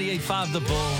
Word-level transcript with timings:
98.5 0.00 0.52
The 0.52 0.60
Bull. 0.60 0.76
That 0.76 0.92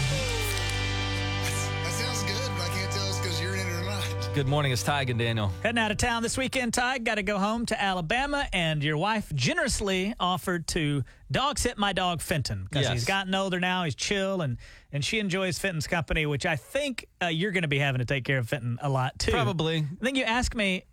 sounds 1.93 2.23
good, 2.23 2.51
but 2.57 2.65
I 2.65 2.69
can't 2.75 2.91
tell 2.91 3.07
it's 3.07 3.19
because 3.19 3.39
you're 3.43 3.53
in 3.55 3.67
it 3.67 3.71
or 3.71 3.85
not. 3.85 4.31
Good 4.35 4.49
morning. 4.49 4.73
It's 4.73 4.83
Tig 4.83 5.11
and 5.11 5.19
Daniel. 5.19 5.53
Heading 5.63 5.79
out 5.79 5.91
of 5.91 5.99
town 5.99 6.23
this 6.23 6.39
weekend, 6.39 6.73
Ty. 6.73 6.99
Got 7.01 7.17
to 7.17 7.23
go 7.23 7.39
home 7.39 7.67
to 7.67 7.79
Alabama, 7.83 8.47
and 8.55 8.83
your 8.83 8.97
wife 8.97 9.31
generously 9.35 10.15
offered 10.19 10.67
to 10.69 11.05
dog 11.31 11.59
sit 11.59 11.77
my 11.77 11.93
dog 11.93 12.23
Fenton 12.23 12.65
because 12.71 12.85
Yes. 12.87 12.93
he's 12.95 13.05
gotten 13.05 13.35
older 13.35 13.61
now. 13.61 13.85
He's 13.85 13.95
chill, 13.95 14.41
and 14.41 14.57
and 14.93 15.05
she 15.05 15.19
enjoys 15.19 15.59
Fenton's 15.59 15.87
company, 15.87 16.25
which 16.25 16.47
I 16.47 16.57
think 16.57 17.05
uh, 17.23 17.27
you're 17.27 17.53
going 17.53 17.63
to 17.65 17.69
be 17.69 17.79
having 17.79 17.99
to 17.99 18.07
take 18.07 18.25
care 18.25 18.39
of 18.39 18.49
Fenton 18.49 18.79
a 18.81 18.89
lot 18.89 19.19
too. 19.19 19.31
Probably. 19.31 19.81
I 19.81 20.05
think 20.05 20.17
you 20.17 20.25
ask 20.25 20.55
me, 20.55 20.85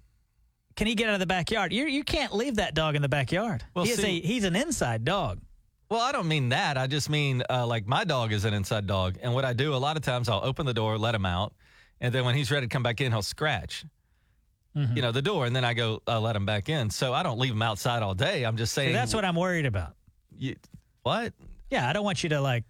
can 0.76 0.88
he 0.88 0.96
get 0.96 1.08
out 1.08 1.14
of 1.14 1.22
the 1.22 1.26
backyard? 1.26 1.72
You 1.72 1.86
you 1.86 2.04
can't 2.04 2.36
leave 2.36 2.56
that 2.56 2.76
dog 2.76 2.98
in 2.98 3.02
the 3.02 3.08
backyard. 3.08 3.64
Well, 3.74 3.86
he 3.86 3.92
is 3.92 4.02
see- 4.02 4.22
a 4.22 4.28
he's 4.28 4.44
an 4.44 4.58
inside 4.58 5.06
dog. 5.06 5.40
Well, 5.94 6.02
I 6.02 6.12
don't 6.12 6.28
mean 6.28 6.50
that. 6.50 6.75
I 6.75 6.88
just 6.88 7.07
mean 7.07 7.44
uh, 7.52 7.68
like 7.68 7.86
my 7.86 8.04
dog 8.04 8.34
is 8.34 8.46
an 8.46 8.54
inside 8.55 8.88
dog. 8.88 9.20
And 9.21 9.32
what 9.36 9.46
I 9.46 9.54
do 9.54 9.75
a 9.75 9.78
lot 9.78 9.96
of 9.96 10.02
times, 10.02 10.28
I'll 10.28 10.43
open 10.43 10.66
the 10.66 10.74
door, 10.74 10.97
let 10.97 11.14
him 11.14 11.24
out. 11.24 11.54
And 12.02 12.11
then 12.11 12.25
when 12.25 12.33
he's 12.33 12.50
ready 12.50 12.66
to 12.66 12.69
come 12.69 12.82
back 12.82 13.00
in, 13.00 13.11
he'll 13.11 13.21
scratch, 13.21 13.86
Mm-hmm. 14.75 14.96
you 14.96 15.04
know, 15.04 15.11
the 15.11 15.21
door. 15.21 15.46
And 15.46 15.56
then 15.56 15.64
I 15.64 15.75
go, 15.75 16.02
uh, 16.07 16.19
let 16.19 16.36
him 16.36 16.47
back 16.47 16.68
in. 16.68 16.89
So 16.89 17.14
I 17.14 17.21
don't 17.21 17.38
leave 17.38 17.52
him 17.52 17.61
outside 17.61 18.02
all 18.02 18.16
day. 18.16 18.43
I'm 18.43 18.57
just 18.57 18.74
saying. 18.74 18.89
See, 18.89 18.93
that's 18.93 19.14
what 19.14 19.24
I'm 19.24 19.36
worried 19.36 19.68
about. 19.68 19.93
You, 20.36 20.56
what? 21.04 21.32
Yeah, 21.69 21.88
I 21.88 21.94
don't 21.94 22.04
want 22.04 22.24
you 22.24 22.30
to 22.30 22.41
like 22.41 22.64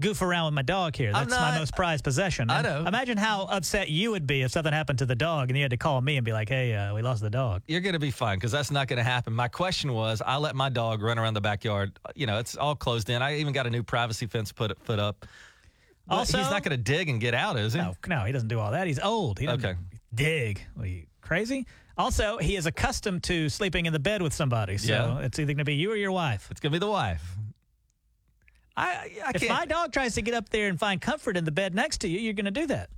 goof 0.00 0.22
around 0.22 0.46
with 0.46 0.54
my 0.54 0.62
dog 0.62 0.96
here. 0.96 1.12
That's 1.12 1.30
my 1.30 1.58
most 1.58 1.74
prized 1.76 2.02
possession. 2.04 2.50
I 2.50 2.62
know. 2.62 2.84
Imagine 2.86 3.16
how 3.18 3.42
upset 3.42 3.88
you 3.88 4.10
would 4.10 4.26
be 4.26 4.42
if 4.42 4.50
something 4.50 4.72
happened 4.72 4.98
to 5.00 5.06
the 5.06 5.14
dog 5.14 5.48
and 5.50 5.56
you 5.56 5.62
had 5.62 5.70
to 5.70 5.76
call 5.76 6.00
me 6.00 6.16
and 6.16 6.24
be 6.24 6.32
like, 6.32 6.48
"Hey, 6.48 6.74
uh, 6.74 6.94
we 6.94 7.02
lost 7.02 7.20
the 7.22 7.30
dog." 7.30 7.62
You're 7.68 7.80
going 7.80 7.92
to 7.92 7.98
be 8.00 8.10
fine 8.10 8.36
because 8.38 8.50
that's 8.52 8.70
not 8.70 8.88
going 8.88 8.96
to 8.98 9.02
happen. 9.04 9.32
My 9.32 9.48
question 9.48 9.92
was, 9.92 10.20
I 10.24 10.36
let 10.36 10.56
my 10.56 10.68
dog 10.68 11.02
run 11.02 11.18
around 11.18 11.34
the 11.34 11.40
backyard. 11.40 11.98
You 12.14 12.26
know, 12.26 12.38
it's 12.38 12.56
all 12.56 12.74
closed 12.74 13.10
in. 13.10 13.22
I 13.22 13.36
even 13.38 13.52
got 13.52 13.66
a 13.66 13.70
new 13.70 13.82
privacy 13.82 14.26
fence 14.26 14.50
put 14.52 14.76
put 14.84 14.98
up. 14.98 15.26
But 16.08 16.16
Also- 16.16 16.38
he's 16.38 16.50
not 16.50 16.64
going 16.64 16.76
to 16.76 16.82
dig 16.82 17.08
and 17.08 17.20
get 17.20 17.32
out, 17.34 17.56
is 17.56 17.74
he? 17.74 17.78
No, 17.78 17.94
no, 18.08 18.20
he 18.24 18.32
doesn't 18.32 18.48
do 18.48 18.58
all 18.58 18.72
that. 18.72 18.86
He's 18.88 18.98
old. 18.98 19.38
He 19.38 19.46
doesn't 19.46 19.64
Okay. 19.64 19.78
dig. 20.12 20.60
Are 20.80 20.84
you 20.86 21.06
crazy? 21.20 21.64
Also, 21.96 22.38
he 22.38 22.56
is 22.56 22.66
accustomed 22.66 23.22
to 23.24 23.48
sleeping 23.48 23.86
in 23.86 23.92
the 23.92 23.98
bed 24.00 24.20
with 24.22 24.32
somebody. 24.32 24.78
So 24.78 24.92
Yeah. 24.92 25.24
it's 25.26 25.38
either 25.38 25.52
going 25.52 25.58
to 25.58 25.64
be 25.64 25.74
you 25.76 25.92
or 25.92 25.96
your 25.96 26.10
wife. 26.10 26.48
It's 26.50 26.58
going 26.58 26.72
to 26.72 26.74
be 26.80 26.84
the 26.84 26.90
wife. 26.90 27.36
I 28.76 29.10
I 29.26 29.32
If 29.34 29.48
my 29.48 29.66
dog 29.66 29.92
tries 29.92 30.14
to 30.14 30.22
get 30.22 30.34
up 30.34 30.48
there 30.48 30.68
and 30.68 30.78
find 30.78 31.00
comfort 31.00 31.36
in 31.36 31.44
the 31.44 31.50
bed 31.52 31.74
next 31.74 31.98
to 32.02 32.08
you, 32.08 32.18
you're 32.18 32.32
going 32.32 32.46
to 32.46 32.50
do 32.50 32.66
that. 32.68 32.88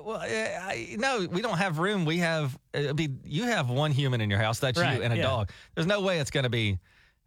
Well, 0.00 0.18
I, 0.18 0.26
I, 0.62 0.96
no, 0.96 1.26
we 1.30 1.42
don't 1.42 1.58
have 1.58 1.78
room. 1.80 2.04
We 2.04 2.18
have, 2.18 2.56
I 2.72 2.92
mean, 2.92 3.20
you 3.24 3.44
have 3.44 3.68
one 3.68 3.90
human 3.90 4.20
in 4.20 4.30
your 4.30 4.38
house. 4.38 4.60
That's 4.60 4.78
Right, 4.78 4.96
you 4.98 5.02
and 5.02 5.12
a 5.12 5.16
yeah. 5.16 5.22
dog. 5.22 5.50
There's 5.74 5.88
no 5.88 6.00
way 6.00 6.20
it's 6.20 6.30
going 6.30 6.44
to 6.44 6.50
be 6.50 6.78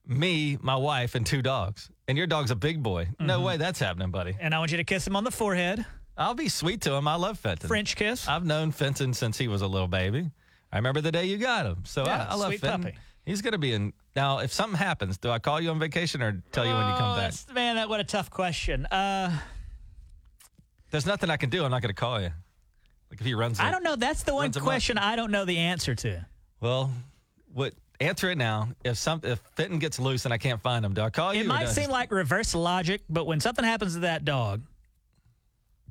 me, 0.08 0.58
my 0.62 0.78
wife, 0.78 1.16
and 1.16 1.26
two 1.26 1.42
dogs. 1.42 1.90
And 2.08 2.18
your 2.18 2.28
dog's 2.28 2.50
a 2.52 2.56
big 2.56 2.82
boy. 2.82 3.10
No 3.20 3.36
Mm-hmm. 3.36 3.44
way 3.46 3.58
that's 3.58 3.80
happening, 3.80 4.10
buddy. 4.12 4.38
And 4.40 4.56
I 4.56 4.60
want 4.60 4.72
you 4.72 4.78
to 4.78 4.86
kiss 4.86 5.06
him 5.06 5.18
on 5.18 5.26
the 5.26 5.32
forehead, 5.32 5.86
I'll 6.18 6.34
be 6.34 6.48
sweet 6.50 6.82
to 6.82 6.94
him. 6.94 7.08
I 7.08 7.16
love 7.16 7.40
Fenton. 7.40 7.68
French 7.68 7.96
kiss. 7.98 8.28
I've 8.28 8.46
known 8.46 8.72
Fenton 8.72 9.14
since 9.14 9.38
he 9.38 9.48
was 9.50 9.62
a 9.62 9.68
little 9.68 9.88
baby. 9.88 10.30
I 10.72 10.78
remember 10.78 11.02
the 11.02 11.12
day 11.12 11.26
you 11.26 11.38
got 11.38 11.66
him. 11.66 11.84
So 11.86 12.06
Yeah, 12.06 12.28
I, 12.30 12.34
I 12.34 12.36
love 12.36 12.54
Fenton. 12.56 12.84
puppy. 12.84 12.98
He's 13.26 13.42
going 13.42 13.52
to 13.54 13.58
be 13.60 13.74
in. 13.74 13.94
Now, 14.16 14.40
if 14.40 14.52
something 14.52 14.78
happens, 14.78 15.18
do 15.18 15.30
I 15.30 15.40
call 15.40 15.62
you 15.62 15.70
on 15.70 15.80
vacation 15.80 16.22
or 16.22 16.42
tell 16.52 16.66
you 16.66 16.74
when 16.74 16.88
you 16.88 16.94
Oh, 16.94 16.98
come 16.98 17.10
back? 17.16 17.32
that's- 17.32 17.46
Man, 17.54 17.76
that 17.76 17.88
what 17.88 18.00
a 18.00 18.04
tough 18.04 18.30
question. 18.30 18.86
Uh, 18.88 19.38
There's 20.90 21.06
nothing 21.06 21.30
I 21.30 21.38
can 21.38 21.50
do. 21.50 21.64
I'm 21.64 21.72
not 21.72 21.82
going 21.82 21.94
to 21.94 22.00
call 22.00 22.20
you. 22.22 22.32
Like 23.10 23.20
if 23.20 23.26
he 23.26 23.34
runs. 23.34 23.60
I 23.60 23.70
a- 23.70 23.72
don't 23.72 23.84
know. 23.84 23.96
That's 23.96 24.24
the 24.24 24.34
one 24.34 24.44
runs 24.44 24.58
question 24.58 24.98
I 24.98 25.16
don't 25.16 25.32
know 25.32 25.46
the 25.46 25.58
answer 25.58 25.96
to. 25.96 26.26
Well, 26.60 26.92
what? 27.54 27.74
Answer 28.00 28.32
it 28.32 28.38
now. 28.38 28.70
If 28.84 28.98
some 28.98 29.22
if 29.24 29.40
Fenton 29.56 29.78
gets 29.78 30.00
loose 30.00 30.26
and 30.26 30.34
I 30.34 30.38
can't 30.40 30.60
find 30.62 30.84
him, 30.84 30.94
do 30.94 31.02
I 31.02 31.10
call 31.12 31.34
you? 31.34 31.42
It 31.42 31.46
or 31.46 31.50
might 31.50 31.66
do 31.66 31.70
I- 31.70 31.74
seem 31.74 31.90
like 31.92 32.12
reverse 32.12 32.56
logic, 32.56 33.02
but 33.10 33.26
when 33.28 33.40
something 33.40 33.64
happens 33.64 33.94
to 33.94 34.00
that 34.00 34.26
dog, 34.26 34.62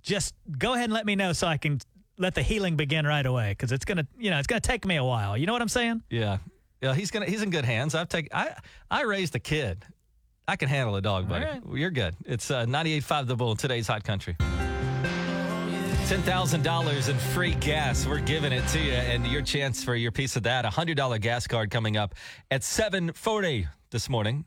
just 0.02 0.34
go 0.58 0.72
ahead 0.72 0.84
and 0.84 0.92
let 0.92 1.06
me 1.06 1.14
know 1.14 1.32
so 1.32 1.46
I 1.46 1.56
can 1.56 1.78
let 2.18 2.34
the 2.34 2.42
healing 2.42 2.76
begin 2.76 3.06
right 3.06 3.24
away. 3.24 3.50
Because 3.50 3.70
it's 3.70 3.84
gonna, 3.84 4.06
you 4.18 4.30
know, 4.30 4.38
it's 4.38 4.46
gonna 4.48 4.60
take 4.60 4.84
me 4.84 4.96
a 4.96 5.04
while. 5.04 5.36
You 5.38 5.46
know 5.46 5.52
what 5.52 5.62
I'm 5.62 5.68
saying? 5.68 6.02
Yeah, 6.10 6.38
yeah. 6.80 6.94
He's 6.94 7.10
gonna. 7.10 7.26
He's 7.26 7.42
in 7.42 7.50
good 7.50 7.64
hands. 7.64 7.94
I've 7.94 8.08
taken. 8.08 8.30
I 8.32 8.54
I 8.90 9.02
raised 9.02 9.34
a 9.34 9.38
kid. 9.40 9.84
I 10.48 10.56
can 10.56 10.68
handle 10.68 10.96
a 10.96 11.00
dog, 11.02 11.28
buddy. 11.28 11.44
right. 11.44 11.62
You're 11.74 11.90
good. 11.90 12.16
It's 12.26 12.50
uh, 12.50 12.66
98.5 12.66 13.26
The 13.28 13.36
Bull, 13.36 13.54
today's 13.54 13.86
hot 13.86 14.02
country. 14.02 14.34
$10,000 16.08 17.08
in 17.08 17.16
free 17.18 17.54
gas. 17.54 18.04
We're 18.04 18.18
giving 18.18 18.50
it 18.52 18.66
to 18.68 18.80
you, 18.80 18.92
and 18.94 19.24
your 19.28 19.42
chance 19.42 19.84
for 19.84 19.94
your 19.94 20.10
piece 20.10 20.34
of 20.34 20.42
that. 20.42 20.64
A 20.64 20.68
$100 20.68 21.20
gas 21.20 21.46
card 21.46 21.70
coming 21.70 21.96
up 21.96 22.16
at 22.50 22.64
740 22.64 23.68
this 23.90 24.08
morning, 24.08 24.44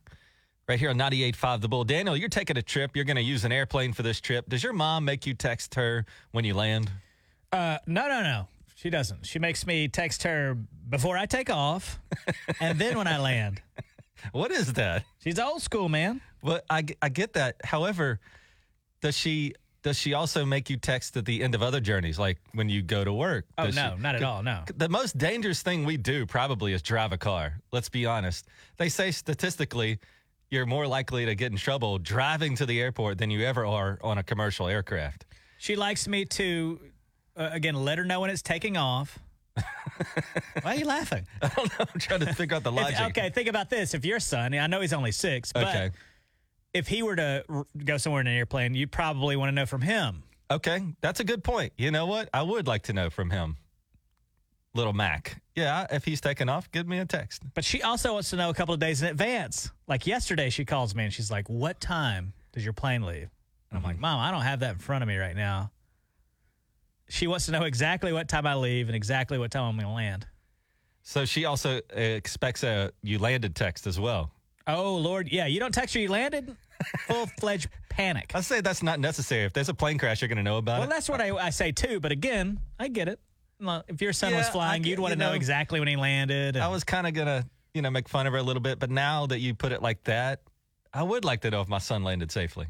right 0.67 0.77
here 0.77 0.89
on 0.89 0.97
98.5 0.97 1.61
The 1.61 1.69
Bull. 1.69 1.85
Daniel, 1.85 2.17
you're 2.17 2.27
taking 2.27 2.57
a 2.57 2.61
trip. 2.61 2.97
You're 2.97 3.05
going 3.05 3.15
to 3.15 3.21
use 3.23 3.45
an 3.45 3.53
airplane 3.53 3.93
for 3.93 4.03
this 4.03 4.19
trip. 4.19 4.49
Does 4.49 4.61
your 4.61 4.73
mom 4.73 5.05
make 5.05 5.25
you 5.25 5.33
text 5.35 5.75
her 5.75 6.05
when 6.31 6.43
you 6.43 6.53
land? 6.53 6.91
Uh, 7.53 7.77
no, 7.87 8.09
no, 8.09 8.21
no. 8.23 8.47
She 8.75 8.89
doesn't. 8.89 9.25
She 9.25 9.39
makes 9.39 9.65
me 9.65 9.87
text 9.87 10.23
her 10.23 10.57
before 10.89 11.17
I 11.17 11.25
take 11.25 11.49
off, 11.49 11.99
and 12.59 12.79
then 12.79 12.97
when 12.97 13.07
I 13.07 13.19
land. 13.19 13.61
What 14.31 14.51
is 14.51 14.71
that? 14.73 15.03
She's 15.21 15.37
old 15.37 15.61
school, 15.61 15.89
man. 15.89 16.21
Well, 16.41 16.61
I, 16.69 16.85
I 17.01 17.09
get 17.09 17.33
that. 17.33 17.57
However, 17.65 18.21
does 19.01 19.17
she 19.17 19.53
does 19.81 19.97
she 19.99 20.13
also 20.13 20.45
make 20.45 20.69
you 20.69 20.77
text 20.77 21.17
at 21.17 21.25
the 21.25 21.43
end 21.43 21.55
of 21.55 21.61
other 21.61 21.81
journeys, 21.81 22.17
like 22.17 22.37
when 22.53 22.69
you 22.69 22.81
go 22.81 23.03
to 23.03 23.11
work? 23.11 23.45
Oh 23.57 23.65
Does 23.65 23.75
no, 23.75 23.95
she- 23.97 24.01
not 24.01 24.15
at 24.15 24.23
all. 24.23 24.41
No. 24.41 24.63
The 24.77 24.87
most 24.87 25.17
dangerous 25.17 25.61
thing 25.61 25.83
we 25.83 25.97
do 25.97 26.25
probably 26.25 26.71
is 26.71 26.81
drive 26.81 27.11
a 27.11 27.17
car. 27.17 27.59
Let's 27.73 27.89
be 27.89 28.05
honest. 28.05 28.47
They 28.77 28.87
say 28.87 29.11
statistically, 29.11 29.99
you're 30.49 30.65
more 30.65 30.87
likely 30.87 31.25
to 31.25 31.35
get 31.35 31.51
in 31.51 31.57
trouble 31.57 31.97
driving 31.99 32.55
to 32.55 32.65
the 32.65 32.79
airport 32.79 33.17
than 33.17 33.29
you 33.29 33.43
ever 33.45 33.65
are 33.65 33.99
on 34.01 34.17
a 34.19 34.23
commercial 34.23 34.69
aircraft. 34.69 35.25
She 35.57 35.75
likes 35.75 36.07
me 36.07 36.23
to, 36.25 36.79
uh, 37.35 37.49
again, 37.51 37.75
let 37.75 37.97
her 37.97 38.05
know 38.05 38.19
when 38.21 38.29
it's 38.29 38.41
taking 38.41 38.77
off. 38.77 39.19
Why 40.61 40.73
are 40.73 40.75
you 40.75 40.85
laughing? 40.85 41.27
I 41.41 41.47
don't 41.49 41.67
know. 41.79 41.85
I'm 41.93 41.99
trying 41.99 42.19
to 42.21 42.33
figure 42.33 42.55
out 42.57 42.63
the 42.63 42.71
If- 42.71 42.75
logic. 42.75 42.99
okay, 43.17 43.29
think 43.29 43.47
about 43.47 43.69
this. 43.69 43.93
If 43.93 44.05
your 44.05 44.19
son, 44.19 44.53
I 44.53 44.67
know 44.67 44.81
he's 44.81 44.93
only 44.93 45.11
six, 45.11 45.51
but 45.53 45.63
Okay. 45.67 45.91
if 46.73 46.87
he 46.87 47.03
were 47.03 47.15
to 47.15 47.43
r- 47.49 47.65
go 47.85 47.97
somewhere 47.97 48.21
in 48.21 48.27
an 48.27 48.33
airplane, 48.33 48.73
you 48.73 48.87
probably 48.87 49.35
want 49.35 49.49
to 49.49 49.53
know 49.53 49.65
from 49.65 49.81
him. 49.81 50.23
Okay, 50.49 50.81
that's 51.01 51.19
a 51.19 51.23
good 51.23 51.43
point. 51.43 51.73
You 51.77 51.91
know 51.91 52.05
what? 52.05 52.29
I 52.33 52.41
would 52.41 52.67
like 52.67 52.83
to 52.83 52.93
know 52.93 53.09
from 53.09 53.29
him. 53.29 53.57
Little 54.75 54.93
Mac. 54.93 55.39
Yeah, 55.55 55.85
if 55.91 56.03
he's 56.03 56.19
taking 56.19 56.49
off, 56.49 56.71
give 56.71 56.87
me 56.87 56.97
a 56.97 57.05
text. 57.05 57.43
But 57.53 57.63
she 57.63 57.83
also 57.83 58.13
wants 58.13 58.31
to 58.31 58.35
know 58.37 58.49
a 58.49 58.53
couple 58.55 58.73
of 58.73 58.79
days 58.79 59.03
in 59.03 59.07
advance. 59.07 59.69
Like 59.87 60.07
yesterday, 60.07 60.49
she 60.49 60.65
calls 60.65 60.95
me 60.95 61.03
and 61.03 61.13
she's 61.13 61.29
like, 61.29 61.47
"What 61.47 61.79
time 61.79 62.33
does 62.53 62.63
your 62.63 62.73
plane 62.73 63.03
leave?" 63.03 63.29
And 63.69 63.77
I'm 63.77 63.83
like, 63.83 63.99
"Mom, 63.99 64.19
I 64.19 64.31
don't 64.31 64.41
have 64.41 64.61
that 64.61 64.71
in 64.73 64.77
front 64.79 65.03
of 65.03 65.07
me 65.07 65.17
right 65.17 65.35
now." 65.35 65.69
She 67.09 67.27
wants 67.27 67.45
to 67.47 67.51
know 67.51 67.63
exactly 67.63 68.13
what 68.13 68.27
time 68.27 68.47
I 68.47 68.55
leave 68.55 68.87
and 68.87 68.95
exactly 68.95 69.37
what 69.37 69.51
time 69.51 69.63
I'm 69.63 69.75
going 69.75 69.87
to 69.87 69.93
land. 69.93 70.25
So 71.03 71.25
she 71.25 71.45
also 71.45 71.77
uh, 71.95 71.99
expects 71.99 72.63
a 72.63 72.91
you 73.01 73.19
landed 73.19 73.55
text 73.55 73.87
as 73.87 73.99
well. 73.99 74.31
Oh 74.65 74.95
Lord, 74.95 75.29
yeah, 75.31 75.45
you 75.45 75.59
don't 75.59 75.73
text 75.73 75.93
her 75.95 75.99
you 75.99 76.07
landed. 76.09 76.55
Full 77.07 77.25
fledged 77.39 77.67
panic. 77.89 78.31
I 78.33 78.41
say 78.41 78.61
that's 78.61 78.81
not 78.81 78.99
necessary. 78.99 79.43
If 79.43 79.51
there's 79.53 79.67
a 79.69 79.73
plane 79.73 79.97
crash, 79.97 80.21
you're 80.21 80.29
going 80.29 80.37
to 80.37 80.43
know 80.43 80.57
about 80.57 80.75
Well, 80.79 80.83
it. 80.83 80.87
Well, 80.87 80.95
that's 80.95 81.09
what 81.09 81.19
I, 81.21 81.35
I 81.35 81.49
say 81.49 81.71
too. 81.73 81.99
But 81.99 82.11
again, 82.13 82.59
I 82.79 82.87
get 82.87 83.07
it. 83.09 83.19
If 83.87 84.01
your 84.01 84.13
son 84.13 84.33
was 84.33 84.43
Yeah, 84.43 84.49
I 84.49 84.51
flying, 84.51 84.81
get- 84.81 84.89
you'd 84.91 84.99
want 84.99 85.11
to 85.11 85.15
you 85.17 85.19
know, 85.19 85.29
know, 85.29 85.35
exactly 85.35 85.79
when 85.79 85.87
he 85.89 85.95
landed. 85.97 86.57
I 86.57 86.67
was 86.69 86.83
kind 86.83 87.05
of 87.07 87.13
going 87.13 87.27
to, 87.27 87.45
you 87.73 87.81
know, 87.81 87.89
make 87.91 88.09
fun 88.09 88.25
of 88.27 88.33
her 88.33 88.39
a 88.39 88.43
little 88.43 88.61
bit, 88.61 88.79
but 88.79 88.89
now 88.89 89.25
that 89.27 89.39
you 89.39 89.53
put 89.53 89.71
it 89.71 89.81
like 89.81 90.03
that, 90.05 90.41
I 90.93 91.03
would 91.03 91.23
like 91.25 91.41
to 91.41 91.51
know 91.51 91.61
if 91.61 91.67
my 91.69 91.77
son 91.79 92.03
landed 92.03 92.31
safely. 92.31 92.67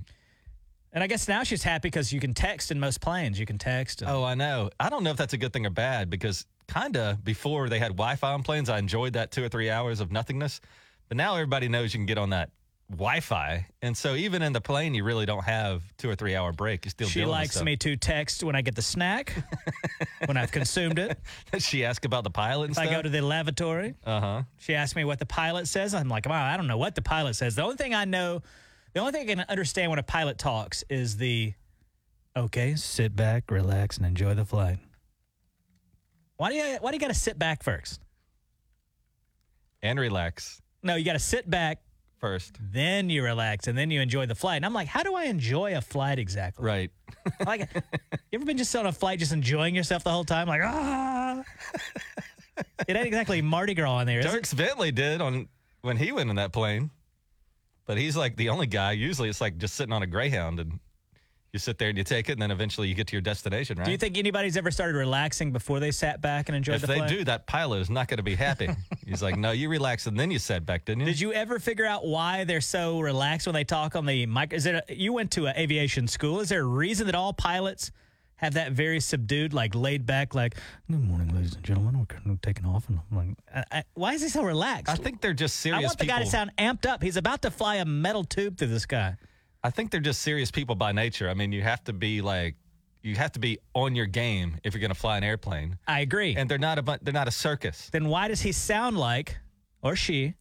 And 0.94 1.04
I 1.04 1.08
guess 1.08 1.28
now 1.28 1.44
she's 1.44 1.64
happy 1.64 1.88
because 1.90 2.14
you 2.14 2.20
can 2.20 2.34
text 2.34 2.72
in 2.72 2.80
most 2.80 3.02
planes. 3.02 3.40
You 3.40 3.46
can 3.46 3.58
text. 3.58 4.02
And, 4.02 4.10
Oh, 4.12 4.24
I 4.24 4.36
know. 4.36 4.70
I 4.80 4.90
don't 4.90 5.04
know 5.04 5.12
if 5.12 5.18
that's 5.18 5.34
a 5.34 5.38
good 5.38 5.52
thing 5.52 5.66
or 5.66 5.70
bad 5.72 6.10
because 6.10 6.46
kind 6.68 6.96
of 6.96 7.24
before 7.24 7.68
they 7.68 7.80
had 7.80 7.90
Wi-Fi 7.90 8.32
on 8.34 8.44
planes, 8.44 8.70
I 8.70 8.78
enjoyed 8.80 9.14
that 9.14 9.32
two 9.32 9.44
or 9.44 9.50
three 9.50 9.70
hours 9.70 10.00
of 10.00 10.12
nothingness. 10.12 10.62
But 11.10 11.18
now 11.18 11.34
everybody 11.36 11.68
knows 11.68 11.94
you 11.94 12.00
can 12.00 12.06
get 12.06 12.18
on 12.18 12.30
that 12.30 12.50
Wi-Fi, 12.90 13.66
and 13.82 13.96
so 13.98 14.14
even 14.14 14.42
in 14.42 14.54
the 14.54 14.62
plane, 14.62 14.94
you 14.94 15.04
really 15.04 15.26
don't 15.26 15.44
have 15.46 15.82
two 15.98 16.10
or 16.10 16.16
three 16.16 16.36
hour 16.36 16.52
break. 16.52 16.86
You 16.86 16.92
still 16.92 17.08
she 17.08 17.26
likes 17.26 17.62
me 17.64 17.76
to 17.78 17.96
text 17.96 18.44
when 18.44 18.56
I 18.56 18.62
get 18.62 18.76
the 18.76 18.82
snack, 18.84 19.34
when 20.26 20.38
I've 20.38 20.52
consumed 20.52 21.00
it. 21.00 21.18
she 21.60 21.86
asked 21.86 22.06
about 22.06 22.24
the 22.24 22.30
pilot 22.30 22.66
and 22.66 22.72
If 22.72 22.76
stuff. 22.78 22.88
I 22.90 22.92
go 22.92 23.02
to 23.02 23.10
the 23.10 23.22
lavatory, 23.22 23.96
uh 24.06 24.20
huh. 24.20 24.42
she 24.58 24.76
asks 24.76 24.96
me 24.96 25.06
what 25.06 25.18
the 25.20 25.26
pilot 25.26 25.68
says. 25.68 25.94
I'm 25.96 26.10
like, 26.10 26.28
wow, 26.28 26.46
I 26.46 26.56
don't 26.58 26.68
know 26.68 26.78
what 26.78 26.94
the 26.94 27.02
pilot 27.02 27.36
says. 27.36 27.56
The 27.56 27.64
only 27.64 27.78
thing 27.78 27.96
I 27.96 28.06
know, 28.06 28.42
the 28.94 29.00
only 29.00 29.12
thing 29.12 29.30
I 29.30 29.34
can 29.34 29.46
understand 29.50 29.90
when 29.90 30.00
a 30.00 30.04
pilot 30.04 30.38
talks 30.38 30.84
is 30.90 31.18
the, 31.18 31.54
okay, 32.36 32.76
sit 32.76 33.16
back, 33.16 33.50
relax, 33.50 33.98
and 33.98 34.06
enjoy 34.06 34.34
the 34.34 34.46
flight. 34.46 34.80
Why 36.38 36.50
do 36.50 36.56
you 36.56 36.78
Why 36.82 36.92
do 36.92 36.96
you 36.96 37.00
got 37.02 37.08
to 37.08 37.14
sit 37.14 37.38
back 37.38 37.64
first? 37.64 38.02
And 39.82 40.00
relax 40.00 40.62
No, 40.82 40.96
you 40.96 41.04
got 41.06 41.14
to 41.14 41.20
sit 41.20 41.50
back, 41.50 41.80
first. 42.18 42.58
then 42.72 43.10
you 43.10 43.24
relax, 43.24 43.68
and 43.68 43.78
then 43.78 43.92
you 43.92 44.02
enjoy 44.02 44.26
the 44.26 44.36
flight. 44.36 44.58
And 44.58 44.66
I'm 44.66 44.74
like, 44.74 44.88
how 44.88 45.04
do 45.04 45.14
I 45.16 45.26
enjoy 45.26 45.76
a 45.76 45.82
flight 45.82 46.20
exactly? 46.20 46.66
Right. 46.66 46.92
Like, 47.46 47.70
you 47.74 47.82
ever 48.34 48.46
been 48.46 48.58
just 48.58 48.76
on 48.76 48.86
a 48.86 48.92
flight, 48.92 49.20
just 49.20 49.32
enjoying 49.32 49.76
yourself 49.76 50.04
the 50.04 50.10
whole 50.12 50.26
time? 50.26 50.48
Like, 50.48 50.62
ah. 50.64 51.44
it 52.88 52.96
ain't 52.96 53.08
exactly 53.08 53.42
Mardi 53.42 53.74
Gras 53.74 54.00
in 54.00 54.08
there. 54.08 54.22
Dierks 54.22 54.56
Bentley 54.56 54.92
did 54.92 55.22
on 55.22 55.48
when 55.82 55.96
he 55.96 56.12
went 56.12 56.30
in 56.30 56.36
that 56.38 56.52
plane. 56.52 56.90
But 57.86 57.98
he's 57.98 58.16
like 58.16 58.36
the 58.36 58.50
only 58.50 58.68
guy. 58.68 58.92
Usually, 58.94 59.30
it's 59.30 59.42
like 59.42 59.58
just 59.58 59.76
sitting 59.76 59.94
on 59.94 60.04
a 60.04 60.08
Greyhound 60.08 60.60
and 60.60 60.80
you 61.54 61.60
sit 61.60 61.78
there 61.78 61.90
and 61.90 61.98
you 61.98 62.04
take 62.04 62.30
it, 62.30 62.34
and 62.34 62.42
then 62.42 62.50
eventually 62.50 62.88
you 62.88 62.96
get 62.96 63.06
to 63.08 63.14
your 63.14 63.22
destination, 63.22 63.78
right? 63.78 63.86
Do 63.86 63.92
you 63.92 63.98
think 63.98 64.18
anybody's 64.18 64.58
ever 64.58 64.72
started 64.72 64.98
relaxing 64.98 65.52
before 65.52 65.80
they 65.80 65.92
sat 65.92 66.20
back 66.20 66.50
and 66.50 66.56
enjoyed 66.56 66.76
if 66.76 66.82
the 66.82 66.88
they 66.88 66.98
flight? 66.98 67.10
do, 67.10 67.24
that 67.26 67.46
pilot 67.46 67.80
is 67.80 67.92
not 67.92 68.08
going 68.08 68.18
to 68.18 68.24
be 68.24 68.34
happy. 68.34 68.70
he's 69.08 69.22
like, 69.22 69.38
no, 69.38 69.52
you 69.52 69.70
relax 69.70 70.08
and 70.08 70.20
then 70.20 70.32
you 70.32 70.40
sat 70.40 70.66
back, 70.66 70.86
didn't 70.86 71.02
you? 71.02 71.06
Did 71.06 71.20
you 71.20 71.32
ever 71.32 71.60
figure 71.60 71.86
out 71.86 72.08
why 72.08 72.44
they're 72.44 72.60
so 72.60 73.00
relaxed 73.00 73.46
when 73.46 73.54
they 73.54 73.64
talk 73.64 73.96
on 73.96 74.08
the 74.08 74.26
mic? 74.26 74.52
Is 74.52 74.66
it 74.66 74.84
a, 74.90 74.96
you 74.96 75.14
went 75.14 75.30
to 75.32 75.46
an 75.46 75.56
aviation 75.56 76.08
school? 76.08 76.40
Is 76.40 76.50
there 76.50 76.62
a 76.62 76.66
reason 76.66 77.06
that 77.06 77.16
all 77.16 77.34
pilots 77.34 77.92
have 78.38 78.56
that 78.56 78.72
very 78.72 79.00
subdued, 79.00 79.54
like 79.54 79.76
laid 79.76 80.06
back, 80.06 80.36
like 80.36 80.56
"Good 80.90 81.04
morning, 81.04 81.34
ladies 81.34 81.56
and 81.56 81.64
gentlemen, 81.64 82.00
we're 82.00 82.06
kind 82.06 82.30
of 82.30 82.42
taking 82.42 82.66
off," 82.66 82.90
and 82.90 83.00
I'm 83.12 83.18
like, 83.18 83.38
I, 83.72 83.78
I, 83.80 83.84
why 83.94 84.14
is 84.14 84.22
he 84.22 84.30
so 84.30 84.44
relaxed? 84.44 84.92
I 84.92 84.96
think 84.96 85.22
they're 85.22 85.34
just 85.34 85.58
serious 85.58 85.78
people. 85.78 85.86
I 85.86 85.88
want 85.88 85.98
the 85.98 86.06
people. 86.06 86.18
guy 86.20 86.24
to 86.24 86.30
sound 86.30 86.52
amped 86.58 86.90
up. 86.90 87.02
He's 87.04 87.18
about 87.18 87.42
to 87.44 87.52
fly 87.52 87.76
a 87.76 87.86
metal 87.86 88.24
tube 88.24 88.58
through 88.58 88.68
the 88.68 88.80
sky. 88.80 89.16
I 89.64 89.70
think 89.70 89.92
they're 89.92 90.02
just 90.02 90.22
serious 90.22 90.52
people 90.52 90.76
by 90.76 90.92
nature. 90.92 91.30
I 91.30 91.34
mean, 91.34 91.52
you 91.54 91.62
have 91.62 91.84
to 91.86 91.94
be 91.94 92.22
like, 92.22 92.56
you 93.02 93.16
have 93.16 93.32
to 93.34 93.40
be 93.40 93.60
on 93.74 93.96
your 93.96 94.06
game 94.06 94.58
if 94.64 94.74
you're 94.74 94.82
going 94.82 94.92
to 94.92 95.00
fly 95.00 95.18
an 95.18 95.24
airplane. 95.24 95.78
I 95.88 96.02
agree. 96.02 96.36
And 96.36 96.50
they're 96.50 96.58
not 96.58 96.80
a 96.80 97.00
they're 97.02 97.14
not 97.14 97.28
a 97.28 97.32
circus. 97.32 97.90
then 97.92 98.08
why 98.08 98.28
does 98.28 98.42
he 98.42 98.52
sound 98.52 98.98
like, 98.98 99.38
or 99.82 99.96
she, 99.96 100.34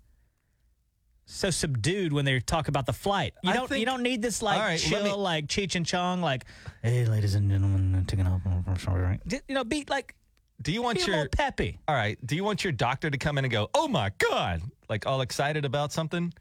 so 1.24 1.50
subdued 1.50 2.12
when 2.12 2.24
they 2.24 2.40
talk 2.40 2.68
about 2.68 2.86
the 2.86 2.92
flight? 2.92 3.34
You 3.42 3.50
I 3.50 3.54
don't. 3.54 3.70
you 3.70 3.86
don't 3.86 4.02
need 4.02 4.22
this 4.22 4.42
like 4.42 4.58
All 4.58 4.64
right, 4.64 4.78
chill, 4.78 5.02
me- 5.02 5.12
like 5.12 5.46
Cheech 5.46 5.74
and 5.74 5.86
Chong, 5.86 6.20
like, 6.20 6.44
"Hey, 6.82 7.04
ladies 7.06 7.34
and 7.34 7.50
gentlemen, 7.50 7.94
I'm 7.94 8.04
taking 8.06 8.26
off." 8.26 8.42
I'm 8.44 8.78
sorry, 8.78 9.02
right? 9.02 9.20
You 9.48 9.54
know, 9.54 9.64
be 9.64 9.84
like, 9.88 10.14
Do 10.60 10.72
you 10.72 10.82
want 10.82 10.98
a 10.98 11.06
your 11.06 11.16
little 11.16 11.30
peppy. 11.30 11.78
All 11.88 11.94
right. 11.94 12.18
Do 12.24 12.36
you 12.36 12.44
want 12.44 12.64
your 12.64 12.72
doctor 12.72 13.10
to 13.10 13.18
come 13.18 13.38
in 13.38 13.44
and 13.44 13.52
go, 13.52 13.70
"Oh 13.74 13.88
my 13.88 14.10
god," 14.18 14.62
like 14.88 15.06
all 15.06 15.20
excited 15.20 15.64
about 15.64 15.92
something? 15.92 16.32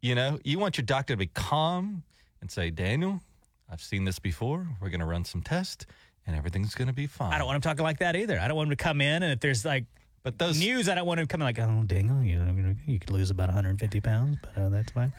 You 0.00 0.14
know, 0.14 0.38
you 0.44 0.58
want 0.58 0.78
your 0.78 0.84
doctor 0.84 1.14
to 1.14 1.18
be 1.18 1.26
calm 1.26 2.02
and 2.40 2.50
say, 2.50 2.70
"Daniel, 2.70 3.20
I've 3.70 3.82
seen 3.82 4.04
this 4.04 4.18
before. 4.18 4.66
We're 4.80 4.90
going 4.90 5.00
to 5.00 5.06
run 5.06 5.24
some 5.24 5.42
tests, 5.42 5.86
and 6.26 6.36
everything's 6.36 6.74
going 6.74 6.88
to 6.88 6.94
be 6.94 7.06
fine." 7.08 7.32
I 7.32 7.38
don't 7.38 7.46
want 7.46 7.56
him 7.56 7.62
talking 7.62 7.82
like 7.82 7.98
that 7.98 8.14
either. 8.16 8.38
I 8.38 8.46
don't 8.48 8.56
want 8.56 8.68
him 8.68 8.76
to 8.76 8.82
come 8.82 9.00
in 9.00 9.22
and 9.22 9.32
if 9.32 9.40
there's 9.40 9.64
like 9.64 9.84
But 10.22 10.38
those 10.38 10.58
news, 10.58 10.88
I 10.88 10.94
don't 10.94 11.06
want 11.06 11.20
him 11.20 11.26
coming 11.26 11.46
like, 11.46 11.58
"Oh, 11.58 11.82
Dingle, 11.86 12.22
you 12.22 12.38
know, 12.38 12.74
you 12.86 12.98
could 12.98 13.10
lose 13.10 13.30
about 13.30 13.48
150 13.48 14.00
pounds, 14.00 14.38
but 14.42 14.62
uh, 14.62 14.68
that's 14.68 14.92
fine." 14.92 15.12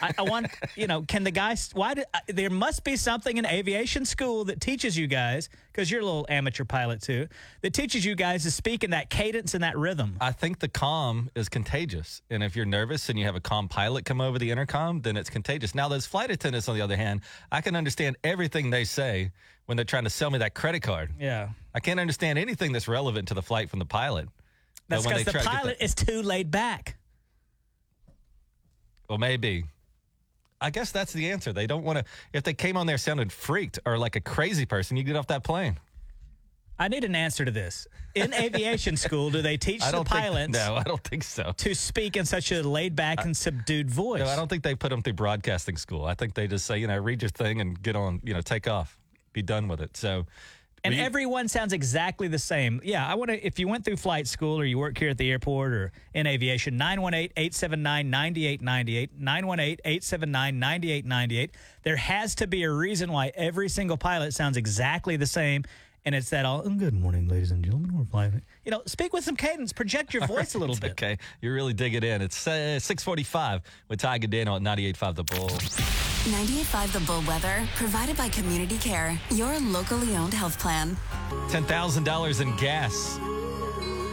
I, 0.00 0.14
I 0.18 0.22
want, 0.22 0.46
you 0.76 0.86
know, 0.86 1.02
can 1.02 1.24
the 1.24 1.30
guys? 1.30 1.70
Why? 1.74 1.94
Do, 1.94 2.04
uh, 2.14 2.20
there 2.28 2.50
must 2.50 2.84
be 2.84 2.96
something 2.96 3.36
in 3.36 3.46
aviation 3.46 4.04
school 4.04 4.44
that 4.46 4.60
teaches 4.60 4.96
you 4.96 5.06
guys, 5.06 5.48
because 5.72 5.90
you're 5.90 6.00
a 6.00 6.04
little 6.04 6.26
amateur 6.28 6.64
pilot 6.64 7.02
too, 7.02 7.28
that 7.62 7.74
teaches 7.74 8.04
you 8.04 8.14
guys 8.14 8.44
to 8.44 8.50
speak 8.50 8.84
in 8.84 8.90
that 8.90 9.10
cadence 9.10 9.54
and 9.54 9.64
that 9.64 9.76
rhythm. 9.76 10.16
I 10.20 10.32
think 10.32 10.60
the 10.60 10.68
calm 10.68 11.30
is 11.34 11.48
contagious. 11.48 12.22
And 12.30 12.42
if 12.42 12.56
you're 12.56 12.66
nervous 12.66 13.08
and 13.08 13.18
you 13.18 13.24
have 13.24 13.36
a 13.36 13.40
calm 13.40 13.68
pilot 13.68 14.04
come 14.04 14.20
over 14.20 14.38
the 14.38 14.50
intercom, 14.50 15.02
then 15.02 15.16
it's 15.16 15.30
contagious. 15.30 15.74
Now, 15.74 15.88
those 15.88 16.06
flight 16.06 16.30
attendants, 16.30 16.68
on 16.68 16.76
the 16.76 16.82
other 16.82 16.96
hand, 16.96 17.20
I 17.50 17.60
can 17.60 17.76
understand 17.76 18.16
everything 18.24 18.70
they 18.70 18.84
say 18.84 19.32
when 19.66 19.76
they're 19.76 19.84
trying 19.84 20.04
to 20.04 20.10
sell 20.10 20.30
me 20.30 20.38
that 20.38 20.54
credit 20.54 20.80
card. 20.80 21.10
Yeah. 21.18 21.50
I 21.74 21.80
can't 21.80 22.00
understand 22.00 22.38
anything 22.38 22.72
that's 22.72 22.88
relevant 22.88 23.28
to 23.28 23.34
the 23.34 23.42
flight 23.42 23.70
from 23.70 23.78
the 23.78 23.86
pilot. 23.86 24.28
That's 24.88 25.06
because 25.06 25.24
the 25.24 25.32
try 25.32 25.40
to 25.40 25.48
get 25.48 25.56
pilot 25.56 25.76
is 25.80 25.94
too 25.94 26.22
laid 26.22 26.50
back. 26.50 26.96
Well, 29.08 29.18
maybe. 29.18 29.64
I 30.60 30.70
guess 30.70 30.92
that's 30.92 31.12
the 31.12 31.30
answer. 31.30 31.52
They 31.52 31.66
don't 31.66 31.84
want 31.84 31.98
to. 31.98 32.04
If 32.32 32.42
they 32.42 32.54
came 32.54 32.76
on 32.76 32.86
there 32.86 32.98
sounded 32.98 33.32
freaked 33.32 33.78
or 33.84 33.98
like 33.98 34.16
a 34.16 34.20
crazy 34.20 34.66
person, 34.66 34.96
you 34.96 35.02
get 35.02 35.16
off 35.16 35.26
that 35.28 35.44
plane. 35.44 35.78
I 36.78 36.88
need 36.88 37.04
an 37.04 37.14
answer 37.14 37.44
to 37.44 37.50
this. 37.50 37.86
In 38.14 38.34
aviation 38.34 38.96
school, 38.96 39.30
do 39.30 39.42
they 39.42 39.56
teach 39.56 39.80
the 39.80 40.02
pilots 40.04 40.56
think. 40.56 40.66
No, 40.66 40.76
I 40.76 40.82
don't 40.82 41.02
think 41.04 41.22
so. 41.22 41.52
to 41.56 41.74
speak 41.74 42.16
in 42.16 42.24
such 42.24 42.50
a 42.50 42.62
laid 42.62 42.96
back 42.96 43.24
and 43.24 43.36
subdued 43.36 43.90
voice? 43.90 44.20
No, 44.20 44.26
I 44.26 44.36
don't 44.36 44.48
think 44.48 44.62
they 44.62 44.74
put 44.74 44.90
them 44.90 45.02
through 45.02 45.12
broadcasting 45.12 45.76
school. 45.76 46.04
I 46.04 46.14
think 46.14 46.34
they 46.34 46.48
just 46.48 46.66
say, 46.66 46.78
you 46.78 46.86
know, 46.86 46.98
read 46.98 47.22
your 47.22 47.28
thing 47.28 47.60
and 47.60 47.80
get 47.80 47.94
on, 47.94 48.20
you 48.24 48.34
know, 48.34 48.40
take 48.40 48.66
off, 48.66 48.98
be 49.34 49.42
done 49.42 49.68
with 49.68 49.82
it. 49.82 49.94
So, 49.98 50.24
And 50.82 50.94
everyone 50.94 51.48
sounds 51.48 51.72
exactly 51.72 52.28
the 52.28 52.38
same. 52.38 52.80
Yeah, 52.84 53.06
I 53.06 53.14
want 53.14 53.30
to. 53.30 53.46
If 53.46 53.58
you 53.58 53.68
went 53.68 53.84
through 53.84 53.96
flight 53.96 54.26
school 54.26 54.58
or 54.60 54.64
you 54.64 54.78
work 54.78 54.96
here 54.98 55.10
at 55.10 55.18
the 55.18 55.30
airport 55.30 55.72
or 55.72 55.92
in 56.14 56.26
aviation, 56.26 56.76
918 56.76 57.32
879 57.36 58.10
9898. 58.10 59.18
918 59.18 59.78
879 59.84 60.58
9898. 60.58 61.50
There 61.82 61.96
has 61.96 62.34
to 62.36 62.46
be 62.46 62.62
a 62.64 62.70
reason 62.70 63.12
why 63.12 63.32
every 63.34 63.68
single 63.68 63.96
pilot 63.96 64.32
sounds 64.34 64.56
exactly 64.56 65.16
the 65.16 65.26
same. 65.26 65.64
And 66.06 66.14
it's 66.14 66.28
that 66.28 66.44
all, 66.44 66.60
"Oh, 66.66 66.68
good 66.68 66.92
morning, 66.92 67.28
ladies 67.28 67.50
and 67.50 67.64
gentlemen. 67.64 67.96
We're 67.96 68.04
flying. 68.04 68.42
You 68.66 68.72
know, 68.72 68.82
speak 68.84 69.14
with 69.14 69.24
some 69.24 69.36
cadence, 69.36 69.72
project 69.72 70.12
your 70.12 70.26
voice 70.34 70.54
a 70.54 70.58
little 70.58 70.76
bit. 70.76 70.90
okay, 70.90 71.16
you 71.40 71.50
really 71.50 71.72
dig 71.72 71.94
it 71.94 72.04
in. 72.04 72.20
It's 72.20 72.46
uh, 72.46 72.78
645 72.78 73.62
with 73.88 74.00
Tiger 74.00 74.26
Daniel 74.26 74.54
at 74.56 74.60
98.5 74.60 75.14
The 75.14 75.24
Bull. 75.24 76.03
98.5 76.24 76.92
The 76.92 77.00
Bull 77.00 77.22
Weather, 77.26 77.68
provided 77.76 78.16
by 78.16 78.28
Community 78.30 78.78
Care, 78.78 79.18
your 79.30 79.58
locally 79.60 80.16
owned 80.16 80.32
health 80.34 80.58
plan. 80.58 80.96
$10,000 81.48 82.40
in 82.40 82.56
gas 82.56 83.18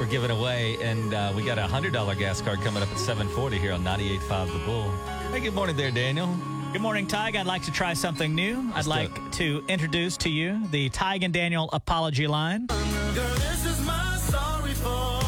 we're 0.02 0.08
giving 0.08 0.32
away. 0.32 0.78
And 0.82 1.14
uh, 1.14 1.32
we 1.36 1.46
got 1.46 1.60
a 1.60 1.68
$100 1.68 2.18
gas 2.18 2.42
card 2.42 2.60
coming 2.62 2.82
up 2.82 2.90
at 2.90 2.98
740 2.98 3.60
here 3.60 3.72
on 3.72 3.84
98.5 3.84 4.52
The 4.52 4.66
Bull. 4.66 4.92
Hey, 5.32 5.40
good 5.42 5.54
morning 5.54 5.78
there, 5.78 5.92
Daniel. 5.92 6.36
Good 6.74 6.82
morning, 6.82 7.06
Tig. 7.06 7.36
I'd 7.36 7.46
like 7.46 7.62
to 7.64 7.72
try 7.72 7.94
something 7.94 8.34
new. 8.34 8.72
I'd 8.74 8.76
Let's 8.78 8.88
do 8.88 8.90
like 8.90 9.16
it. 9.16 9.32
to 9.34 9.64
introduce 9.68 10.18
to 10.18 10.30
you 10.30 10.60
the 10.72 10.90
Tig 10.90 11.22
and 11.22 11.32
Daniel 11.32 11.70
apology 11.72 12.26
line. 12.26 12.66
Girl, 12.66 13.36
this 13.36 13.64
is 13.66 13.80
my 13.86 14.18
sorry 14.18 14.74
for 14.74 15.22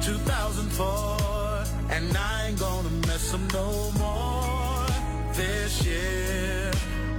2004. 0.00 1.64
And 1.90 2.16
I 2.16 2.46
ain't 2.48 2.60
gonna 2.60 2.90
mess 3.08 3.32
them 3.32 3.48
no 3.48 3.90
more 3.98 4.33
this 5.36 5.84
year. 5.84 6.70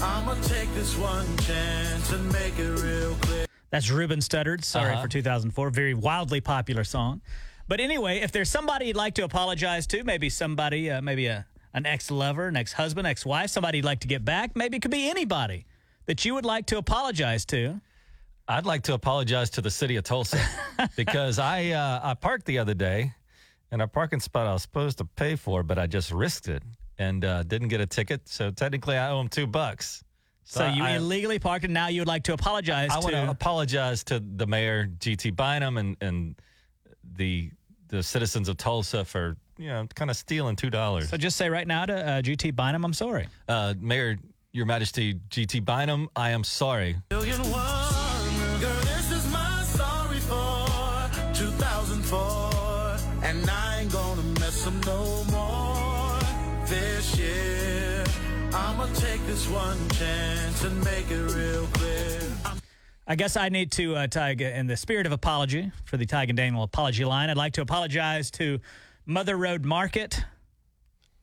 I'ma 0.01 0.35
take 0.43 0.73
this 0.73 0.97
one 0.97 1.25
chance 1.37 2.11
and 2.11 2.31
make 2.31 2.57
it 2.59 2.69
real 2.81 3.15
clear. 3.21 3.45
That's 3.71 3.89
Ruben 3.89 4.19
Studdard. 4.19 4.63
Sorry 4.63 4.93
Uh-huh. 4.93 5.01
for 5.03 5.07
2004. 5.07 5.69
Very 5.69 5.93
wildly 5.93 6.41
popular 6.41 6.83
song. 6.83 7.21
But 7.67 7.79
anyway, 7.79 8.19
if 8.19 8.31
there's 8.31 8.49
somebody 8.49 8.87
you'd 8.87 8.95
like 8.95 9.15
to 9.15 9.23
apologize 9.23 9.87
to, 9.87 10.03
maybe 10.03 10.29
somebody, 10.29 10.91
uh, 10.91 11.01
maybe 11.01 11.25
a, 11.27 11.45
an 11.73 11.85
ex 11.85 12.11
lover, 12.11 12.47
an 12.47 12.55
ex 12.55 12.73
husband, 12.73 13.07
ex 13.07 13.25
wife, 13.25 13.49
somebody 13.49 13.79
you'd 13.79 13.85
like 13.85 14.01
to 14.01 14.07
get 14.07 14.23
back, 14.23 14.55
maybe 14.55 14.77
it 14.77 14.81
could 14.81 14.91
be 14.91 15.09
anybody 15.09 15.65
that 16.05 16.23
you 16.23 16.35
would 16.35 16.45
like 16.45 16.67
to 16.67 16.77
apologize 16.77 17.43
to. 17.45 17.81
I'd 18.47 18.65
like 18.67 18.83
to 18.83 18.93
apologize 18.93 19.49
to 19.51 19.61
the 19.61 19.71
city 19.71 19.95
of 19.95 20.03
Tulsa 20.03 20.39
because 20.95 21.39
I 21.39 21.71
uh, 21.71 21.99
I 22.03 22.13
parked 22.13 22.45
the 22.45 22.59
other 22.59 22.75
day 22.75 23.13
in 23.71 23.81
a 23.81 23.87
parking 23.87 24.19
spot 24.19 24.45
I 24.45 24.53
was 24.53 24.61
supposed 24.61 24.99
to 24.99 25.05
pay 25.05 25.35
for, 25.35 25.63
but 25.63 25.79
I 25.79 25.87
just 25.87 26.11
risked 26.11 26.47
it 26.47 26.61
and 26.99 27.23
uh, 27.25 27.43
didn't 27.43 27.67
get 27.69 27.81
a 27.81 27.85
ticket. 27.85 28.27
So 28.27 28.51
technically, 28.51 28.97
I 28.97 29.11
owe 29.11 29.19
him 29.21 29.27
two 29.29 29.47
bucks. 29.47 30.03
So, 30.47 30.67
you 30.67 30.83
I, 30.83 30.91
illegally 30.91 31.39
parked, 31.39 31.65
and 31.65 31.73
now 31.73 31.87
you 31.87 32.01
would 32.01 32.07
like 32.07 32.23
to 32.23 32.33
apologize 32.33 32.91
I 32.91 32.99
to. 32.99 33.01
want 33.01 33.15
to 33.15 33.29
apologize 33.31 34.03
to 34.05 34.19
the 34.19 34.45
mayor, 34.45 34.87
GT 34.99 35.35
Bynum, 35.35 35.77
and 35.77 35.97
and 36.01 36.35
the 37.17 37.49
the 37.87 38.03
citizens 38.03 38.47
of 38.47 38.57
Tulsa 38.57 39.05
for 39.05 39.37
you 39.57 39.69
know 39.69 39.87
kind 39.95 40.11
of 40.11 40.17
stealing 40.17 40.55
two 40.55 40.69
dollars. 40.69 41.09
so 41.09 41.17
just 41.17 41.35
say 41.37 41.49
right 41.49 41.67
now 41.67 41.85
to 41.87 41.93
uh, 41.95 42.21
GT 42.21 42.55
Bynum, 42.55 42.85
I'm 42.85 42.93
sorry. 42.93 43.27
Uh, 43.47 43.73
mayor, 43.79 44.17
Your 44.51 44.67
Majesty, 44.67 45.15
GT 45.29 45.65
Bynum, 45.65 46.09
I 46.15 46.29
am 46.29 46.43
sorry. 46.43 46.97
Million 47.09 47.39
one. 47.39 48.59
Girl, 48.61 48.81
this 48.81 49.11
is 49.11 49.31
my 49.31 49.63
sorry 49.63 50.19
for 50.19 50.67
2004. 51.33 52.97
And 53.23 53.49
I 53.49 53.79
ain't 53.81 53.91
gonna 53.91 54.21
mess 54.39 54.63
them 54.63 54.79
no 54.85 55.23
more 55.31 55.74
this 56.67 57.17
year. 57.17 58.03
I'ma 58.53 58.87
take 58.93 59.25
this 59.27 59.47
one 59.49 59.77
chance 59.89 60.63
and 60.63 60.83
make 60.83 61.09
it 61.11 61.31
real 61.33 61.67
clear. 61.67 62.21
I 63.07 63.15
guess 63.15 63.37
I 63.37 63.49
need 63.49 63.71
to, 63.73 63.95
uh, 63.95 64.07
Tig, 64.07 64.41
in 64.41 64.65
the 64.65 64.75
spirit 64.75 65.05
of 65.05 65.11
apology 65.11 65.71
for 65.85 65.97
the 65.97 66.05
Tig 66.05 66.29
and 66.29 66.37
Daniel 66.37 66.63
apology 66.63 67.05
line, 67.05 67.29
I'd 67.29 67.37
like 67.37 67.53
to 67.53 67.61
apologize 67.61 68.31
to 68.31 68.59
Mother 69.05 69.37
Road 69.37 69.63
Market. 69.63 70.23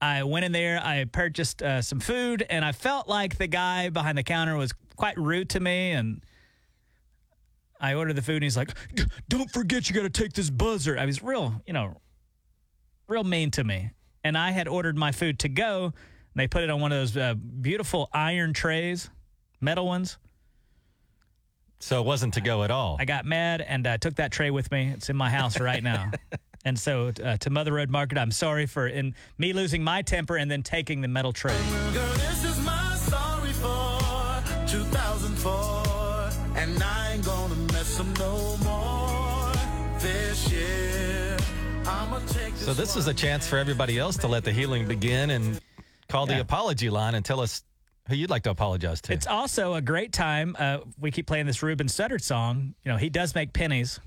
I 0.01 0.23
went 0.23 0.45
in 0.45 0.53
there, 0.53 0.81
I 0.83 1.05
purchased 1.05 1.63
uh, 1.63 1.83
some 1.83 2.01
food, 2.01 2.47
and 2.49 2.65
I 2.65 2.73
felt 2.73 3.09
like 3.09 3.39
the 3.39 3.47
guy 3.49 3.89
behind 3.89 4.17
the 4.19 4.23
counter 4.23 4.57
was 4.57 4.73
quite 4.97 5.17
rude 5.17 5.51
to 5.51 5.61
me. 5.61 5.93
And 5.93 6.23
I 7.81 7.95
ordered 7.95 8.15
the 8.15 8.23
food, 8.23 8.37
and 8.37 8.45
he's 8.45 8.57
like, 8.57 8.71
Don't 9.29 9.51
forget, 9.51 9.89
you 9.89 9.95
got 9.95 10.03
to 10.03 10.11
take 10.11 10.35
this 10.35 10.51
buzzer. 10.51 10.99
I 10.99 11.07
was 11.07 11.23
real, 11.23 11.63
you 11.67 11.73
know, 11.73 12.01
real 13.09 13.25
mean 13.25 13.51
to 13.53 13.65
me. 13.65 13.91
And 14.25 14.39
I 14.39 14.51
had 14.51 14.69
ordered 14.69 14.97
my 14.97 15.13
food 15.13 15.39
to 15.41 15.49
go, 15.49 15.85
and 15.85 15.95
they 16.37 16.47
put 16.47 16.63
it 16.63 16.71
on 16.71 16.81
one 16.81 16.93
of 16.93 16.99
those 16.99 17.17
uh, 17.17 17.35
beautiful 17.35 18.09
iron 18.13 18.53
trays, 18.53 19.11
metal 19.61 19.87
ones. 19.87 20.19
So 21.81 22.01
it 22.01 22.07
wasn't 22.07 22.35
to 22.35 22.41
go 22.41 22.63
at 22.63 22.71
all. 22.71 22.97
I 23.01 23.05
got 23.05 23.25
mad 23.25 23.61
and 23.61 23.87
uh, 23.87 23.99
took 23.99 24.15
that 24.17 24.31
tray 24.31 24.51
with 24.51 24.71
me. 24.71 24.93
It's 24.95 25.11
in 25.11 25.17
my 25.17 25.29
house 25.29 25.59
right 25.59 25.83
now. 25.83 26.13
and 26.65 26.79
so 26.79 27.11
uh, 27.23 27.37
to 27.39 27.51
Mother 27.51 27.73
Road 27.73 27.91
Market, 27.91 28.19
I'm 28.19 28.31
sorry 28.31 28.67
for 28.67 28.87
in 28.87 29.17
me 29.37 29.53
losing 29.53 29.83
my 29.83 30.03
temper 30.03 30.37
and 30.37 30.49
then 30.49 30.63
taking 30.63 31.01
the 31.01 31.09
metal 31.09 31.33
tray. 31.33 31.57
Girl, 31.93 32.13
So 42.65 42.73
this 42.73 42.97
is 42.97 43.07
a 43.09 43.15
chance 43.15 43.47
for 43.47 43.59
everybody 43.59 43.99
else 43.99 44.17
to 44.19 44.29
let 44.29 44.45
the 44.45 44.53
healing 44.53 44.87
begin 44.87 45.31
and 45.31 45.61
Call 46.09 46.27
the 46.27 46.35
Yeah. 46.35 46.41
apology 46.41 46.91
line 46.91 47.15
and 47.15 47.25
tell 47.25 47.41
us 47.41 47.63
who 48.07 48.15
you'd 48.15 48.29
like 48.29 48.43
to 48.43 48.51
apologize 48.51 49.01
to. 49.03 49.13
It's 49.15 49.27
also 49.27 49.75
a 49.75 49.81
great 49.81 50.13
time. 50.13 50.55
Uh, 50.59 50.79
we 50.99 51.11
keep 51.11 51.27
playing 51.27 51.47
this 51.47 51.63
Ruben 51.63 51.87
Studdard 51.87 52.21
song. 52.23 52.75
You 52.85 52.93
know, 52.93 52.99
he 52.99 53.09
does 53.09 53.35
make 53.35 53.53
pennies, 53.55 53.99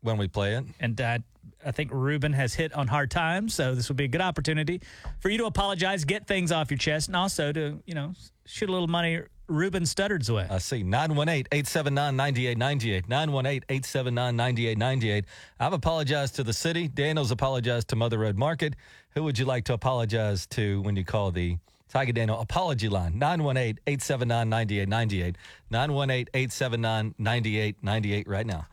when 0.00 0.16
we 0.16 0.26
play 0.26 0.54
it. 0.54 0.64
and 0.80 0.98
uh, 1.00 1.18
I 1.64 1.72
think 1.72 1.90
Ruben 1.92 2.32
has 2.32 2.54
hit 2.54 2.72
on 2.72 2.86
hard 2.88 3.10
times. 3.10 3.54
So 3.54 3.74
this 3.74 3.88
would 3.88 3.96
be 3.96 4.04
a 4.04 4.08
good 4.08 4.20
opportunity 4.20 4.80
for 5.20 5.28
you 5.28 5.38
to 5.38 5.46
apologize, 5.46 6.04
get 6.04 6.26
things 6.26 6.52
off 6.52 6.70
your 6.70 6.78
chest, 6.78 7.08
and 7.08 7.16
also 7.16 7.52
to 7.52 7.82
you 7.86 7.94
know 7.94 8.12
shoot 8.46 8.68
a 8.68 8.72
little 8.72 8.88
money 8.88 9.20
Ruben 9.50 9.82
Studdard's 9.82 10.30
way. 10.30 10.46
I 10.48 10.58
see. 10.58 10.82
918 10.82 11.46
879 11.52 12.16
9898. 12.16 13.08
918 13.08 13.64
879 13.68 14.36
9898. 14.36 15.24
I've 15.58 15.72
apologized 15.72 16.36
to 16.36 16.44
the 16.44 16.52
city. 16.52 16.88
Daniel's 16.88 17.32
apologized 17.32 17.88
to 17.88 17.96
Mother 17.96 18.18
Road 18.18 18.36
Market. 18.36 18.76
Who 19.14 19.24
would 19.24 19.38
you 19.38 19.44
like 19.44 19.64
to 19.64 19.74
apologize 19.74 20.46
to 20.48 20.80
when 20.82 20.94
you 20.96 21.04
call 21.04 21.32
the 21.32 21.58
Tiger 21.88 22.12
Daniel 22.12 22.40
apology 22.40 22.88
line? 22.88 23.18
918 23.18 23.80
879 23.86 24.48
9898. 24.48 25.36
918 25.70 26.26
879 26.32 27.14
9898 27.18 28.28
right 28.28 28.46
now. 28.46 28.66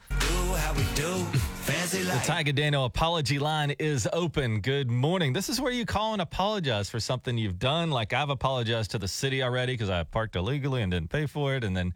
The 1.88 2.22
Tiger 2.26 2.52
Daniel 2.52 2.84
apology 2.84 3.40
line 3.40 3.72
is 3.80 4.10
open. 4.12 4.60
Good 4.60 4.92
morning. 4.92 5.32
This 5.32 5.48
is 5.48 5.62
where 5.62 5.72
you 5.72 5.86
call 5.86 6.12
and 6.12 6.22
apologize 6.22 6.90
for 6.90 7.00
something 7.00 7.38
you've 7.38 7.60
done. 7.60 7.92
Like 7.92 8.12
I've 8.12 8.30
apologized 8.30 8.92
to 8.92 8.98
the 8.98 9.08
city 9.08 9.42
already 9.42 9.72
because 9.72 9.90
I 9.90 10.04
parked 10.04 10.36
illegally 10.36 10.82
and 10.82 10.92
didn't 10.92 11.10
pay 11.10 11.28
for 11.28 11.56
it. 11.56 11.64
And 11.64 11.78
then, 11.78 11.94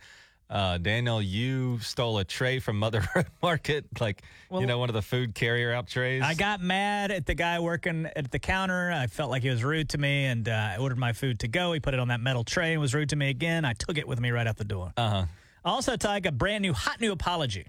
uh, 0.49 0.77
Daniel, 0.77 1.21
you 1.21 1.79
stole 1.79 2.19
a 2.19 2.23
tray 2.23 2.59
from 2.59 2.79
Mother 2.79 3.03
Road 3.15 3.25
Market, 3.43 3.85
like, 3.99 4.21
you 4.49 4.65
know, 4.65 4.77
one 4.77 4.87
of 4.87 4.93
the 4.93 5.01
food 5.01 5.35
carrier 5.35 5.73
out 5.73 5.87
trays. 5.87 6.23
I 6.23 6.35
got 6.35 6.61
mad 6.61 7.11
at 7.11 7.25
the 7.25 7.35
guy 7.35 7.59
working 7.59 8.07
at 8.15 8.31
the 8.31 8.39
counter. 8.39 8.93
I 8.93 9.07
felt 9.07 9.29
like 9.29 9.41
he 9.41 9.49
was 9.49 9.61
rude 9.61 9.89
to 9.89 9.97
me, 9.97 10.23
and 10.23 10.47
uh, 10.47 10.53
I 10.53 10.77
ordered 10.77 10.99
my 10.99 11.11
food 11.11 11.39
to 11.41 11.49
go. 11.49 11.73
He 11.73 11.81
put 11.81 11.93
it 11.93 11.99
on 11.99 12.07
that 12.07 12.21
metal 12.21 12.45
tray 12.45 12.71
and 12.71 12.79
was 12.79 12.93
rude 12.93 13.09
to 13.09 13.17
me 13.17 13.29
again. 13.29 13.65
I 13.65 13.73
took 13.73 13.97
it 13.97 14.07
with 14.07 14.21
me 14.21 14.31
right 14.31 14.47
out 14.47 14.55
the 14.55 14.63
door. 14.63 14.93
Uh 14.95 15.09
huh. 15.09 15.25
Also, 15.65 15.97
Tyke, 15.97 16.27
a 16.27 16.31
brand 16.31 16.61
new, 16.61 16.71
hot 16.71 17.01
new 17.01 17.11
apology. 17.11 17.65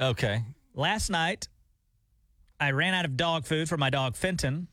Okay. 0.00 0.42
Last 0.74 1.10
night, 1.10 1.48
I 2.60 2.70
ran 2.72 2.94
out 2.94 3.04
of 3.04 3.16
dog 3.16 3.44
food 3.46 3.68
for 3.68 3.76
my 3.76 3.90
dog 3.90 4.16
Fenton. 4.16 4.68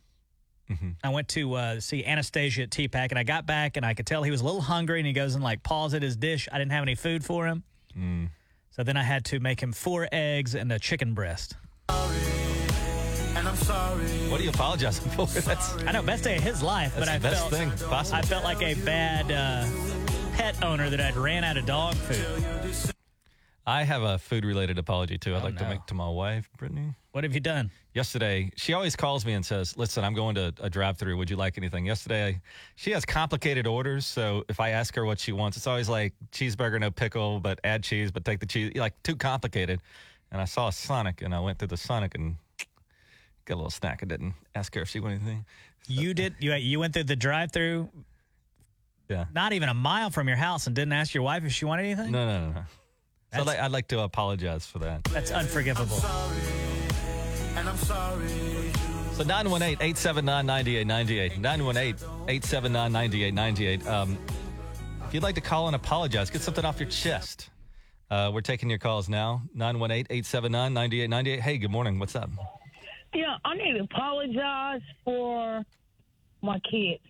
I 1.03 1.09
went 1.09 1.27
to 1.29 1.53
uh, 1.53 1.79
see 1.79 2.03
Anastasia 2.03 2.63
at 2.63 2.71
T-Pack, 2.71 3.11
and 3.11 3.19
I 3.19 3.23
got 3.23 3.45
back, 3.45 3.77
and 3.77 3.85
I 3.85 3.93
could 3.93 4.07
tell 4.07 4.23
he 4.23 4.31
was 4.31 4.41
a 4.41 4.45
little 4.45 4.61
hungry, 4.61 4.99
and 4.99 5.05
he 5.05 5.13
goes 5.13 5.35
and 5.35 5.43
like 5.43 5.61
paws 5.61 5.93
at 5.93 6.01
his 6.01 6.17
dish. 6.17 6.47
I 6.51 6.57
didn't 6.57 6.71
have 6.71 6.81
any 6.81 6.95
food 6.95 7.23
for 7.23 7.45
him, 7.45 7.63
so 8.71 8.81
then 8.83 8.97
I 8.97 9.03
had 9.03 9.25
to 9.25 9.39
make 9.39 9.61
him 9.61 9.71
four 9.71 10.07
eggs 10.11 10.55
and 10.55 10.71
a 10.71 10.79
chicken 10.79 11.13
breast. 11.13 11.53
And 11.89 13.47
I'm 13.47 13.55
sorry. 13.57 14.05
What 14.29 14.39
are 14.39 14.43
you 14.43 14.49
apologizing 14.49 15.11
for? 15.11 15.27
That's 15.41 15.75
I 15.83 15.91
know 15.91 16.01
best 16.01 16.23
day 16.23 16.37
of 16.37 16.43
his 16.43 16.63
life, 16.63 16.93
but 16.97 17.05
That's 17.05 17.11
I 17.11 17.19
best 17.19 17.39
felt 17.41 17.51
thing 17.51 17.89
possible. 17.89 18.17
I 18.17 18.21
felt 18.23 18.43
like 18.43 18.61
a 18.63 18.73
bad 18.73 19.31
uh, 19.31 19.65
pet 20.35 20.63
owner 20.63 20.89
that 20.89 20.99
I'd 20.99 21.15
ran 21.15 21.43
out 21.43 21.57
of 21.57 21.65
dog 21.67 21.93
food. 21.93 22.64
I 23.67 23.83
have 23.83 24.03
a 24.03 24.19
food 24.19 24.45
related 24.45 24.77
apology 24.77 25.17
too. 25.17 25.35
I'd 25.35 25.41
oh, 25.41 25.45
like 25.45 25.57
to 25.57 25.63
no. 25.63 25.69
make 25.69 25.85
to 25.87 25.95
my 25.95 26.07
wife, 26.07 26.49
Brittany. 26.57 26.93
What 27.13 27.23
have 27.23 27.33
you 27.33 27.39
done? 27.39 27.71
Yesterday, 27.93 28.51
she 28.55 28.73
always 28.73 28.95
calls 28.95 29.25
me 29.25 29.33
and 29.33 29.43
says, 29.43 29.75
"Listen, 29.77 30.03
I'm 30.03 30.13
going 30.13 30.35
to 30.35 30.53
a 30.59 30.69
drive-through. 30.69 31.17
Would 31.17 31.29
you 31.29 31.35
like 31.35 31.57
anything?" 31.57 31.85
Yesterday, 31.85 32.25
I, 32.27 32.41
she 32.75 32.91
has 32.91 33.05
complicated 33.05 33.65
orders, 33.65 34.05
so 34.05 34.43
if 34.49 34.59
I 34.59 34.69
ask 34.69 34.93
her 34.95 35.05
what 35.05 35.19
she 35.19 35.31
wants, 35.31 35.57
it's 35.57 35.65
always 35.65 35.89
like 35.89 36.13
cheeseburger, 36.31 36.79
no 36.79 36.91
pickle, 36.91 37.39
but 37.39 37.59
add 37.63 37.83
cheese, 37.83 38.11
but 38.11 38.23
take 38.23 38.39
the 38.39 38.45
cheese. 38.45 38.73
Like 38.75 39.01
too 39.01 39.15
complicated. 39.15 39.81
And 40.31 40.41
I 40.41 40.45
saw 40.45 40.67
a 40.67 40.71
Sonic, 40.71 41.21
and 41.21 41.33
I 41.33 41.39
went 41.39 41.57
through 41.57 41.69
the 41.69 41.77
Sonic 41.77 42.13
and 42.15 42.35
got 43.45 43.55
a 43.55 43.57
little 43.57 43.71
snack. 43.71 44.01
I 44.03 44.05
didn't 44.05 44.33
ask 44.53 44.75
her 44.75 44.81
if 44.81 44.89
she 44.89 44.99
wanted 44.99 45.21
anything. 45.21 45.45
You 45.87 46.13
did 46.13 46.35
you 46.39 46.53
you 46.53 46.79
went 46.79 46.93
through 46.93 47.05
the 47.05 47.15
drive-through, 47.15 47.89
Yeah. 49.07 49.25
not 49.33 49.53
even 49.53 49.69
a 49.69 49.73
mile 49.73 50.09
from 50.09 50.27
your 50.27 50.37
house, 50.37 50.67
and 50.67 50.75
didn't 50.75 50.93
ask 50.93 51.13
your 51.13 51.23
wife 51.23 51.43
if 51.45 51.53
she 51.53 51.65
wanted 51.65 51.85
anything. 51.85 52.11
No, 52.11 52.25
no, 52.27 52.47
no, 52.47 52.53
no. 52.53 52.63
So 53.33 53.39
I'd 53.41 53.45
That's- 53.45 53.47
like, 53.47 53.59
I'd 53.65 53.71
like 53.71 53.87
to 53.89 53.99
apologize 54.01 54.65
for 54.65 54.79
that. 54.79 55.03
That's 55.05 55.31
unforgivable. 55.31 55.97
And 57.55 57.67
I'm 57.69 57.77
sorry. 57.77 58.27
So 59.13 59.23
918 59.23 59.77
879 59.81 60.45
9898. 60.45 61.39
918 61.39 61.95
879 62.27 62.91
9898. 62.91 63.87
Um, 63.87 64.17
If 65.07 65.13
you'd 65.13 65.23
like 65.23 65.35
to 65.35 65.41
call 65.41 65.67
and 65.67 65.75
apologize, 65.75 66.29
get 66.29 66.41
something 66.41 66.65
off 66.65 66.79
your 66.79 66.89
chest. 66.89 67.49
Uh, 68.09 68.31
we're 68.33 68.41
taking 68.41 68.69
your 68.69 68.79
calls 68.79 69.07
now. 69.09 69.41
918 69.53 70.07
879 70.09 70.73
9898. 70.73 71.39
Hey, 71.41 71.57
good 71.57 71.71
morning. 71.71 71.99
What's 71.99 72.15
up? 72.15 72.29
Yeah, 73.13 73.37
I 73.45 73.55
need 73.55 73.73
to 73.73 73.83
apologize 73.83 74.81
for 75.05 75.63
my 76.41 76.59
kids. 76.69 77.01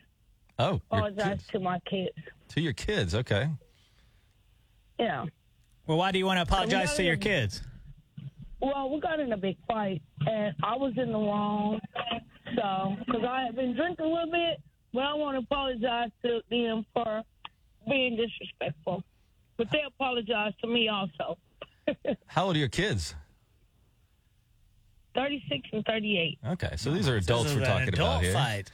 Oh, 0.60 0.68
your 0.74 0.76
Apologize 0.92 1.26
kids. 1.40 1.48
to 1.48 1.60
my 1.60 1.80
kids. 1.90 2.16
to 2.50 2.62
your 2.62 2.74
kids. 2.74 3.16
Okay. 3.16 3.50
Yeah. 5.00 5.26
Well, 5.88 5.98
why 5.98 6.12
do 6.12 6.18
you 6.20 6.26
want 6.26 6.38
to 6.38 6.42
apologize 6.44 6.96
to 6.96 7.04
your 7.04 7.18
kids? 7.18 7.62
Well, 8.60 8.90
we 8.90 9.00
got 9.00 9.20
in 9.20 9.32
a 9.34 9.38
big 9.38 9.58
fight, 9.68 10.02
and 10.26 10.56
I 10.64 10.76
was 10.76 10.94
in 10.98 11.12
the 11.12 11.18
wrong. 11.18 11.80
So, 12.56 12.96
because 13.06 13.24
I 13.28 13.44
had 13.44 13.56
been 13.56 13.76
drinking 13.76 14.06
a 14.06 14.10
little 14.10 14.32
bit, 14.32 14.62
but 14.94 15.02
I 15.04 15.14
want 15.14 15.36
to 15.38 15.44
apologize 15.44 16.10
to 16.24 16.42
them 16.50 16.86
for 16.94 17.22
being 17.88 18.16
disrespectful. 18.18 19.04
But 19.58 19.68
they 19.72 19.82
apologized 19.86 20.60
to 20.62 20.68
me 20.68 20.90
also. 20.90 21.38
How 22.28 22.46
old 22.46 22.56
are 22.56 22.60
your 22.60 22.68
kids? 22.70 23.14
36 25.16 25.70
and 25.72 25.86
38. 25.86 26.40
Okay, 26.52 26.74
so 26.78 26.92
these 26.92 27.08
are 27.08 27.16
adults 27.16 27.46
This 27.52 27.60
we're 27.60 27.66
talking 27.66 27.88
adult 27.88 28.10
about 28.10 28.24
here. 28.24 28.34
fight. 28.34 28.72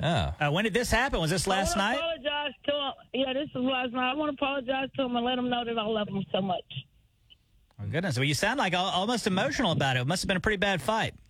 Yeah. 0.00 0.32
Uh, 0.40 0.50
when 0.50 0.64
did 0.64 0.74
this 0.74 0.90
happen? 0.90 1.20
Was 1.20 1.30
this 1.30 1.46
last 1.46 1.76
I 1.76 1.92
night? 1.94 2.00
want 2.00 2.22
to 2.22 2.28
apologize 2.28 2.54
to 2.66 2.72
them. 2.72 2.92
Yeah, 3.14 3.32
this 3.32 3.48
was 3.54 3.64
last 3.64 3.92
night. 3.92 4.10
I 4.10 4.14
want 4.14 4.30
to 4.30 4.44
apologize 4.44 4.88
to 4.96 5.02
him 5.02 5.16
and 5.16 5.24
let 5.24 5.38
him 5.38 5.48
know 5.50 5.64
that 5.64 5.76
I 5.78 5.84
love 5.84 6.08
him 6.08 6.24
so 6.32 6.40
much. 6.40 6.62
Oh, 7.80 7.86
goodness. 7.90 8.16
Well, 8.16 8.24
you 8.24 8.34
sound 8.34 8.58
like 8.58 8.74
almost 8.74 9.26
emotional 9.26 9.72
about 9.72 9.96
it. 9.96 10.00
It 10.00 10.06
must 10.06 10.22
have 10.22 10.28
been 10.28 10.36
a 10.36 10.40
pretty 10.40 10.56
bad 10.58 10.80
fight. 10.82 11.14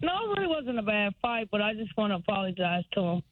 No, 0.00 0.30
it 0.32 0.38
really 0.38 0.46
wasn't 0.46 0.78
a 0.78 0.82
bad 0.82 1.12
fight, 1.20 1.48
but 1.50 1.60
I 1.60 1.74
just 1.74 1.96
want 1.96 2.12
to 2.12 2.16
apologize 2.16 2.84
to 2.92 3.00
them. 3.00 3.22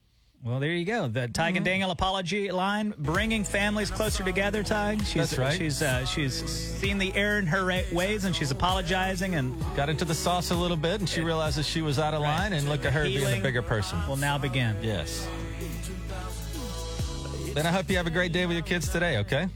Well, 0.43 0.59
there 0.59 0.73
you 0.73 0.87
go. 0.87 1.07
The 1.07 1.29
Tig 1.29 1.57
and 1.57 1.65
Daniel 1.67 1.91
apology 1.91 2.51
line, 2.51 2.95
bringing 2.97 3.45
families 3.45 3.91
closer 3.91 4.25
together. 4.25 4.63
Tig, 4.63 5.05
she's, 5.05 5.15
That's 5.15 5.39
right. 5.39 5.59
She's 5.59 5.83
uh, 5.83 6.07
she's 6.07 6.43
seen 6.43 6.97
the 6.97 7.15
error 7.15 7.39
in 7.39 7.47
her 7.47 7.63
ra- 7.67 7.83
ways, 7.93 8.25
and 8.25 8.35
she's 8.35 8.51
apologizing, 8.51 9.35
and 9.35 9.55
Got 9.77 9.91
into 9.91 10.07
the 10.07 10.15
sauce 10.15 10.51
a 10.51 10.55
little 10.55 10.79
bit, 10.79 11.01
and 11.01 11.09
she 11.09 11.21
realizes 11.21 11.67
she 11.67 11.83
was 11.83 11.99
out 11.99 12.15
of 12.15 12.23
line, 12.23 12.55
and 12.55 12.67
look 12.71 12.87
at 12.87 12.93
her 12.95 13.03
being 13.05 13.19
Healing 13.19 13.41
a 13.41 13.43
bigger 13.43 13.61
person. 13.61 13.99
will 14.09 14.17
now 14.17 14.39
begin. 14.39 14.77
Yes. 14.81 15.29
Then 17.53 17.67
I 17.67 17.71
hope 17.71 17.91
you 17.91 17.99
have 17.99 18.07
a 18.07 18.11
great 18.11 18.33
day 18.33 18.47
with 18.47 18.57
your 18.57 18.65
kids 18.65 18.89
today, 18.89 19.19
okay? 19.19 19.47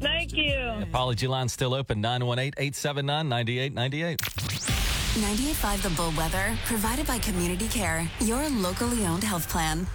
Thank 0.00 0.34
you. 0.34 0.58
Apology 0.82 1.28
line 1.28 1.48
still 1.48 1.72
open 1.72 2.00
918 2.02 2.52
879 2.58 3.28
9898. 3.28 4.18
98.5 4.20 5.82
The 5.82 5.90
Bull 5.90 6.12
Weather, 6.16 6.56
provided 6.66 7.06
by 7.06 7.18
Community 7.18 7.68
Care, 7.68 8.08
your 8.20 8.48
locally 8.50 9.06
owned 9.06 9.24
health 9.24 9.48
plan. 9.48 9.86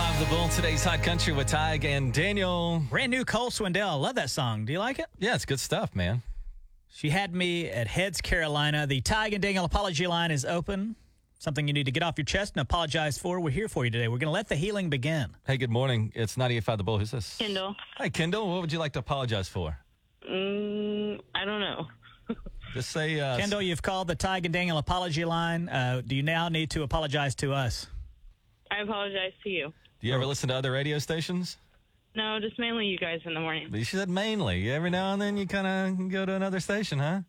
98.5 0.00 0.18
The 0.18 0.34
Bull, 0.34 0.48
today's 0.48 0.82
Hot 0.84 1.02
Country 1.02 1.34
with 1.34 1.46
Tig 1.48 1.84
and 1.84 2.10
Daniel. 2.10 2.82
Brand 2.88 3.10
new 3.10 3.22
Cole 3.22 3.50
Swindell. 3.50 4.00
Love 4.00 4.14
that 4.14 4.30
song. 4.30 4.64
Do 4.64 4.72
you 4.72 4.78
like 4.78 4.98
it? 4.98 5.04
Yeah, 5.18 5.34
it's 5.34 5.44
good 5.44 5.60
stuff, 5.60 5.94
man. 5.94 6.22
She 6.88 7.10
had 7.10 7.34
me 7.34 7.68
at 7.68 7.86
Heads, 7.86 8.22
Carolina. 8.22 8.86
The 8.86 9.02
Tig 9.02 9.34
and 9.34 9.42
Daniel 9.42 9.66
apology 9.66 10.06
line 10.06 10.30
is 10.30 10.46
open. 10.46 10.96
Something 11.38 11.68
you 11.68 11.74
need 11.74 11.84
to 11.84 11.92
get 11.92 12.02
off 12.02 12.14
your 12.16 12.24
chest 12.24 12.54
and 12.54 12.62
apologize 12.62 13.18
for. 13.18 13.40
We're 13.40 13.50
here 13.50 13.68
for 13.68 13.84
you 13.84 13.90
today. 13.90 14.08
We're 14.08 14.16
going 14.16 14.28
to 14.28 14.30
let 14.30 14.48
the 14.48 14.56
healing 14.56 14.88
begin. 14.88 15.36
Hey, 15.46 15.58
good 15.58 15.70
morning. 15.70 16.12
It's 16.14 16.36
98.5 16.36 16.76
The 16.78 16.84
Bull. 16.84 16.98
Who's 16.98 17.10
this? 17.10 17.36
Kendall. 17.36 17.76
Hey, 17.98 18.08
Kendall, 18.08 18.50
what 18.50 18.62
would 18.62 18.72
you 18.72 18.78
like 18.78 18.94
to 18.94 19.00
apologize 19.00 19.50
for? 19.50 19.76
Mm, 20.26 21.20
I 21.34 21.44
don't 21.44 21.60
know. 21.60 21.88
Just 22.72 22.88
say, 22.88 23.20
uh, 23.20 23.36
Kendall, 23.36 23.60
you've 23.60 23.82
called 23.82 24.08
the 24.08 24.14
Tig 24.14 24.46
and 24.46 24.52
Daniel 24.54 24.78
apology 24.78 25.26
line. 25.26 25.68
Uh, 25.68 26.00
do 26.06 26.16
you 26.16 26.22
now 26.22 26.48
need 26.48 26.70
to 26.70 26.84
apologize 26.84 27.34
to 27.34 27.52
us? 27.52 27.86
I 28.70 28.80
apologize 28.80 29.32
to 29.42 29.50
you. 29.50 29.74
Do 30.00 30.06
you 30.08 30.14
ever 30.14 30.26
listen 30.26 30.48
to 30.48 30.54
other 30.54 30.72
radio 30.72 30.98
stations? 30.98 31.56
No, 32.16 32.38
just 32.40 32.58
mainly 32.58 32.86
you 32.86 32.98
guys 32.98 33.20
in 33.24 33.34
the 33.34 33.40
morning. 33.40 33.72
She 33.74 33.84
said 33.96 34.08
mainly. 34.08 34.70
Every 34.70 34.90
now 34.90 35.12
and 35.12 35.22
then 35.22 35.36
you 35.36 35.46
kind 35.46 35.66
of 35.66 36.08
go 36.10 36.26
to 36.26 36.32
another 36.34 36.60
station, 36.60 36.98
huh? 36.98 37.20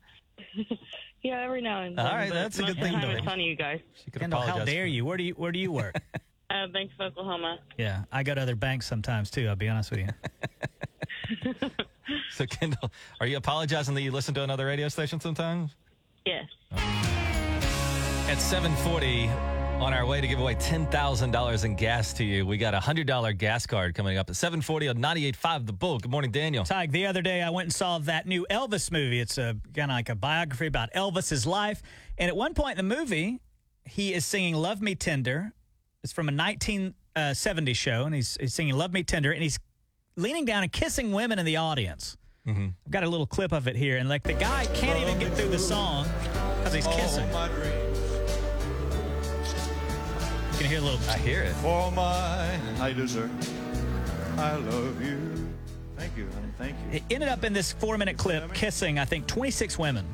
Yeah, 1.24 1.42
every 1.44 1.62
now 1.62 1.84
and 1.84 1.96
then. 1.96 2.04
All 2.04 2.16
right, 2.16 2.30
but 2.30 2.34
that's 2.34 2.58
a 2.58 2.64
most 2.64 2.70
good 2.70 2.78
of 2.78 2.78
the 2.78 2.84
thing, 2.90 2.94
time 2.94 3.02
though. 3.12 3.16
It's 3.20 3.28
on 3.28 3.40
you 3.40 3.56
guys. 3.56 3.80
She 4.04 4.10
could 4.10 4.22
Kendall, 4.22 4.40
how 4.40 4.48
apologize 4.48 4.74
dare 4.74 4.84
for- 4.86 4.88
you? 4.88 5.06
Where 5.06 5.18
do 5.18 5.24
you 5.24 5.34
Where 5.36 5.52
do 5.52 5.60
you 5.60 5.72
work? 5.72 5.96
Uh, 6.50 6.68
Banks 6.68 6.94
of 7.00 7.12
Oklahoma. 7.14 7.60
yeah, 7.78 8.04
I 8.12 8.24
go 8.24 8.36
to 8.36 8.42
other 8.42 8.56
banks 8.56 8.86
sometimes 8.86 9.30
too. 9.32 9.48
I'll 9.48 9.56
be 9.56 9.70
honest 9.70 9.90
with 9.92 10.00
you. 10.02 11.70
So, 12.32 12.46
Kendall, 12.46 12.92
are 13.22 13.28
you 13.28 13.38
apologizing 13.38 13.94
that 13.96 14.02
you 14.02 14.12
listen 14.12 14.34
to 14.34 14.44
another 14.44 14.66
radio 14.66 14.90
station 14.90 15.20
sometimes? 15.22 15.72
Yes. 16.26 16.44
At 18.28 18.38
740, 18.38 19.30
On 19.82 19.96
our 19.96 20.06
way 20.06 20.22
to 20.22 20.28
give 20.28 20.40
away 20.40 20.54
$10,000 20.54 21.66
in 21.66 21.76
gas 21.76 22.14
to 22.14 22.24
you, 22.24 22.46
we 22.46 22.58
got 22.58 22.76
a 22.76 22.78
$100 22.78 23.36
gas 23.40 23.66
card 23.66 23.96
coming 23.96 24.16
up 24.16 24.30
at 24.30 24.36
740 24.36 24.90
on 24.90 24.98
98.5 24.98 25.66
The 25.66 25.74
Bull. 25.74 25.98
Good 25.98 26.12
morning, 26.12 26.30
Daniel. 26.30 26.64
Tyke, 26.64 26.92
the 26.92 27.08
other 27.08 27.24
day 27.24 27.42
I 27.42 27.50
went 27.50 27.66
and 27.66 27.74
saw 27.74 27.98
that 27.98 28.28
new 28.28 28.46
Elvis 28.52 28.92
movie. 28.92 29.20
It's 29.20 29.40
a 29.40 29.58
kind 29.74 29.90
of 29.90 29.96
like 29.96 30.10
a 30.10 30.14
biography 30.14 30.68
about 30.68 30.94
Elvis's 30.94 31.48
life. 31.48 31.82
And 32.20 32.30
at 32.30 32.36
one 32.36 32.54
point 32.54 32.78
in 32.78 32.88
the 32.88 32.96
movie, 32.96 33.42
he 33.84 34.14
is 34.14 34.24
singing 34.24 34.54
"Love 34.54 34.84
Me 34.84 34.94
Tender." 34.94 35.52
It's 36.04 36.14
from 36.14 36.30
a 36.30 36.32
1970 36.32 37.74
show, 37.74 38.04
and 38.06 38.14
he's, 38.14 38.38
he's 38.40 38.54
singing 38.54 38.76
"Love 38.76 38.94
Me 38.94 39.02
Tender," 39.02 39.32
and 39.32 39.42
he's 39.42 39.58
leaning 40.16 40.46
down 40.46 40.62
and 40.62 40.72
kissing 40.72 41.12
women 41.12 41.40
in 41.40 41.46
the 41.46 41.58
audience. 41.58 42.18
Mm-hmm. 42.48 42.68
I've 42.86 42.92
got 42.92 43.04
a 43.04 43.10
little 43.10 43.26
clip 43.26 43.52
of 43.52 43.68
it 43.68 43.76
here, 43.76 43.98
and 43.98 44.08
like 44.08 44.22
the 44.22 44.34
guy 44.34 44.68
can't 44.76 45.00
even 45.02 45.18
get 45.18 45.34
through 45.36 45.50
the 45.50 45.58
song 45.58 46.08
because 46.60 46.74
he's 46.74 46.86
oh, 46.86 46.96
kissing. 46.96 48.01
Can 50.62 50.70
hear 50.70 50.80
a 50.80 50.84
little. 50.84 51.00
I 51.10 51.18
hear 51.18 51.42
it. 51.42 51.54
for 51.56 51.92
my 51.92 52.56
high 52.78 52.94
dessert. 52.94 53.32
I 54.38 54.56
love 54.56 55.02
you. 55.02 55.18
Thank 55.98 56.16
you, 56.18 56.28
honey. 56.34 56.48
Thank 56.58 56.76
you. 56.92 56.98
It 56.98 57.04
ended 57.10 57.30
up 57.30 57.44
in 57.44 57.54
this 57.54 57.72
four 57.74 57.98
minute 57.98 58.18
clip 58.18 58.54
kissing, 58.54 59.00
I 59.00 59.06
think, 59.06 59.28
26 59.28 59.78
women. 59.80 60.06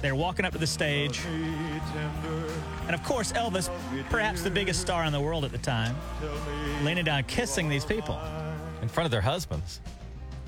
They're 0.00 0.14
walking 0.14 0.44
up 0.44 0.52
to 0.52 0.58
the 0.58 0.66
stage. 0.66 1.20
And 2.86 2.94
of 2.94 3.02
course, 3.04 3.32
Elvis, 3.32 3.70
perhaps 4.10 4.42
the 4.42 4.50
biggest 4.50 4.80
star 4.80 5.04
in 5.04 5.12
the 5.12 5.20
world 5.20 5.44
at 5.44 5.52
the 5.52 5.58
time, 5.58 5.96
leaning 6.82 7.04
down, 7.04 7.22
kissing 7.24 7.68
these 7.68 7.84
people. 7.84 8.18
In 8.80 8.88
front 8.88 9.04
of 9.04 9.12
their 9.12 9.20
husbands. 9.20 9.80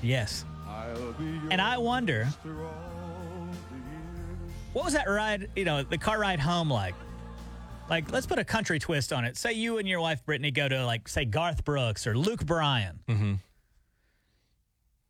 Yes. 0.01 0.43
I'll 0.67 1.13
be 1.13 1.23
yours 1.23 1.43
And 1.51 1.61
I 1.61 1.77
wonder, 1.77 2.27
through 2.43 2.63
all 2.65 3.47
the 3.71 3.75
years. 3.77 4.39
what 4.73 4.85
was 4.85 4.93
that 4.93 5.07
ride, 5.07 5.49
you 5.55 5.63
know, 5.63 5.83
the 5.83 5.97
car 5.97 6.19
ride 6.19 6.41
home 6.41 6.69
like? 6.69 6.95
Like, 7.89 8.11
let's 8.11 8.25
put 8.25 8.39
a 8.39 8.43
country 8.43 8.79
twist 8.79 9.13
on 9.13 9.25
it. 9.25 9.37
Say 9.37 9.53
you 9.53 9.77
and 9.77 9.87
your 9.87 10.01
wife, 10.01 10.25
Brittany, 10.25 10.51
go 10.51 10.67
to, 10.67 10.85
like, 10.85 11.07
say, 11.07 11.25
Garth 11.25 11.63
Brooks 11.63 12.07
or 12.07 12.17
Luke 12.17 12.45
Bryan. 12.45 12.99
Mm-hmm. 13.07 13.33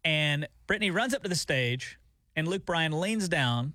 And 0.03 0.47
Brittany 0.67 0.91
runs 0.91 1.13
up 1.13 1.23
to 1.23 1.29
the 1.29 1.35
stage, 1.35 1.97
and 2.35 2.47
Luke 2.47 2.65
Bryan 2.65 2.99
leans 2.99 3.29
down 3.29 3.73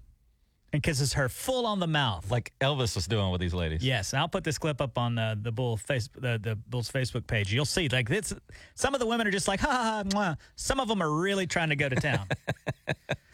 and 0.72 0.82
kisses 0.82 1.14
her 1.14 1.28
full 1.28 1.66
on 1.66 1.80
the 1.80 1.86
mouth. 1.86 2.30
Like 2.30 2.52
Elvis 2.60 2.94
was 2.94 3.06
doing 3.06 3.30
with 3.30 3.40
these 3.40 3.54
ladies. 3.54 3.82
Yes, 3.82 4.12
and 4.12 4.20
I'll 4.20 4.28
put 4.28 4.44
this 4.44 4.58
clip 4.58 4.80
up 4.80 4.98
on 4.98 5.18
uh, 5.18 5.34
the 5.40 5.50
Bull 5.50 5.76
face 5.76 6.08
the, 6.14 6.38
the 6.40 6.56
Bull's 6.68 6.90
Facebook 6.90 7.26
page. 7.26 7.52
You'll 7.52 7.64
see 7.64 7.88
like 7.88 8.08
this. 8.08 8.32
Some 8.74 8.94
of 8.94 9.00
the 9.00 9.06
women 9.06 9.26
are 9.26 9.32
just 9.32 9.48
like 9.48 9.60
ha 9.60 9.68
ha 9.68 9.82
ha. 9.82 10.02
Mwah. 10.04 10.36
Some 10.56 10.80
of 10.80 10.88
them 10.88 11.02
are 11.02 11.10
really 11.10 11.46
trying 11.46 11.70
to 11.70 11.76
go 11.76 11.88
to 11.88 11.96
town. 11.96 12.26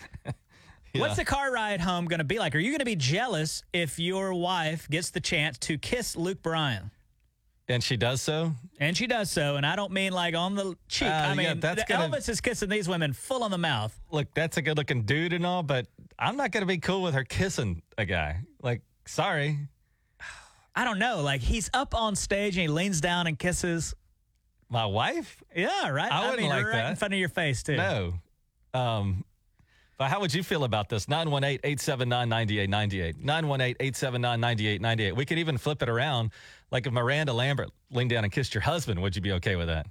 What's 1.00 1.16
the 1.16 1.24
car 1.24 1.52
ride 1.52 1.80
home 1.80 2.06
going 2.06 2.18
to 2.18 2.24
be 2.24 2.38
like? 2.38 2.54
Are 2.54 2.58
you 2.58 2.70
going 2.70 2.80
to 2.80 2.84
be 2.84 2.96
jealous 2.96 3.62
if 3.72 3.98
your 3.98 4.34
wife 4.34 4.88
gets 4.88 5.10
the 5.10 5.20
chance 5.20 5.58
to 5.58 5.78
kiss 5.78 6.16
Luke 6.16 6.42
Bryan? 6.42 6.90
And 7.68 7.82
she 7.82 7.96
does 7.96 8.22
so? 8.22 8.52
And 8.78 8.96
she 8.96 9.08
does 9.08 9.28
so, 9.30 9.56
and 9.56 9.66
I 9.66 9.74
don't 9.74 9.90
mean 9.90 10.12
like 10.12 10.36
on 10.36 10.54
the 10.54 10.76
cheek. 10.88 11.08
Uh, 11.08 11.10
I 11.10 11.28
yeah, 11.28 11.34
mean, 11.34 11.60
that's 11.60 11.82
the- 11.82 11.92
gonna- 11.92 12.08
Elvis 12.16 12.28
is 12.28 12.40
kissing 12.40 12.68
these 12.68 12.88
women 12.88 13.12
full 13.12 13.42
on 13.42 13.50
the 13.50 13.58
mouth. 13.58 13.98
Look, 14.10 14.32
that's 14.34 14.56
a 14.56 14.62
good 14.62 14.76
looking 14.76 15.02
dude 15.02 15.32
and 15.32 15.44
all, 15.44 15.64
but 15.64 15.88
I'm 16.18 16.36
not 16.36 16.52
going 16.52 16.62
to 16.62 16.66
be 16.66 16.78
cool 16.78 17.02
with 17.02 17.14
her 17.14 17.24
kissing 17.24 17.82
a 17.98 18.04
guy. 18.04 18.42
Like, 18.62 18.82
sorry. 19.06 19.58
I 20.76 20.84
don't 20.84 20.98
know. 21.00 21.22
Like 21.22 21.40
he's 21.40 21.68
up 21.74 21.94
on 21.94 22.14
stage 22.14 22.56
and 22.56 22.62
he 22.62 22.68
leans 22.68 23.00
down 23.00 23.26
and 23.26 23.36
kisses. 23.38 23.94
My 24.68 24.86
wife? 24.86 25.42
Yeah, 25.54 25.88
right. 25.90 26.10
I 26.10 26.20
wouldn't 26.22 26.40
mean, 26.42 26.50
like 26.50 26.64
right 26.66 26.72
that. 26.72 26.90
in 26.90 26.96
front 26.96 27.14
of 27.14 27.20
your 27.20 27.28
face 27.28 27.62
too. 27.62 27.76
No. 27.76 28.14
Um, 28.74 29.24
but 29.98 30.10
how 30.10 30.20
would 30.20 30.34
you 30.34 30.42
feel 30.42 30.64
about 30.64 30.88
this? 30.88 31.08
918 31.08 31.60
879 31.62 32.28
9898. 32.28 33.24
918 33.24 33.76
879 33.80 34.40
9898. 34.40 35.16
We 35.16 35.24
could 35.24 35.38
even 35.38 35.56
flip 35.58 35.82
it 35.82 35.88
around. 35.88 36.30
Like 36.70 36.86
if 36.86 36.92
Miranda 36.92 37.32
Lambert 37.32 37.70
leaned 37.90 38.10
down 38.10 38.24
and 38.24 38.32
kissed 38.32 38.54
your 38.54 38.62
husband, 38.62 39.00
would 39.00 39.16
you 39.16 39.22
be 39.22 39.32
okay 39.32 39.56
with 39.56 39.68
that? 39.68 39.86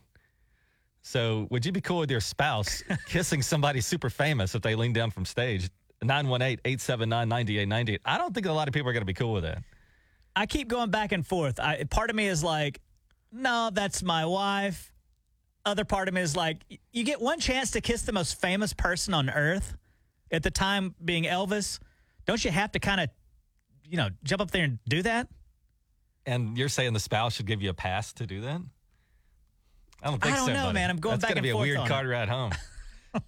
So 1.02 1.48
would 1.50 1.66
you 1.66 1.72
be 1.72 1.82
cool 1.82 2.00
with 2.00 2.12
your 2.12 2.20
spouse 2.20 2.84
kissing 3.08 3.42
somebody 3.42 3.82
super 3.82 4.10
famous 4.10 4.56
if 4.56 4.62
they 4.62 4.76
leaned 4.76 4.96
down 4.96 5.12
from 5.12 5.26
stage? 5.26 5.70
918 6.02 6.60
879 6.66 7.30
9898. 7.30 8.02
I 8.06 8.18
don't 8.18 8.34
think 8.34 8.46
a 8.46 8.52
lot 8.52 8.68
of 8.68 8.74
people 8.74 8.90
are 8.90 8.94
going 8.94 9.02
to 9.02 9.06
be 9.06 9.14
cool 9.14 9.34
with 9.34 9.44
that. 9.44 9.64
I 10.36 10.46
keep 10.46 10.68
going 10.68 10.92
back 10.92 11.12
and 11.12 11.26
forth. 11.26 11.60
I, 11.60 11.84
part 11.86 12.10
of 12.10 12.16
me 12.16 12.28
is 12.28 12.44
like, 12.44 12.82
no, 13.32 13.70
that's 13.74 14.04
my 14.04 14.26
wife. 14.26 14.92
Other 15.66 15.86
part 15.86 16.08
of 16.08 16.14
me 16.14 16.22
is 16.22 16.36
like, 16.36 16.58
you 16.92 17.04
get 17.04 17.22
one 17.22 17.40
chance 17.40 17.72
to 17.72 17.82
kiss 17.82 18.04
the 18.04 18.12
most 18.12 18.40
famous 18.40 18.74
person 18.74 19.14
on 19.14 19.30
earth, 19.30 19.76
at 20.32 20.44
the 20.44 20.52
time 20.52 20.96
being 21.04 21.24
Elvis. 21.26 21.80
Don't 22.26 22.44
you 22.44 22.52
have 22.52 22.72
to 22.74 22.80
kind 22.80 23.02
of, 23.02 23.10
you 23.88 23.98
know, 23.98 24.10
jump 24.24 24.42
up 24.42 24.52
there 24.52 24.64
and 24.64 24.80
do 24.88 25.02
that? 25.04 25.28
And 26.26 26.58
you're 26.58 26.70
saying 26.70 26.94
the 26.94 27.00
spouse 27.00 27.36
should 27.36 27.46
give 27.46 27.62
you 27.62 27.70
a 27.70 27.74
pass 27.74 28.12
to 28.14 28.26
do 28.26 28.42
that? 28.42 28.62
I 30.02 30.10
don't 30.10 30.22
think 30.22 30.34
I 30.34 30.38
don't 30.38 30.48
so. 30.48 30.54
know, 30.54 30.64
buddy. 30.66 30.74
man. 30.74 30.90
I'm 30.90 30.98
going 30.98 31.14
That's 31.14 31.24
back 31.24 31.30
gonna 31.32 31.40
and 31.40 31.44
be 31.44 31.50
a 31.50 31.54
forth 31.54 31.68
weird 31.68 31.78
on 31.78 31.88
card 31.88 32.06
it. 32.06 32.10
ride 32.10 32.30
home. 32.30 32.52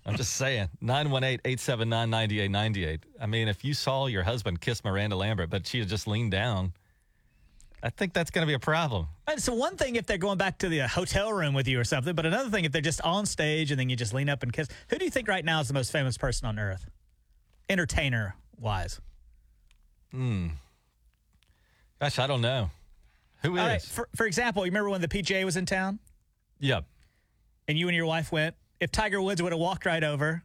I'm 0.05 0.15
just 0.17 0.33
saying. 0.36 0.69
918 0.81 1.39
879 1.45 2.10
9898. 2.10 3.03
I 3.21 3.25
mean, 3.25 3.47
if 3.47 3.63
you 3.63 3.73
saw 3.73 4.07
your 4.07 4.23
husband 4.23 4.60
kiss 4.62 4.83
Miranda 4.83 5.15
Lambert, 5.15 5.49
but 5.49 5.65
she 5.65 5.79
had 5.79 5.88
just 5.88 6.07
leaned 6.07 6.31
down, 6.31 6.73
I 7.83 7.89
think 7.89 8.13
that's 8.13 8.31
going 8.31 8.43
to 8.43 8.47
be 8.47 8.53
a 8.53 8.59
problem. 8.59 9.07
And 9.27 9.41
So 9.41 9.53
one 9.53 9.77
thing 9.77 9.95
if 9.95 10.05
they're 10.05 10.17
going 10.17 10.37
back 10.37 10.57
to 10.59 10.69
the 10.69 10.81
uh, 10.81 10.87
hotel 10.87 11.31
room 11.31 11.53
with 11.53 11.67
you 11.67 11.79
or 11.79 11.83
something, 11.83 12.15
but 12.15 12.25
another 12.25 12.49
thing 12.49 12.65
if 12.65 12.71
they're 12.71 12.81
just 12.81 13.01
on 13.01 13.25
stage 13.25 13.71
and 13.71 13.79
then 13.79 13.89
you 13.89 13.95
just 13.95 14.13
lean 14.13 14.29
up 14.29 14.43
and 14.43 14.51
kiss. 14.51 14.67
Who 14.89 14.97
do 14.97 15.05
you 15.05 15.11
think 15.11 15.27
right 15.27 15.45
now 15.45 15.59
is 15.61 15.67
the 15.67 15.73
most 15.73 15.91
famous 15.91 16.17
person 16.17 16.47
on 16.47 16.57
earth, 16.57 16.85
entertainer 17.69 18.35
wise? 18.59 18.99
Hmm. 20.11 20.47
Gosh, 22.01 22.19
I 22.19 22.27
don't 22.27 22.41
know. 22.41 22.71
Who 23.43 23.55
is? 23.55 23.61
All 23.61 23.67
right. 23.67 23.81
For, 23.81 24.09
for 24.15 24.25
example, 24.25 24.65
you 24.65 24.71
remember 24.71 24.89
when 24.89 25.01
the 25.01 25.07
PGA 25.07 25.45
was 25.45 25.57
in 25.57 25.65
town 25.65 25.99
yeah. 26.59 26.81
and 27.67 27.77
you 27.77 27.87
and 27.87 27.95
your 27.95 28.05
wife 28.05 28.31
went? 28.31 28.55
If 28.79 28.91
Tiger 28.91 29.21
Woods 29.21 29.41
would 29.41 29.51
have 29.51 29.59
walked 29.59 29.85
right 29.85 30.03
over 30.03 30.43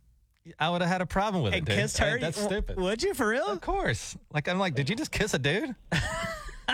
I 0.58 0.70
would 0.70 0.80
have 0.80 0.90
had 0.90 1.00
a 1.00 1.06
problem 1.06 1.42
with 1.44 1.54
and 1.54 1.62
it, 1.62 1.70
dude. 1.70 1.78
kissed 1.78 1.98
her, 1.98 2.16
Hey, 2.16 2.18
that's 2.18 2.40
stupid. 2.40 2.76
Would 2.76 3.02
you 3.02 3.14
for 3.14 3.28
real? 3.28 3.46
Of 3.46 3.60
course. 3.60 4.16
Like, 4.32 4.48
I'm 4.48 4.58
like, 4.58 4.74
did 4.74 4.90
you 4.90 4.96
just 4.96 5.12
kiss 5.12 5.34
a 5.34 5.38
dude? 5.38 5.74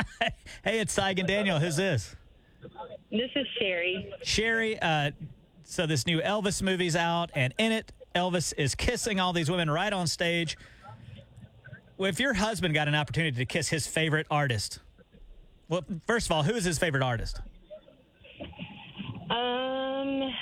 Hey, 0.65 0.81
it's 0.81 0.99
and 0.99 1.27
Daniel. 1.27 1.59
Who's 1.59 1.77
this? 1.77 2.17
This 3.11 3.31
is 3.37 3.47
Sherry. 3.59 4.13
Sherry. 4.23 4.79
Uh, 4.81 5.13
so 5.65 5.87
this 5.87 6.07
new 6.07 6.21
Elvis 6.21 6.63
movie's 6.63 6.97
out, 6.97 7.31
and 7.35 7.55
in 7.59 7.73
it, 7.73 7.93
Elvis 8.15 8.53
is 8.59 8.75
kissing 8.75 9.21
all 9.21 9.33
these 9.33 9.51
women 9.51 9.71
right 9.71 9.93
on 9.93 10.07
stage. 10.07 10.59
Well, 11.97 12.09
if 12.09 12.21
your 12.21 12.35
husband 12.35 12.75
got 12.75 12.89
an 12.89 12.95
opportunity 12.95 13.37
to 13.37 13.47
kiss 13.47 13.69
his 13.69 13.87
favorite 13.87 14.27
artist, 14.31 14.81
well, 15.69 15.85
first 16.07 16.27
of 16.27 16.33
all, 16.33 16.43
who 16.43 16.55
is 16.55 16.65
his 16.65 16.79
favorite 16.79 17.03
artist? 17.03 17.41
Um, 19.31 20.33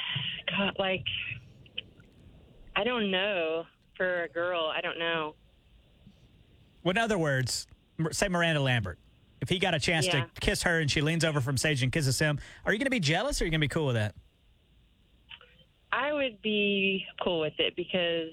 God, 0.48 0.72
like, 0.78 1.04
I 2.74 2.84
don't 2.84 3.10
know. 3.10 3.64
For 3.96 4.24
a 4.24 4.28
girl, 4.28 4.70
I 4.74 4.82
don't 4.82 4.98
know. 4.98 5.34
Well, 6.84 6.90
in 6.90 6.98
other 6.98 7.16
words, 7.16 7.66
say 8.10 8.28
Miranda 8.28 8.60
Lambert. 8.60 8.98
If 9.40 9.48
he 9.48 9.58
got 9.58 9.74
a 9.74 9.78
chance 9.80 10.06
Yeah. 10.06 10.24
to 10.24 10.40
kiss 10.40 10.62
her 10.62 10.80
and 10.80 10.90
she 10.90 11.00
leans 11.02 11.24
over 11.24 11.40
from 11.40 11.56
stage 11.56 11.82
and 11.82 11.92
kisses 11.92 12.18
him, 12.18 12.38
are 12.64 12.72
you 12.72 12.78
going 12.78 12.86
to 12.86 12.90
be 12.90 13.00
jealous 13.00 13.40
or 13.40 13.44
are 13.44 13.46
you 13.46 13.50
going 13.50 13.60
to 13.60 13.64
be 13.64 13.68
cool 13.68 13.86
with 13.86 13.96
that? 13.96 14.14
I 15.92 16.12
would 16.12 16.40
be 16.42 17.04
cool 17.22 17.40
with 17.40 17.54
it 17.58 17.74
because 17.76 18.30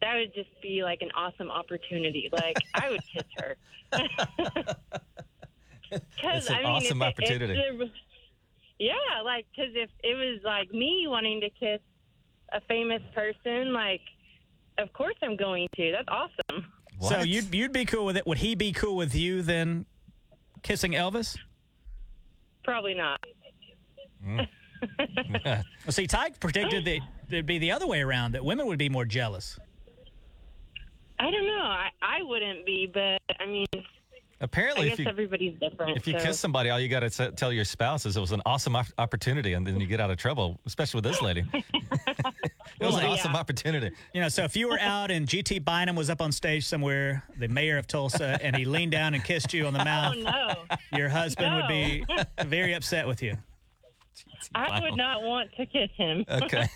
that 0.00 0.14
would 0.16 0.34
just 0.34 0.48
be 0.62 0.82
like 0.82 1.02
an 1.02 1.10
awesome 1.14 1.50
opportunity. 1.50 2.28
Like, 2.32 2.56
I 2.74 2.90
would 2.90 3.00
kiss 3.12 3.24
her. 3.38 3.56
Because 5.90 6.46
It's 6.46 6.50
an 6.50 6.64
awesome 6.64 7.02
opportunity. 7.02 7.60
yeah, 8.78 8.92
like 9.24 9.44
because 9.50 9.72
if 9.74 9.90
it 10.04 10.14
was 10.14 10.40
like 10.44 10.70
me 10.72 11.06
wanting 11.08 11.40
to 11.40 11.50
kiss 11.50 11.80
a 12.52 12.60
famous 12.68 13.02
person, 13.12 13.72
like, 13.72 14.00
of 14.78 14.92
course 14.92 15.16
I'm 15.20 15.36
going 15.36 15.66
to. 15.74 15.90
That's 15.92 16.06
awesome. 16.08 16.66
So 17.00 17.20
you'd 17.22 17.52
you'd 17.52 17.72
be 17.72 17.84
cool 17.86 18.04
with 18.04 18.16
it. 18.16 18.24
Would 18.26 18.38
he 18.38 18.54
be 18.54 18.70
cool 18.72 18.94
with 18.94 19.16
you 19.16 19.42
then 19.42 19.84
kissing 20.62 20.92
Elvis? 20.92 21.36
Probably 22.64 22.94
not. 22.94 23.20
Hmm. 24.24 24.40
Well, 25.44 25.92
see, 25.92 26.06
Ty 26.06 26.30
predicted 26.40 26.86
that 26.86 27.00
it'd 27.28 27.44
be 27.44 27.58
the 27.58 27.72
other 27.72 27.86
way 27.86 28.00
around, 28.00 28.32
that 28.32 28.42
women 28.42 28.66
would 28.66 28.78
be 28.78 28.88
more 28.88 29.04
jealous. 29.04 29.58
I 31.18 31.30
don't 31.30 31.46
know. 31.46 31.62
I, 31.62 31.88
I 32.00 32.22
wouldn't 32.22 32.64
be, 32.64 32.90
but 32.92 33.20
I 33.38 33.46
mean, 33.46 33.66
I 34.40 34.44
Apparently, 34.44 34.88
guess 34.88 34.94
if 34.94 35.00
you 35.00 35.06
everybody's 35.10 35.58
different. 35.60 35.98
if 35.98 36.06
you 36.06 36.18
so. 36.18 36.24
kiss 36.24 36.40
somebody, 36.40 36.70
all 36.70 36.80
you 36.80 36.88
got 36.88 37.00
to 37.00 37.30
tell 37.32 37.52
your 37.52 37.66
spouse 37.66 38.06
is 38.06 38.16
it 38.16 38.20
was 38.20 38.32
an 38.32 38.40
awesome 38.46 38.74
op- 38.74 38.86
opportunity, 38.96 39.52
and 39.52 39.66
then 39.66 39.78
you 39.78 39.86
get 39.86 40.00
out 40.00 40.10
of 40.10 40.16
trouble, 40.16 40.58
especially 40.64 40.98
with 40.98 41.04
this 41.04 41.20
lady. 41.20 41.44
it 41.52 41.64
was 42.80 42.96
an 42.96 43.04
awesome 43.04 43.32
yeah. 43.32 43.38
opportunity. 43.38 43.94
You 44.14 44.22
know, 44.22 44.28
so 44.30 44.42
if 44.44 44.56
you 44.56 44.68
were 44.68 44.80
out 44.80 45.10
and 45.10 45.26
GT 45.26 45.62
Bynum 45.62 45.94
was 45.94 46.08
up 46.08 46.22
on 46.22 46.32
stage 46.32 46.64
somewhere, 46.66 47.22
the 47.38 47.48
mayor 47.48 47.76
of 47.76 47.86
Tulsa, 47.86 48.38
and 48.42 48.56
he 48.56 48.64
leaned 48.64 48.92
down 48.92 49.12
and 49.12 49.22
kissed 49.22 49.52
you 49.52 49.66
on 49.66 49.74
the 49.74 49.80
oh, 49.82 49.84
mouth, 49.84 50.14
Oh 50.16 50.22
no, 50.70 50.98
your 50.98 51.10
husband 51.10 51.54
would 51.56 51.68
be 51.68 52.04
very 52.46 52.72
upset 52.72 53.06
with 53.06 53.22
you. 53.22 53.36
I 54.54 54.80
would 54.80 54.96
not 54.96 55.22
want 55.22 55.50
to 55.56 55.66
kiss 55.66 55.90
him. 55.96 56.24
Okay. 56.30 56.66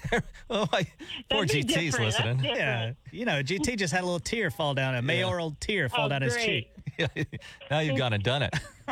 well, 0.49 0.69
I, 0.73 0.87
poor 1.31 1.47
That'd 1.47 1.67
GT's 1.67 1.99
listening. 1.99 2.45
Yeah, 2.45 2.93
you 3.11 3.25
know, 3.25 3.43
GT 3.43 3.79
just 3.79 3.93
had 3.93 4.03
a 4.03 4.05
little 4.05 4.21
tear 4.21 4.51
fall 4.51 4.75
down, 4.75 4.95
a 4.95 5.03
mayoral 5.03 5.57
tear 5.61 5.89
fall 5.89 6.07
Oh, 6.07 6.09
down 6.11 6.23
his 6.23 6.37
cheek. 6.37 6.71
now 7.71 7.81
you've 7.81 7.97
gone 7.99 8.13
and 8.13 8.23
done 8.23 8.43
it. 8.43 8.55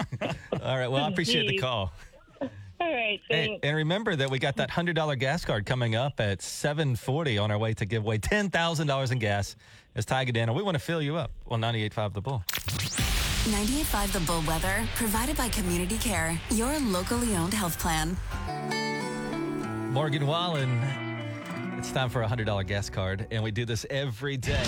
All 0.63 0.77
right. 0.79 0.89
Well, 0.89 1.05
I 1.05 1.09
appreciate 1.09 1.49
the 1.49 1.59
call. 1.59 1.93
All 2.41 2.93
right, 2.93 3.21
Hey, 3.29 3.47
thanks. 3.47 3.61
and 3.63 3.77
remember 3.77 4.17
that 4.17 4.29
we 4.29 4.41
got 4.41 4.57
that 4.57 4.69
hundred 4.71 4.97
dollar 4.97 5.15
gas 5.15 5.45
card 5.45 5.65
coming 5.67 5.95
up 5.95 6.19
at 6.19 6.43
seven 6.43 6.97
forty 6.97 7.39
on 7.39 7.51
our 7.53 7.59
way 7.59 7.75
to 7.75 7.85
give 7.87 8.03
away 8.05 8.19
ten 8.19 8.51
thousand 8.51 8.89
dollars 8.89 9.13
in 9.13 9.19
gas. 9.21 9.55
As 9.95 10.05
Tiger 10.05 10.33
Daniel, 10.33 10.57
we 10.57 10.63
want 10.63 10.75
to 10.75 10.79
fill 10.83 11.03
you 11.03 11.17
up 11.17 11.31
on 11.49 11.61
98.5 11.61 12.15
The 12.15 12.21
Bull. 12.23 12.43
98.5 12.49 14.13
The 14.13 14.21
Bull 14.21 14.43
Weather, 14.49 14.89
provided 14.95 15.37
by 15.37 15.51
Community 15.51 15.99
Care, 15.99 16.41
your 16.51 16.79
locally 16.81 17.37
owned 17.37 17.53
health 17.53 17.79
plan. 17.79 18.17
Morgan 19.93 20.27
Wallen. 20.27 20.81
It's 21.83 21.91
time 21.91 22.11
for 22.11 22.23
a 22.23 22.29
hundred 22.29 22.45
dollar 22.45 22.63
gas 22.63 22.89
card, 22.89 23.27
and 23.33 23.43
we 23.43 23.51
do 23.51 23.65
this 23.65 23.85
every 23.91 24.37
day. 24.37 24.63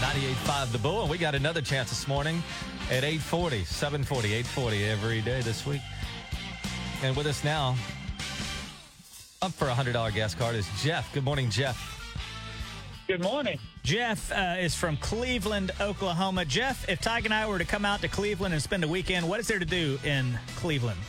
98.5 0.00 0.70
The 0.70 0.76
Bull, 0.76 1.00
and 1.00 1.10
we 1.10 1.16
got 1.16 1.34
another 1.34 1.62
chance 1.62 1.88
this 1.88 2.06
morning 2.06 2.42
at 2.90 3.04
840, 3.04 3.64
740, 3.64 4.34
840 4.34 4.84
every 4.84 5.22
day 5.22 5.40
this 5.40 5.64
week. 5.64 5.80
And 7.02 7.16
with 7.16 7.26
us 7.26 7.42
now, 7.42 7.74
up 9.40 9.52
for 9.52 9.68
a 9.68 9.74
hundred 9.74 9.94
dollar 9.94 10.10
gas 10.10 10.34
card 10.34 10.56
is 10.56 10.68
Jeff. 10.82 11.10
Good 11.14 11.24
morning, 11.24 11.48
Jeff. 11.48 12.12
Good 13.06 13.22
morning. 13.22 13.58
Jeff 13.82 14.30
uh, 14.30 14.56
is 14.58 14.74
from 14.74 14.98
Cleveland, 14.98 15.70
Oklahoma. 15.80 16.44
Jeff, 16.44 16.86
if 16.86 17.00
Tyke 17.00 17.24
and 17.24 17.32
I 17.32 17.48
were 17.48 17.56
to 17.56 17.64
come 17.64 17.86
out 17.86 18.02
to 18.02 18.08
Cleveland 18.08 18.52
and 18.52 18.62
spend 18.62 18.84
a 18.84 18.88
weekend, 18.88 19.26
what 19.26 19.40
is 19.40 19.48
there 19.48 19.58
to 19.58 19.64
do 19.64 19.98
in 20.04 20.38
Cleveland? 20.56 21.00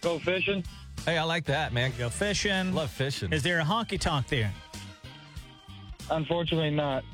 Go 0.00 0.18
fishing. 0.18 0.64
Hey, 1.04 1.16
I 1.16 1.24
like 1.24 1.44
that, 1.46 1.72
man. 1.72 1.92
Go 1.98 2.10
fishing. 2.10 2.74
Love 2.74 2.90
fishing. 2.90 3.32
Is 3.32 3.42
there 3.42 3.60
a 3.60 3.64
honky 3.64 3.98
tonk 3.98 4.28
there? 4.28 4.52
Unfortunately, 6.10 6.70
not. 6.70 7.04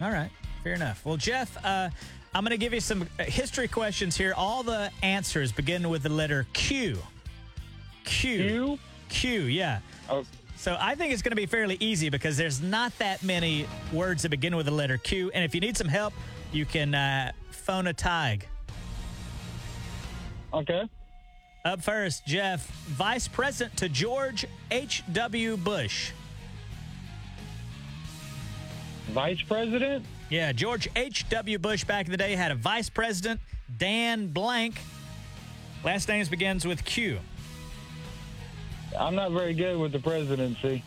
All 0.00 0.10
right, 0.10 0.30
fair 0.62 0.74
enough. 0.74 1.04
Well, 1.04 1.16
Jeff, 1.16 1.56
uh, 1.64 1.88
I'm 2.34 2.44
going 2.44 2.50
to 2.50 2.58
give 2.58 2.74
you 2.74 2.80
some 2.80 3.08
uh, 3.18 3.24
history 3.24 3.68
questions 3.68 4.16
here. 4.16 4.34
All 4.36 4.62
the 4.62 4.90
answers 5.02 5.52
begin 5.52 5.88
with 5.88 6.02
the 6.02 6.08
letter 6.10 6.46
Q. 6.52 6.98
Q. 8.04 8.30
You? 8.42 8.78
Q, 9.08 9.42
yeah. 9.42 9.80
Oh, 10.10 10.24
So 10.56 10.76
I 10.78 10.94
think 10.94 11.12
it's 11.12 11.22
going 11.22 11.30
to 11.32 11.36
be 11.36 11.46
fairly 11.46 11.76
easy 11.80 12.08
because 12.08 12.36
there's 12.36 12.60
not 12.60 12.96
that 12.98 13.22
many 13.22 13.66
words 13.92 14.22
that 14.22 14.28
begin 14.30 14.56
with 14.56 14.66
the 14.66 14.72
letter 14.72 14.98
Q. 14.98 15.30
And 15.32 15.44
if 15.44 15.54
you 15.54 15.60
need 15.60 15.76
some 15.76 15.88
help, 15.88 16.12
you 16.52 16.64
can 16.66 16.94
uh, 16.94 17.32
phone 17.50 17.86
a 17.86 17.92
Tig. 17.92 18.46
okay. 20.52 20.88
Up 21.66 21.82
first, 21.82 22.24
Jeff, 22.24 22.64
Vice 22.90 23.26
President 23.26 23.76
to 23.78 23.88
George 23.88 24.46
H.W. 24.70 25.56
Bush. 25.56 26.12
Vice 29.08 29.42
President? 29.42 30.06
Yeah, 30.30 30.52
George 30.52 30.88
H.W. 30.94 31.58
Bush 31.58 31.82
back 31.82 32.06
in 32.06 32.12
the 32.12 32.16
day 32.18 32.36
had 32.36 32.52
a 32.52 32.54
vice 32.54 32.88
president, 32.88 33.40
Dan 33.78 34.28
Blank. 34.28 34.78
Last 35.82 36.06
names 36.06 36.28
begins 36.28 36.64
with 36.64 36.84
Q. 36.84 37.18
I'm 38.96 39.16
not 39.16 39.32
very 39.32 39.52
good 39.52 39.76
with 39.76 39.90
the 39.90 39.98
presidency. 39.98 40.84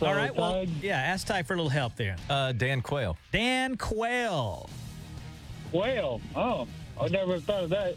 So, 0.00 0.06
All 0.06 0.14
right, 0.16 0.34
well, 0.34 0.54
Tig, 0.54 0.70
yeah, 0.82 0.96
ask 0.96 1.28
Ty 1.28 1.44
for 1.44 1.54
a 1.54 1.56
little 1.56 1.70
help 1.70 1.94
there. 1.94 2.16
Uh, 2.28 2.50
Dan 2.50 2.82
Quayle. 2.82 3.16
Dan 3.30 3.76
Quayle. 3.76 4.68
Quayle. 5.70 6.20
Oh, 6.34 6.66
I 7.00 7.06
never 7.06 7.38
thought 7.38 7.62
of 7.62 7.70
that. 7.70 7.94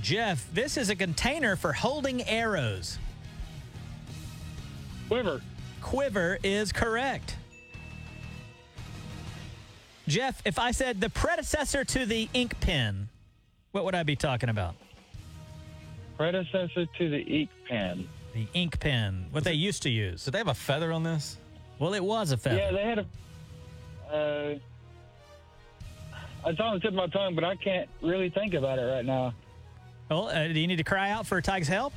Jeff, 0.00 0.46
this 0.52 0.76
is 0.76 0.90
a 0.90 0.96
container 0.96 1.56
for 1.56 1.72
holding 1.72 2.22
arrows. 2.22 2.98
Quiver. 5.08 5.40
Quiver 5.80 6.38
is 6.42 6.72
correct. 6.72 7.36
Jeff, 10.06 10.42
if 10.44 10.58
I 10.58 10.70
said 10.70 11.00
the 11.00 11.08
predecessor 11.08 11.84
to 11.84 12.04
the 12.04 12.28
ink 12.34 12.58
pen, 12.60 13.08
what 13.72 13.84
would 13.84 13.94
I 13.94 14.02
be 14.02 14.16
talking 14.16 14.48
about? 14.48 14.74
Predecessor 16.16 16.86
to 16.86 17.10
the 17.10 17.20
ink 17.20 17.50
pen. 17.68 18.08
The 18.34 18.46
ink 18.52 18.80
pen, 18.80 19.26
what 19.30 19.44
they 19.44 19.54
used 19.54 19.82
to 19.84 19.90
use. 19.90 20.24
Did 20.24 20.34
they 20.34 20.38
have 20.38 20.48
a 20.48 20.54
feather 20.54 20.92
on 20.92 21.02
this? 21.02 21.38
Well, 21.78 21.94
it 21.94 22.04
was 22.04 22.32
a 22.32 22.36
feather. 22.36 22.56
Yeah, 22.56 22.72
they 22.72 22.82
had 22.82 22.98
a. 22.98 23.06
Uh, 24.12 24.58
it's 26.46 26.60
on 26.60 26.74
the 26.74 26.80
tip 26.80 26.88
of 26.88 26.94
my 26.94 27.06
tongue, 27.06 27.34
but 27.34 27.44
I 27.44 27.56
can't 27.56 27.88
really 28.02 28.28
think 28.28 28.54
about 28.54 28.78
it 28.78 28.82
right 28.82 29.04
now. 29.04 29.32
Well, 30.10 30.28
uh, 30.28 30.48
do 30.48 30.58
you 30.60 30.66
need 30.66 30.76
to 30.76 30.84
cry 30.84 31.10
out 31.10 31.26
for 31.26 31.40
Tig's 31.40 31.68
help? 31.68 31.92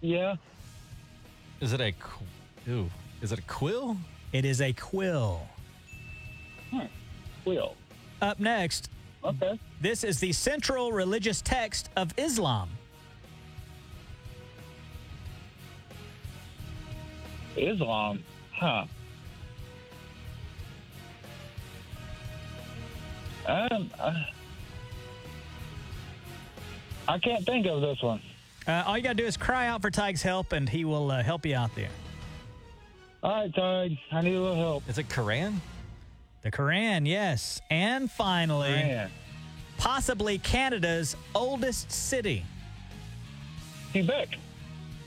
Yeah. 0.00 0.36
Is 1.60 1.72
it 1.72 1.80
a 1.80 1.92
qu- 1.92 2.70
ooh? 2.70 2.90
Is 3.20 3.30
it 3.32 3.38
a 3.38 3.42
quill? 3.42 3.96
It 4.32 4.44
is 4.44 4.60
a 4.60 4.72
quill. 4.72 5.46
Wheel. 7.44 7.76
Up 8.20 8.38
next, 8.40 8.88
Okay. 9.24 9.58
this 9.80 10.04
is 10.04 10.18
the 10.20 10.32
central 10.32 10.92
religious 10.92 11.42
text 11.42 11.88
of 11.96 12.12
Islam. 12.16 12.70
Islam. 17.56 18.22
Huh. 18.52 18.84
Um, 23.46 23.90
uh, 23.98 24.14
I 27.08 27.18
can't 27.18 27.44
think 27.44 27.66
of 27.66 27.80
this 27.80 28.00
one. 28.02 28.20
Uh, 28.66 28.84
all 28.86 28.96
you 28.96 29.02
got 29.02 29.10
to 29.10 29.22
do 29.22 29.26
is 29.26 29.36
cry 29.36 29.66
out 29.66 29.82
for 29.82 29.90
Tig's 29.90 30.22
help, 30.22 30.52
and 30.52 30.68
he 30.68 30.84
will 30.84 31.10
uh, 31.10 31.22
help 31.22 31.44
you 31.44 31.56
out 31.56 31.74
there. 31.74 31.88
All 33.22 33.30
right, 33.32 33.54
Tig, 33.54 33.98
I 34.10 34.20
need 34.20 34.34
a 34.34 34.40
little 34.40 34.56
help. 34.56 34.88
Is 34.88 34.98
it 34.98 35.08
Koran? 35.08 35.60
The 36.42 36.50
Koran, 36.50 37.06
yes. 37.06 37.60
And 37.70 38.10
finally, 38.10 38.70
Man. 38.70 39.10
possibly 39.78 40.38
Canada's 40.38 41.16
oldest 41.34 41.90
city. 41.90 42.44
Quebec. 43.92 44.28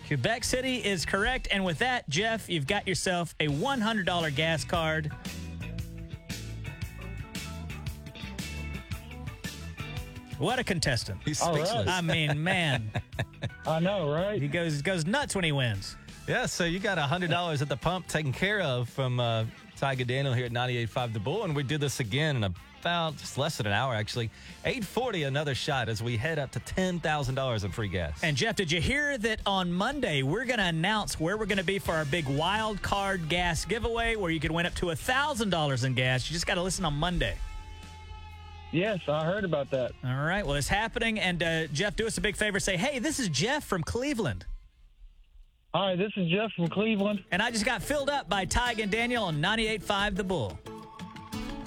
Quebec 0.08 0.44
City 0.44 0.78
is 0.78 1.06
correct. 1.06 1.48
And 1.52 1.66
with 1.66 1.80
that, 1.80 2.08
Jeff, 2.08 2.48
you've 2.48 2.68
got 2.68 2.88
yourself 2.88 3.34
a 3.40 3.48
$100 3.48 4.36
gas 4.36 4.64
card. 4.64 5.12
What 10.38 10.60
a 10.60 10.64
contestant. 10.64 11.22
He's 11.24 11.42
All 11.42 11.54
right. 11.54 11.66
speechless. 11.66 11.88
I 11.90 12.02
mean, 12.02 12.44
man, 12.44 12.92
I 13.68 13.80
know, 13.80 14.12
right? 14.12 14.42
he 14.42 14.48
goes 14.48 14.82
goes 14.82 15.06
nuts 15.06 15.36
when 15.36 15.44
he 15.44 15.52
wins. 15.52 15.96
Yeah, 16.28 16.46
so 16.48 16.66
you 16.66 16.80
got 16.80 16.98
hundred 16.98 17.30
dollars 17.30 17.62
at 17.62 17.70
the 17.70 17.78
pump 17.78 18.08
taken 18.08 18.34
care 18.34 18.62
of 18.62 18.90
from 18.90 19.20
uh, 19.20 19.46
Tiger 19.78 20.04
Daniel 20.04 20.34
here 20.34 20.46
at 20.46 20.52
98.5 20.52 21.14
The 21.14 21.20
Bull, 21.20 21.44
and 21.44 21.56
we 21.56 21.64
do 21.64 21.78
this 21.78 22.00
again 22.00 22.38
in 22.38 22.44
about 22.86 23.18
just 23.18 23.38
less 23.38 23.58
than 23.58 23.66
an 23.66 23.74
hour, 23.74 23.96
actually. 23.96 24.30
8:40, 24.64 25.28
another 25.28 25.56
shot 25.56 25.90
as 25.90 26.04
we 26.04 26.18
head 26.18 26.38
up 26.38 26.52
to 26.52 26.60
ten 26.60 27.00
thousand 27.00 27.36
dollars 27.36 27.64
in 27.64 27.72
free 27.72 27.88
gas. 27.88 28.20
And 28.24 28.38
Jeff, 28.38 28.56
did 28.56 28.72
you 28.72 28.80
hear 28.80 29.18
that 29.20 29.40
on 29.46 29.72
Monday 29.72 30.22
we're 30.22 30.46
going 30.46 30.60
to 30.60 30.66
announce 30.66 31.20
where 31.20 31.38
we're 31.38 31.48
going 31.48 31.58
to 31.58 31.64
be 31.64 31.80
for 31.80 31.94
our 31.94 32.06
big 32.06 32.28
wild 32.28 32.82
card 32.82 33.28
gas 33.28 33.66
giveaway, 33.66 34.16
where 34.16 34.30
you 34.32 34.40
could 34.40 34.52
win 34.52 34.66
up 34.66 34.76
to 34.76 34.94
thousand 34.96 35.50
dollars 35.50 35.84
in 35.84 35.94
gas? 35.94 36.30
You 36.30 36.34
just 36.34 36.46
got 36.46 36.56
to 36.56 36.62
listen 36.64 36.86
on 36.86 36.94
Monday. 36.94 37.36
Yes, 38.72 39.00
I 39.08 39.24
heard 39.24 39.44
about 39.46 39.72
that. 39.72 39.92
All 40.04 40.24
right. 40.26 40.46
Well, 40.46 40.56
it's 40.56 40.68
happening. 40.68 41.20
And 41.20 41.42
uh, 41.42 41.68
Jeff, 41.68 41.96
do 41.96 42.08
us 42.08 42.18
a 42.18 42.22
big 42.22 42.36
favor. 42.36 42.60
Say, 42.60 42.78
hey, 42.78 43.00
this 43.00 43.20
is 43.20 43.30
Jeff 43.30 43.64
from 43.64 43.84
Cleveland. 43.84 44.46
Hi, 45.74 45.96
this 45.96 46.12
is 46.16 46.30
Jeff 46.32 46.52
from 46.54 46.68
Cleveland. 46.70 47.24
And 47.32 47.42
I 47.42 47.52
just 47.52 47.66
got 47.66 47.82
filled 47.82 48.10
up 48.10 48.30
by 48.30 48.46
Tig 48.46 48.80
and 48.80 48.92
Daniel 48.92 49.26
on 49.26 49.42
98.5 49.42 50.16
The 50.16 50.24
Bull. 50.24 50.60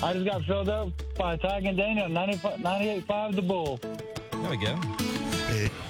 I 0.02 0.12
just 0.12 0.24
got 0.24 0.44
filled 0.44 0.68
up 0.68 0.90
by 1.16 1.36
Tig 1.36 1.66
and 1.66 1.76
Daniel 1.76 2.06
at 2.06 2.10
95 2.10 2.60
98.5 2.60 3.34
The 3.34 3.42
Bull. 3.42 3.80
There 4.32 4.50
we 4.50 4.56
go. 4.56 5.68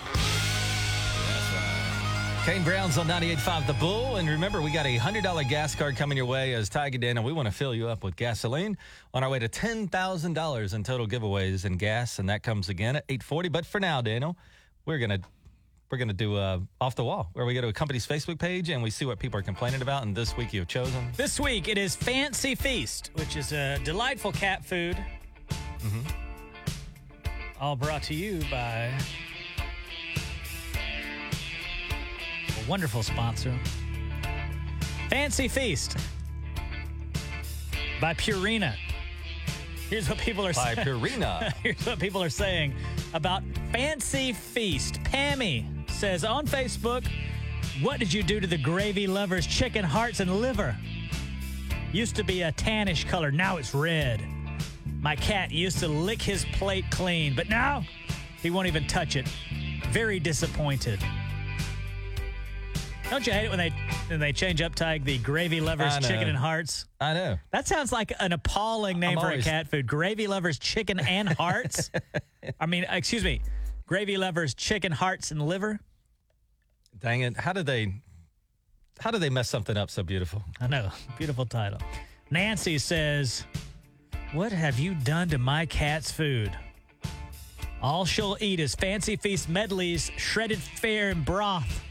Kane 2.48 2.64
Brown's 2.64 2.96
on 2.96 3.06
98.5 3.06 3.66
The 3.66 3.72
Bull. 3.74 4.16
And 4.16 4.26
remember, 4.26 4.62
we 4.62 4.72
got 4.72 4.86
a 4.86 4.98
$100 4.98 5.46
gas 5.50 5.74
card 5.74 5.96
coming 5.96 6.16
your 6.16 6.24
way 6.24 6.54
as 6.54 6.70
Tiger 6.70 6.96
Daniel. 6.96 7.22
We 7.22 7.30
want 7.30 7.44
to 7.44 7.52
fill 7.52 7.74
you 7.74 7.88
up 7.88 8.02
with 8.02 8.16
gasoline 8.16 8.78
on 9.12 9.22
our 9.22 9.28
way 9.28 9.38
to 9.38 9.50
$10,000 9.50 10.74
in 10.74 10.82
total 10.82 11.06
giveaways 11.06 11.66
and 11.66 11.78
gas. 11.78 12.18
And 12.18 12.30
that 12.30 12.42
comes 12.42 12.70
again 12.70 12.96
at 12.96 13.04
840. 13.10 13.50
But 13.50 13.66
for 13.66 13.80
now, 13.80 14.00
Daniel, 14.00 14.34
we're 14.86 14.96
going 14.96 15.10
to 15.10 15.20
we're 15.90 15.98
going 15.98 16.08
to 16.08 16.14
do 16.14 16.36
uh, 16.36 16.60
Off 16.80 16.94
the 16.94 17.04
Wall, 17.04 17.28
where 17.34 17.44
we 17.44 17.52
go 17.52 17.60
to 17.60 17.68
a 17.68 17.72
company's 17.74 18.06
Facebook 18.06 18.38
page 18.38 18.70
and 18.70 18.82
we 18.82 18.88
see 18.88 19.04
what 19.04 19.18
people 19.18 19.38
are 19.38 19.42
complaining 19.42 19.82
about. 19.82 20.04
And 20.04 20.16
this 20.16 20.34
week 20.34 20.54
you've 20.54 20.68
chosen. 20.68 21.06
This 21.18 21.38
week 21.38 21.68
it 21.68 21.76
is 21.76 21.96
Fancy 21.96 22.54
Feast, 22.54 23.10
which 23.16 23.36
is 23.36 23.52
a 23.52 23.78
delightful 23.84 24.32
cat 24.32 24.64
food. 24.64 24.96
All 27.60 27.76
brought 27.76 28.04
to 28.04 28.14
you 28.14 28.40
by 28.50 28.90
wonderful 32.68 33.02
sponsor, 33.02 33.58
Fancy 35.08 35.48
Feast 35.48 35.96
by 38.00 38.12
Purina. 38.14 38.74
Here's 39.88 40.06
what 40.06 40.18
people 40.18 40.46
are 40.46 40.52
By 40.52 40.74
saying. 40.74 40.86
Purina. 40.86 41.52
Here's 41.62 41.86
what 41.86 41.98
people 41.98 42.22
are 42.22 42.28
saying 42.28 42.74
about 43.14 43.42
Fancy 43.72 44.34
Feast. 44.34 45.02
Pammy 45.02 45.66
says 45.90 46.24
on 46.24 46.46
Facebook, 46.46 47.08
What 47.80 47.98
did 47.98 48.12
you 48.12 48.22
do 48.22 48.38
to 48.38 48.46
the 48.46 48.58
gravy 48.58 49.06
lovers' 49.06 49.46
chicken 49.46 49.82
hearts 49.84 50.20
and 50.20 50.40
liver? 50.40 50.76
Used 51.90 52.16
to 52.16 52.22
be 52.22 52.42
a 52.42 52.52
tannish 52.52 53.08
color, 53.08 53.32
now 53.32 53.56
it's 53.56 53.74
red. 53.74 54.22
My 55.00 55.16
cat 55.16 55.50
used 55.50 55.78
to 55.78 55.88
lick 55.88 56.20
his 56.20 56.44
plate 56.52 56.84
clean, 56.90 57.34
but 57.34 57.48
now 57.48 57.82
he 58.42 58.50
won't 58.50 58.66
even 58.66 58.86
touch 58.86 59.16
it. 59.16 59.26
Very 59.90 60.20
disappointed. 60.20 61.00
Don't 63.10 63.26
you 63.26 63.32
hate 63.32 63.46
it 63.46 63.48
when 63.48 63.58
they 63.58 63.70
when 64.08 64.20
they 64.20 64.32
change 64.32 64.60
up 64.60 64.74
Tig 64.74 65.04
the 65.04 65.16
gravy 65.18 65.60
lovers 65.62 65.94
I 65.94 66.00
know. 66.00 66.08
chicken 66.08 66.28
and 66.28 66.36
hearts? 66.36 66.84
I 67.00 67.14
know. 67.14 67.38
That 67.52 67.66
sounds 67.66 67.90
like 67.90 68.12
an 68.20 68.32
appalling 68.32 69.00
name 69.00 69.18
I'm 69.18 69.22
for 69.22 69.30
always- 69.30 69.46
a 69.46 69.50
cat 69.50 69.68
food. 69.68 69.86
Gravy 69.86 70.26
lovers 70.26 70.58
chicken 70.58 71.00
and 71.00 71.28
hearts. 71.28 71.90
I 72.60 72.66
mean, 72.66 72.84
uh, 72.84 72.96
excuse 72.96 73.24
me, 73.24 73.40
gravy 73.86 74.18
lovers 74.18 74.52
chicken 74.54 74.92
hearts 74.92 75.30
and 75.30 75.40
liver. 75.40 75.80
Dang 76.98 77.22
it. 77.22 77.36
How 77.38 77.54
did 77.54 77.64
they 77.64 77.94
how 79.00 79.10
did 79.10 79.22
they 79.22 79.30
mess 79.30 79.48
something 79.48 79.76
up 79.76 79.90
so 79.90 80.02
beautiful? 80.02 80.42
I 80.60 80.66
know, 80.66 80.90
beautiful 81.16 81.46
title. 81.46 81.78
Nancy 82.30 82.76
says, 82.76 83.44
"What 84.32 84.52
have 84.52 84.78
you 84.78 84.94
done 84.94 85.28
to 85.30 85.38
my 85.38 85.64
cat's 85.64 86.12
food?" 86.12 86.52
All 87.80 88.04
she'll 88.04 88.36
eat 88.40 88.60
is 88.60 88.74
fancy 88.74 89.16
feast 89.16 89.48
medleys, 89.48 90.10
shredded 90.18 90.58
fare, 90.58 91.08
and 91.10 91.24
broth. 91.24 91.84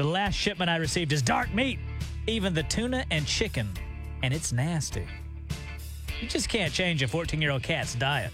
The 0.00 0.06
last 0.06 0.34
shipment 0.34 0.70
I 0.70 0.76
received 0.76 1.12
is 1.12 1.20
dark 1.20 1.52
meat, 1.52 1.78
even 2.26 2.54
the 2.54 2.62
tuna 2.62 3.04
and 3.10 3.26
chicken, 3.26 3.68
and 4.22 4.32
it's 4.32 4.50
nasty. 4.50 5.06
You 6.22 6.26
just 6.26 6.48
can't 6.48 6.72
change 6.72 7.02
a 7.02 7.06
14 7.06 7.42
year 7.42 7.50
old 7.50 7.62
cat's 7.62 7.96
diet. 7.96 8.32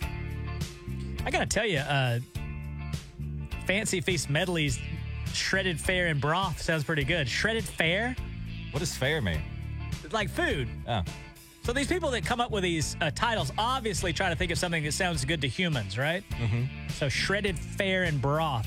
I 1.26 1.30
gotta 1.30 1.44
tell 1.44 1.66
you, 1.66 1.80
uh, 1.80 2.20
Fancy 3.66 4.00
Feast 4.00 4.30
medleys, 4.30 4.78
shredded 5.34 5.78
fare, 5.78 6.06
and 6.06 6.18
broth 6.22 6.62
sounds 6.62 6.84
pretty 6.84 7.04
good. 7.04 7.28
Shredded 7.28 7.64
fare, 7.64 8.16
What 8.70 8.80
does 8.80 8.96
fair 8.96 9.20
mean? 9.20 9.42
like 10.10 10.30
food. 10.30 10.70
Oh. 10.88 11.02
So 11.64 11.74
these 11.74 11.88
people 11.88 12.10
that 12.12 12.24
come 12.24 12.40
up 12.40 12.50
with 12.50 12.62
these 12.62 12.96
uh, 13.02 13.10
titles 13.14 13.52
obviously 13.58 14.14
try 14.14 14.30
to 14.30 14.36
think 14.36 14.50
of 14.52 14.56
something 14.56 14.82
that 14.84 14.92
sounds 14.92 15.26
good 15.26 15.42
to 15.42 15.48
humans, 15.48 15.98
right? 15.98 16.24
Mm-hmm. 16.30 16.64
So 16.94 17.10
shredded 17.10 17.58
fare 17.58 18.04
and 18.04 18.22
broth. 18.22 18.66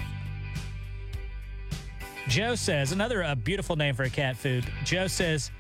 Joe 2.28 2.56
says 2.56 2.92
another 2.92 3.24
uh, 3.24 3.36
beautiful 3.36 3.76
name 3.76 3.96
for 3.96 4.04
a 4.04 4.10
cat 4.10 4.38
food. 4.38 4.66
Joe 4.84 5.08
says, 5.08 5.52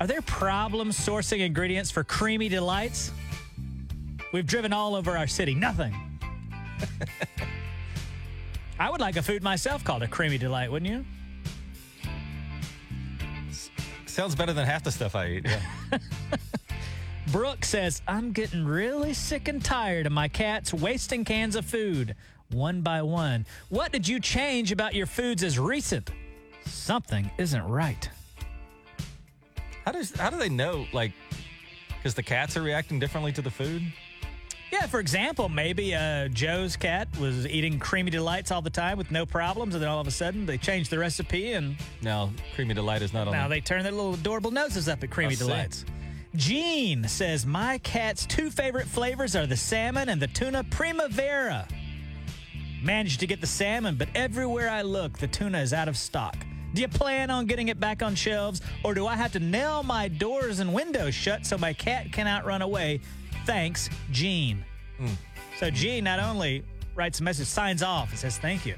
"Are 0.00 0.06
there 0.06 0.22
problems 0.22 0.98
sourcing 0.98 1.40
ingredients 1.40 1.90
for 1.90 2.04
creamy 2.04 2.48
delights? 2.48 3.12
We've 4.32 4.46
driven 4.46 4.72
all 4.72 4.94
over 4.94 5.16
our 5.16 5.26
city, 5.26 5.54
nothing." 5.54 5.94
I 8.78 8.90
would 8.90 9.00
like 9.00 9.16
a 9.16 9.22
food 9.22 9.42
myself 9.42 9.84
called 9.84 10.02
a 10.02 10.08
creamy 10.08 10.38
delight, 10.38 10.70
wouldn't 10.70 10.90
you? 10.90 11.04
Sounds 14.06 14.34
better 14.34 14.52
than 14.52 14.66
half 14.66 14.82
the 14.82 14.90
stuff 14.90 15.14
I 15.14 15.28
eat. 15.28 15.46
Yeah. 15.46 15.60
Brooke 17.32 17.64
says, 17.64 18.02
I'm 18.06 18.32
getting 18.32 18.64
really 18.64 19.12
sick 19.12 19.48
and 19.48 19.62
tired 19.62 20.06
of 20.06 20.12
my 20.12 20.28
cats 20.28 20.72
wasting 20.72 21.24
cans 21.24 21.56
of 21.56 21.66
food 21.66 22.14
one 22.50 22.80
by 22.82 23.02
one. 23.02 23.46
What 23.68 23.92
did 23.92 24.06
you 24.06 24.20
change 24.20 24.72
about 24.72 24.94
your 24.94 25.06
foods 25.06 25.42
as 25.42 25.58
recent? 25.58 26.10
Something 26.64 27.30
isn't 27.38 27.62
right. 27.64 28.08
how 29.84 29.92
does 29.92 30.12
how 30.16 30.30
do 30.30 30.36
they 30.36 30.48
know 30.48 30.86
like 30.92 31.12
because 31.96 32.14
the 32.14 32.22
cats 32.22 32.56
are 32.56 32.62
reacting 32.62 32.98
differently 32.98 33.32
to 33.32 33.42
the 33.42 33.50
food? 33.50 33.82
Yeah, 34.72 34.86
for 34.86 34.98
example, 34.98 35.48
maybe 35.48 35.94
uh, 35.94 36.26
Joe's 36.28 36.76
cat 36.76 37.06
was 37.20 37.46
eating 37.46 37.78
creamy 37.78 38.10
delights 38.10 38.50
all 38.50 38.60
the 38.62 38.68
time 38.68 38.98
with 38.98 39.12
no 39.12 39.24
problems, 39.24 39.74
and 39.76 39.82
then 39.82 39.88
all 39.88 40.00
of 40.00 40.08
a 40.08 40.10
sudden 40.10 40.44
they 40.44 40.58
changed 40.58 40.90
the 40.90 40.98
recipe, 40.98 41.52
and 41.52 41.76
now 42.02 42.30
creamy 42.56 42.74
delight 42.74 43.00
is 43.00 43.12
not 43.12 43.28
on. 43.28 43.32
now 43.32 43.44
the- 43.46 43.54
they 43.54 43.60
turn 43.60 43.84
their 43.84 43.92
little 43.92 44.14
adorable 44.14 44.50
noses 44.50 44.88
up 44.88 45.02
at 45.04 45.10
Creamy 45.10 45.32
I 45.32 45.36
see. 45.36 45.44
Delights. 45.46 45.84
Jean 46.34 47.06
says, 47.08 47.46
My 47.46 47.78
cat's 47.78 48.26
two 48.26 48.50
favorite 48.50 48.86
flavors 48.88 49.36
are 49.36 49.46
the 49.46 49.56
salmon 49.56 50.08
and 50.08 50.20
the 50.20 50.26
tuna 50.26 50.64
primavera. 50.64 51.66
Managed 52.82 53.20
to 53.20 53.26
get 53.26 53.40
the 53.40 53.46
salmon, 53.46 53.96
but 53.96 54.08
everywhere 54.14 54.68
I 54.68 54.82
look, 54.82 55.18
the 55.18 55.26
tuna 55.26 55.58
is 55.60 55.72
out 55.72 55.88
of 55.88 55.96
stock. 55.96 56.36
Do 56.74 56.82
you 56.82 56.88
plan 56.88 57.30
on 57.30 57.46
getting 57.46 57.68
it 57.68 57.80
back 57.80 58.02
on 58.02 58.14
shelves, 58.14 58.60
or 58.84 58.92
do 58.94 59.06
I 59.06 59.16
have 59.16 59.32
to 59.32 59.40
nail 59.40 59.82
my 59.82 60.08
doors 60.08 60.60
and 60.60 60.74
windows 60.74 61.14
shut 61.14 61.46
so 61.46 61.56
my 61.56 61.72
cat 61.72 62.12
cannot 62.12 62.44
run 62.44 62.60
away? 62.62 63.00
Thanks, 63.46 63.88
Jean. 64.12 64.62
Hmm. 64.98 65.06
So 65.58 65.70
Jean 65.70 66.04
not 66.04 66.20
only 66.20 66.64
writes 66.94 67.20
a 67.20 67.22
message, 67.22 67.46
signs 67.46 67.82
off, 67.82 68.10
and 68.10 68.18
says 68.18 68.36
thank 68.38 68.66
you. 68.66 68.74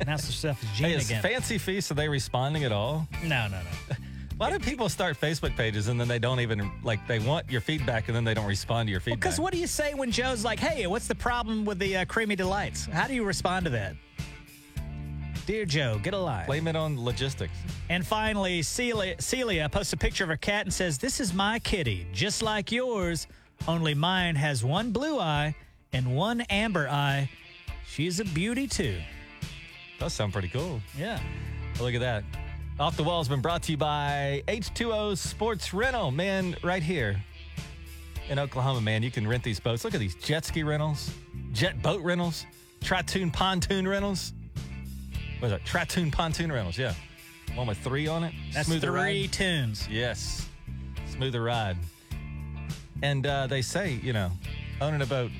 Announce 0.00 0.26
herself 0.26 0.62
as 0.62 0.70
Jean 0.70 0.90
Hey, 0.90 0.94
is 0.96 1.06
again. 1.10 1.22
Fancy 1.22 1.58
Feast, 1.58 1.90
are 1.90 1.94
they 1.94 2.08
responding 2.08 2.62
at 2.64 2.70
all? 2.72 3.08
no, 3.24 3.48
no, 3.48 3.58
no. 3.90 3.96
Why 4.38 4.50
do 4.50 4.58
people 4.58 4.90
start 4.90 5.18
Facebook 5.18 5.56
pages 5.56 5.88
and 5.88 5.98
then 5.98 6.08
they 6.08 6.18
don't 6.18 6.40
even, 6.40 6.70
like, 6.82 7.06
they 7.08 7.18
want 7.18 7.50
your 7.50 7.62
feedback 7.62 8.08
and 8.08 8.14
then 8.14 8.22
they 8.22 8.34
don't 8.34 8.46
respond 8.46 8.86
to 8.86 8.90
your 8.90 9.00
feedback? 9.00 9.20
Because 9.20 9.40
what 9.40 9.50
do 9.50 9.58
you 9.58 9.66
say 9.66 9.94
when 9.94 10.10
Joe's 10.10 10.44
like, 10.44 10.58
hey, 10.58 10.86
what's 10.86 11.06
the 11.06 11.14
problem 11.14 11.64
with 11.64 11.78
the 11.78 11.96
uh, 11.98 12.04
creamy 12.04 12.36
delights? 12.36 12.84
How 12.84 13.06
do 13.06 13.14
you 13.14 13.24
respond 13.24 13.64
to 13.64 13.70
that? 13.70 13.96
Dear 15.46 15.64
Joe, 15.64 15.98
get 16.02 16.12
a 16.12 16.18
life. 16.18 16.48
Blame 16.48 16.68
it 16.68 16.76
on 16.76 17.02
logistics. 17.02 17.54
And 17.88 18.06
finally, 18.06 18.60
Celia, 18.60 19.14
Celia 19.22 19.70
posts 19.70 19.94
a 19.94 19.96
picture 19.96 20.24
of 20.24 20.28
her 20.28 20.36
cat 20.36 20.66
and 20.66 20.74
says, 20.74 20.98
This 20.98 21.18
is 21.18 21.32
my 21.32 21.58
kitty, 21.60 22.06
just 22.12 22.42
like 22.42 22.70
yours, 22.70 23.28
only 23.66 23.94
mine 23.94 24.34
has 24.34 24.62
one 24.62 24.90
blue 24.90 25.18
eye 25.18 25.54
and 25.94 26.14
one 26.14 26.42
amber 26.50 26.88
eye. 26.88 27.30
She's 27.86 28.20
a 28.20 28.24
beauty 28.24 28.66
too. 28.66 28.98
Does 29.98 30.12
sound 30.12 30.32
pretty 30.32 30.48
cool. 30.48 30.82
Yeah. 30.98 31.20
Look 31.80 31.94
at 31.94 32.00
that. 32.00 32.24
Off 32.78 32.96
the 32.96 33.02
Wall 33.02 33.20
has 33.20 33.28
been 33.28 33.40
brought 33.40 33.62
to 33.64 33.72
you 33.72 33.78
by 33.78 34.42
H2O 34.48 35.16
Sports 35.16 35.72
Rental. 35.72 36.10
Man, 36.10 36.56
right 36.62 36.82
here 36.82 37.22
in 38.28 38.38
Oklahoma, 38.38 38.82
man, 38.82 39.02
you 39.02 39.10
can 39.10 39.26
rent 39.26 39.42
these 39.42 39.58
boats. 39.58 39.82
Look 39.82 39.94
at 39.94 40.00
these 40.00 40.14
jet 40.16 40.44
ski 40.44 40.62
rentals, 40.62 41.10
jet 41.52 41.80
boat 41.80 42.02
rentals, 42.02 42.44
Tritoon 42.82 43.32
pontoon 43.32 43.88
rentals. 43.88 44.34
What 45.38 45.46
is 45.48 45.52
it? 45.52 45.64
Tritoon 45.64 46.12
pontoon 46.12 46.52
rentals, 46.52 46.76
yeah. 46.76 46.92
One 47.54 47.66
with 47.66 47.78
three 47.78 48.08
on 48.08 48.24
it. 48.24 48.34
That's 48.52 48.66
Smoother 48.68 48.88
three 48.88 49.22
ride. 49.22 49.32
tunes. 49.32 49.88
Yes. 49.88 50.46
Smoother 51.06 51.42
ride. 51.42 51.78
And 53.02 53.26
uh, 53.26 53.46
they 53.46 53.62
say, 53.62 53.98
you 54.02 54.12
know, 54.12 54.30
owning 54.82 55.00
a 55.00 55.06
boat, 55.06 55.30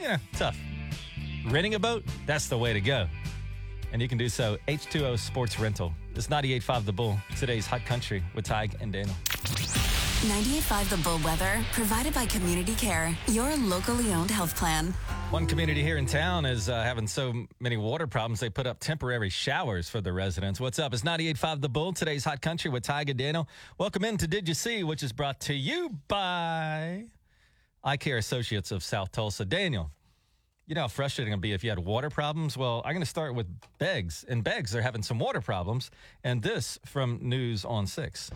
yeah, 0.00 0.16
tough. 0.32 0.56
Renting 1.46 1.74
a 1.74 1.78
boat, 1.78 2.04
that's 2.24 2.48
the 2.48 2.56
way 2.56 2.72
to 2.72 2.80
go. 2.80 3.06
And 3.92 4.00
you 4.00 4.08
can 4.08 4.18
do 4.18 4.28
so. 4.28 4.56
H2O 4.68 5.18
Sports 5.18 5.60
Rental. 5.60 5.92
It's 6.14 6.28
98.5 6.28 6.84
The 6.86 6.92
Bull. 6.92 7.18
Today's 7.38 7.66
Hot 7.66 7.84
Country 7.84 8.22
with 8.34 8.46
Tig 8.46 8.74
and 8.80 8.92
Daniel. 8.92 9.14
98.5 10.22 10.88
The 10.88 10.96
Bull 10.98 11.18
Weather, 11.24 11.64
provided 11.72 12.14
by 12.14 12.26
Community 12.26 12.74
Care, 12.76 13.16
your 13.26 13.54
locally 13.56 14.12
owned 14.12 14.30
health 14.30 14.56
plan. 14.56 14.94
One 15.30 15.46
community 15.46 15.82
here 15.82 15.96
in 15.96 16.06
town 16.06 16.46
is 16.46 16.68
uh, 16.68 16.82
having 16.82 17.06
so 17.06 17.46
many 17.58 17.76
water 17.76 18.06
problems, 18.06 18.38
they 18.38 18.48
put 18.48 18.66
up 18.66 18.78
temporary 18.78 19.30
showers 19.30 19.88
for 19.88 20.00
the 20.00 20.12
residents. 20.12 20.60
What's 20.60 20.78
up? 20.78 20.94
It's 20.94 21.02
98.5 21.02 21.60
The 21.60 21.68
Bull. 21.68 21.92
Today's 21.92 22.24
Hot 22.24 22.40
Country 22.40 22.70
with 22.70 22.84
Tig 22.84 23.10
and 23.10 23.18
Daniel. 23.18 23.48
Welcome 23.78 24.04
into 24.04 24.26
Did 24.28 24.46
You 24.46 24.54
See, 24.54 24.84
which 24.84 25.02
is 25.02 25.12
brought 25.12 25.40
to 25.40 25.54
you 25.54 25.90
by 26.06 27.06
Eye 27.82 27.96
Care 27.96 28.18
Associates 28.18 28.70
of 28.70 28.84
South 28.84 29.10
Tulsa. 29.10 29.44
Daniel, 29.44 29.90
you 30.72 30.74
know 30.74 30.80
how 30.80 30.88
frustrating 30.88 31.32
it'd 31.32 31.42
be 31.42 31.52
if 31.52 31.62
you 31.62 31.68
had 31.68 31.78
water 31.78 32.08
problems? 32.08 32.56
Well, 32.56 32.80
I'm 32.86 32.92
going 32.92 33.02
to 33.02 33.06
start 33.06 33.34
with 33.34 33.46
Beggs. 33.76 34.24
And 34.26 34.42
Beggs, 34.42 34.70
they're 34.70 34.80
having 34.80 35.02
some 35.02 35.18
water 35.18 35.42
problems. 35.42 35.90
And 36.24 36.40
this 36.40 36.78
from 36.86 37.18
News 37.20 37.66
on 37.66 37.86
6. 37.86 38.30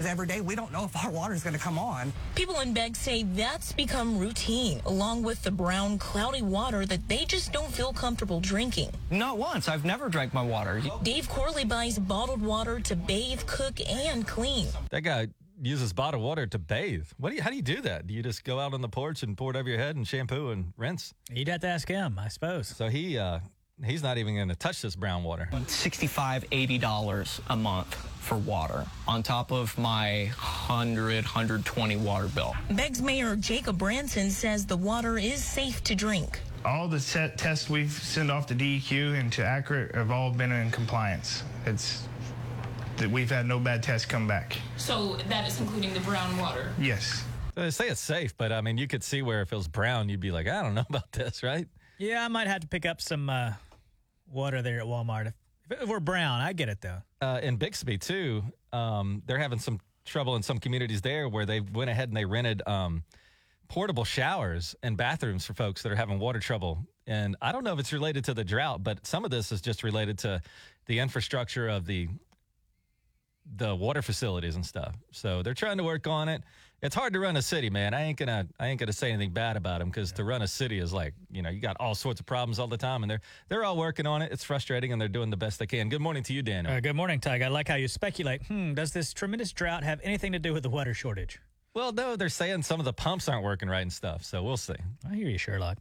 Every 0.00 0.26
day, 0.26 0.40
we 0.40 0.56
don't 0.56 0.72
know 0.72 0.82
if 0.82 1.04
our 1.04 1.08
water 1.12 1.34
is 1.34 1.44
going 1.44 1.54
to 1.54 1.60
come 1.60 1.78
on. 1.78 2.12
People 2.34 2.58
in 2.58 2.74
Beggs 2.74 2.98
say 2.98 3.22
that's 3.22 3.72
become 3.72 4.18
routine, 4.18 4.80
along 4.86 5.22
with 5.22 5.40
the 5.44 5.52
brown, 5.52 5.98
cloudy 5.98 6.42
water 6.42 6.84
that 6.86 7.08
they 7.08 7.24
just 7.24 7.52
don't 7.52 7.70
feel 7.72 7.92
comfortable 7.92 8.40
drinking. 8.40 8.90
Not 9.08 9.38
once. 9.38 9.68
I've 9.68 9.84
never 9.84 10.08
drank 10.08 10.34
my 10.34 10.42
water. 10.42 10.82
Dave 11.04 11.28
Corley 11.28 11.64
buys 11.64 11.96
bottled 12.00 12.42
water 12.42 12.80
to 12.80 12.96
bathe, 12.96 13.46
cook, 13.46 13.80
and 13.88 14.26
clean. 14.26 14.66
That 14.90 15.02
guy 15.02 15.28
uses 15.60 15.92
bottled 15.92 16.22
water 16.22 16.46
to 16.46 16.58
bathe. 16.58 17.06
What 17.18 17.30
do 17.30 17.36
you, 17.36 17.42
how 17.42 17.50
do 17.50 17.56
you 17.56 17.62
do 17.62 17.80
that? 17.82 18.06
Do 18.06 18.14
you 18.14 18.22
just 18.22 18.44
go 18.44 18.60
out 18.60 18.74
on 18.74 18.80
the 18.80 18.88
porch 18.88 19.22
and 19.22 19.36
pour 19.36 19.50
it 19.50 19.56
over 19.56 19.68
your 19.68 19.78
head 19.78 19.96
and 19.96 20.06
shampoo 20.06 20.50
and 20.50 20.72
rinse? 20.76 21.14
You'd 21.32 21.48
have 21.48 21.60
to 21.62 21.68
ask 21.68 21.88
him, 21.88 22.18
I 22.18 22.28
suppose. 22.28 22.68
So 22.68 22.88
he 22.88 23.18
uh, 23.18 23.40
he's 23.84 24.02
not 24.02 24.18
even 24.18 24.34
going 24.34 24.48
to 24.48 24.56
touch 24.56 24.82
this 24.82 24.96
brown 24.96 25.24
water. 25.24 25.48
65 25.66 26.44
$80 26.50 27.40
a 27.48 27.56
month 27.56 27.94
for 28.20 28.36
water 28.36 28.84
on 29.06 29.22
top 29.22 29.52
of 29.52 29.76
my 29.78 30.24
100 30.36 31.24
120 31.24 31.96
water 31.96 32.28
bill. 32.28 32.54
Beggs 32.70 33.00
Mayor 33.00 33.36
Jacob 33.36 33.78
Branson 33.78 34.30
says 34.30 34.66
the 34.66 34.76
water 34.76 35.18
is 35.18 35.42
safe 35.42 35.82
to 35.84 35.94
drink. 35.94 36.40
All 36.64 36.88
the 36.88 37.00
set 37.00 37.38
tests 37.38 37.70
we've 37.70 37.92
sent 37.92 38.30
off 38.30 38.46
to 38.48 38.54
DEQ 38.54 39.18
and 39.18 39.32
to 39.32 39.44
Accurate 39.44 39.94
have 39.94 40.10
all 40.10 40.30
been 40.32 40.52
in 40.52 40.70
compliance. 40.70 41.44
It's 41.66 42.08
that 42.98 43.10
we've 43.10 43.30
had 43.30 43.46
no 43.46 43.58
bad 43.60 43.82
tests 43.82 44.06
come 44.06 44.26
back. 44.26 44.58
So 44.76 45.16
that 45.28 45.46
is 45.46 45.60
including 45.60 45.94
the 45.94 46.00
brown 46.00 46.36
water. 46.36 46.72
Yes. 46.78 47.24
They 47.54 47.70
say 47.70 47.88
it's 47.88 48.00
safe, 48.00 48.36
but 48.36 48.52
I 48.52 48.60
mean, 48.60 48.78
you 48.78 48.86
could 48.86 49.02
see 49.02 49.22
where 49.22 49.40
if 49.40 49.52
it 49.52 49.56
was 49.56 49.68
brown, 49.68 50.08
you'd 50.08 50.20
be 50.20 50.30
like, 50.30 50.48
I 50.48 50.62
don't 50.62 50.74
know 50.74 50.84
about 50.88 51.10
this, 51.12 51.42
right? 51.42 51.66
Yeah, 51.98 52.24
I 52.24 52.28
might 52.28 52.46
have 52.46 52.60
to 52.60 52.68
pick 52.68 52.86
up 52.86 53.00
some 53.00 53.30
uh, 53.30 53.52
water 54.30 54.62
there 54.62 54.80
at 54.80 54.86
Walmart. 54.86 55.28
If, 55.28 55.34
if 55.70 55.82
it 55.82 55.88
were 55.88 56.00
brown, 56.00 56.40
I 56.40 56.52
get 56.52 56.68
it 56.68 56.80
though. 56.80 56.98
Uh, 57.20 57.40
in 57.42 57.56
Bixby 57.56 57.98
too, 57.98 58.42
um, 58.72 59.22
they're 59.26 59.38
having 59.38 59.58
some 59.58 59.80
trouble 60.04 60.36
in 60.36 60.42
some 60.42 60.58
communities 60.58 61.00
there 61.00 61.28
where 61.28 61.46
they 61.46 61.60
went 61.60 61.90
ahead 61.90 62.08
and 62.08 62.16
they 62.16 62.24
rented 62.24 62.62
um, 62.66 63.04
portable 63.68 64.04
showers 64.04 64.74
and 64.82 64.96
bathrooms 64.96 65.44
for 65.44 65.54
folks 65.54 65.82
that 65.82 65.92
are 65.92 65.96
having 65.96 66.18
water 66.18 66.40
trouble. 66.40 66.86
And 67.06 67.36
I 67.40 67.52
don't 67.52 67.64
know 67.64 67.72
if 67.72 67.78
it's 67.78 67.92
related 67.92 68.24
to 68.24 68.34
the 68.34 68.44
drought, 68.44 68.82
but 68.82 69.06
some 69.06 69.24
of 69.24 69.30
this 69.30 69.52
is 69.52 69.60
just 69.60 69.82
related 69.82 70.18
to 70.18 70.40
the 70.86 70.98
infrastructure 70.98 71.68
of 71.68 71.86
the 71.86 72.08
the 73.56 73.74
water 73.74 74.02
facilities 74.02 74.56
and 74.56 74.64
stuff. 74.64 74.94
So 75.12 75.42
they're 75.42 75.54
trying 75.54 75.78
to 75.78 75.84
work 75.84 76.06
on 76.06 76.28
it. 76.28 76.42
It's 76.80 76.94
hard 76.94 77.12
to 77.14 77.20
run 77.20 77.36
a 77.36 77.42
city, 77.42 77.70
man. 77.70 77.92
I 77.92 78.04
ain't 78.04 78.18
gonna 78.18 78.46
I 78.60 78.68
ain't 78.68 78.78
gonna 78.78 78.92
say 78.92 79.10
anything 79.10 79.32
bad 79.32 79.56
about 79.56 79.80
them 79.80 79.88
because 79.88 80.12
to 80.12 80.24
run 80.24 80.42
a 80.42 80.46
city 80.46 80.78
is 80.78 80.92
like 80.92 81.12
you 81.30 81.42
know 81.42 81.50
you 81.50 81.60
got 81.60 81.76
all 81.80 81.96
sorts 81.96 82.20
of 82.20 82.26
problems 82.26 82.60
all 82.60 82.68
the 82.68 82.76
time, 82.76 83.02
and 83.02 83.10
they're 83.10 83.20
they're 83.48 83.64
all 83.64 83.76
working 83.76 84.06
on 84.06 84.22
it. 84.22 84.30
It's 84.30 84.44
frustrating, 84.44 84.92
and 84.92 85.00
they're 85.00 85.08
doing 85.08 85.30
the 85.30 85.36
best 85.36 85.58
they 85.58 85.66
can. 85.66 85.88
Good 85.88 86.00
morning 86.00 86.22
to 86.24 86.32
you, 86.32 86.42
Daniel. 86.42 86.72
Uh, 86.72 86.80
good 86.80 86.94
morning, 86.94 87.18
Tig. 87.18 87.42
I 87.42 87.48
like 87.48 87.66
how 87.66 87.74
you 87.74 87.88
speculate. 87.88 88.46
Hmm, 88.46 88.74
does 88.74 88.92
this 88.92 89.12
tremendous 89.12 89.52
drought 89.52 89.82
have 89.82 90.00
anything 90.04 90.30
to 90.32 90.38
do 90.38 90.52
with 90.52 90.62
the 90.62 90.70
water 90.70 90.94
shortage? 90.94 91.40
Well, 91.74 91.92
no, 91.92 92.14
they're 92.14 92.28
saying 92.28 92.62
some 92.62 92.80
of 92.80 92.84
the 92.84 92.92
pumps 92.92 93.28
aren't 93.28 93.44
working 93.44 93.68
right 93.68 93.82
and 93.82 93.92
stuff. 93.92 94.24
So 94.24 94.42
we'll 94.42 94.56
see. 94.56 94.74
I 95.08 95.14
hear 95.14 95.28
you, 95.28 95.38
Sherlock. 95.38 95.78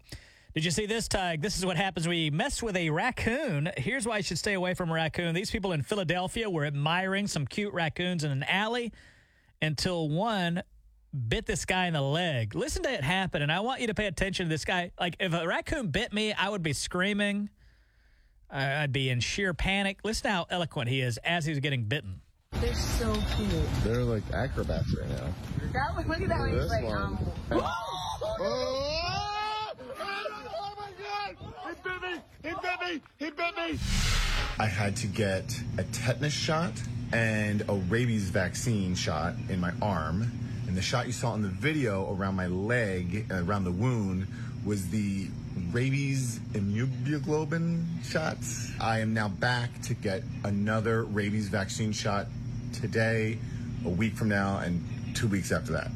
Did 0.57 0.65
you 0.65 0.71
see 0.71 0.87
this, 0.87 1.07
Tig? 1.07 1.43
This 1.43 1.55
is 1.55 1.67
what 1.67 1.77
happens 1.77 2.07
when 2.07 2.17
you 2.17 2.31
mess 2.31 2.63
with 2.63 2.75
a 2.77 2.89
raccoon. 2.89 3.69
Here's 3.77 4.07
why 4.07 4.17
you 4.17 4.23
should 4.23 4.39
stay 4.39 4.55
away 4.55 4.73
from 4.73 4.89
a 4.89 4.93
raccoon. 4.93 5.35
These 5.35 5.51
people 5.51 5.71
in 5.71 5.83
Philadelphia 5.83 6.49
were 6.49 6.65
admiring 6.65 7.27
some 7.27 7.45
cute 7.45 7.75
raccoons 7.75 8.23
in 8.23 8.31
an 8.31 8.41
alley 8.41 8.91
until 9.61 10.09
one 10.09 10.63
bit 11.27 11.45
this 11.45 11.65
guy 11.65 11.85
in 11.85 11.93
the 11.93 12.01
leg. 12.01 12.55
Listen 12.55 12.81
to 12.81 12.91
it 12.91 13.03
happen, 13.03 13.43
and 13.43 13.51
I 13.51 13.59
want 13.59 13.81
you 13.81 13.87
to 13.87 13.93
pay 13.93 14.07
attention 14.07 14.47
to 14.47 14.49
this 14.49 14.65
guy. 14.65 14.89
Like, 14.99 15.17
if 15.19 15.31
a 15.31 15.45
raccoon 15.45 15.89
bit 15.89 16.11
me, 16.11 16.33
I 16.33 16.49
would 16.49 16.63
be 16.63 16.73
screaming. 16.73 17.51
I- 18.49 18.81
I'd 18.81 18.91
be 18.91 19.11
in 19.11 19.19
sheer 19.19 19.53
panic. 19.53 19.99
Listen 20.03 20.23
to 20.23 20.31
how 20.31 20.47
eloquent 20.49 20.89
he 20.89 21.01
is 21.01 21.17
as 21.17 21.45
he's 21.45 21.59
getting 21.59 21.83
bitten. 21.83 22.21
They're 22.53 22.73
so 22.73 23.13
cute. 23.35 23.51
They're 23.83 24.03
like 24.03 24.23
acrobats 24.33 24.91
right 24.97 25.07
now. 25.07 25.27
That 25.73 25.95
one, 25.95 26.07
look 26.07 26.19
at 26.19 26.29
that 26.29 26.39
one. 26.39 26.51
He's 26.51 26.63
This 26.63 26.71
like, 26.71 26.83
one. 26.83 27.19
Um, 32.13 32.21
He 32.43 32.49
bit 32.49 32.93
me! 32.93 33.01
He 33.17 33.25
bit 33.31 33.55
me! 33.57 33.79
I 34.59 34.65
had 34.65 34.95
to 34.97 35.07
get 35.07 35.59
a 35.77 35.83
tetanus 35.83 36.33
shot 36.33 36.71
and 37.11 37.63
a 37.69 37.73
rabies 37.73 38.29
vaccine 38.29 38.95
shot 38.95 39.33
in 39.49 39.59
my 39.59 39.71
arm. 39.81 40.31
And 40.67 40.75
the 40.75 40.81
shot 40.81 41.07
you 41.07 41.13
saw 41.13 41.33
in 41.35 41.41
the 41.41 41.47
video 41.47 42.13
around 42.13 42.35
my 42.35 42.47
leg, 42.47 43.25
around 43.31 43.63
the 43.63 43.71
wound, 43.71 44.27
was 44.65 44.89
the 44.89 45.27
rabies 45.71 46.39
immunoglobulin 46.53 48.03
shots. 48.03 48.71
I 48.79 48.99
am 48.99 49.13
now 49.13 49.29
back 49.29 49.81
to 49.83 49.93
get 49.93 50.23
another 50.43 51.03
rabies 51.05 51.47
vaccine 51.47 51.93
shot 51.93 52.27
today, 52.73 53.37
a 53.85 53.89
week 53.89 54.15
from 54.15 54.29
now, 54.29 54.59
and 54.59 54.83
two 55.15 55.27
weeks 55.27 55.51
after 55.51 55.71
that. 55.73 55.89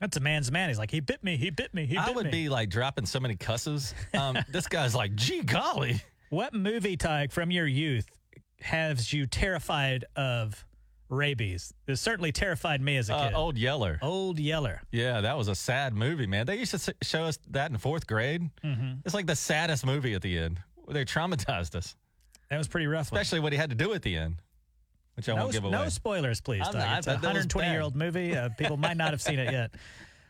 That's 0.00 0.16
a 0.16 0.20
man's 0.20 0.52
man. 0.52 0.68
He's 0.68 0.78
like, 0.78 0.90
he 0.90 1.00
bit 1.00 1.24
me, 1.24 1.36
he 1.36 1.50
bit 1.50 1.72
me, 1.72 1.86
he 1.86 1.94
bit 1.94 2.04
me. 2.06 2.10
I 2.12 2.14
would 2.14 2.26
me. 2.26 2.30
be 2.32 2.48
like 2.48 2.68
dropping 2.68 3.06
so 3.06 3.18
many 3.20 3.34
cusses. 3.36 3.94
Um, 4.14 4.36
this 4.50 4.66
guy's 4.66 4.94
like, 4.94 5.14
gee 5.14 5.42
golly. 5.42 6.02
What 6.30 6.52
movie, 6.54 6.96
Tig, 6.96 7.32
from 7.32 7.50
your 7.50 7.66
youth 7.66 8.06
has 8.60 9.12
you 9.12 9.26
terrified 9.26 10.04
of 10.16 10.64
rabies? 11.08 11.72
It 11.86 11.96
certainly 11.96 12.32
terrified 12.32 12.80
me 12.80 12.96
as 12.96 13.08
a 13.10 13.14
Uh, 13.14 13.28
kid. 13.28 13.34
Old 13.34 13.56
Yeller. 13.58 13.98
Old 14.02 14.38
Yeller. 14.38 14.82
Yeah, 14.90 15.20
that 15.22 15.36
was 15.38 15.48
a 15.48 15.54
sad 15.54 15.94
movie, 15.94 16.26
man. 16.26 16.46
They 16.46 16.56
used 16.56 16.72
to 16.72 16.76
s- 16.76 16.90
show 17.02 17.24
us 17.24 17.38
that 17.50 17.70
in 17.70 17.78
fourth 17.78 18.06
grade. 18.06 18.50
Mhm. 18.64 19.00
It's 19.04 19.14
like 19.14 19.26
the 19.26 19.36
saddest 19.36 19.86
movie 19.86 20.14
at 20.14 20.22
the 20.22 20.36
end. 20.38 20.60
They 20.88 21.04
traumatized 21.04 21.74
us. 21.74 21.96
That 22.50 22.58
was 22.58 22.68
pretty 22.68 22.86
rough. 22.86 23.06
Especially 23.06 23.40
what 23.40 23.52
he 23.52 23.58
had 23.58 23.70
to 23.70 23.76
do 23.76 23.92
at 23.92 24.02
the 24.02 24.16
end, 24.16 24.36
which 25.16 25.28
I 25.28 25.34
no, 25.34 25.42
won't 25.42 25.52
give 25.52 25.64
away. 25.64 25.72
no 25.72 25.88
spoilers, 25.88 26.40
please. 26.40 26.60
Not, 26.60 26.74
It's 26.98 27.06
a 27.06 27.10
but 27.10 27.22
that 27.22 27.34
was 27.34 27.46
120 27.46 27.70
year 27.70 27.80
old 27.80 27.96
movie. 27.96 28.36
Uh, 28.36 28.50
people 28.50 28.76
might 28.76 28.96
not 28.96 29.10
have 29.10 29.22
seen 29.22 29.38
it 29.38 29.50
yet. 29.50 29.70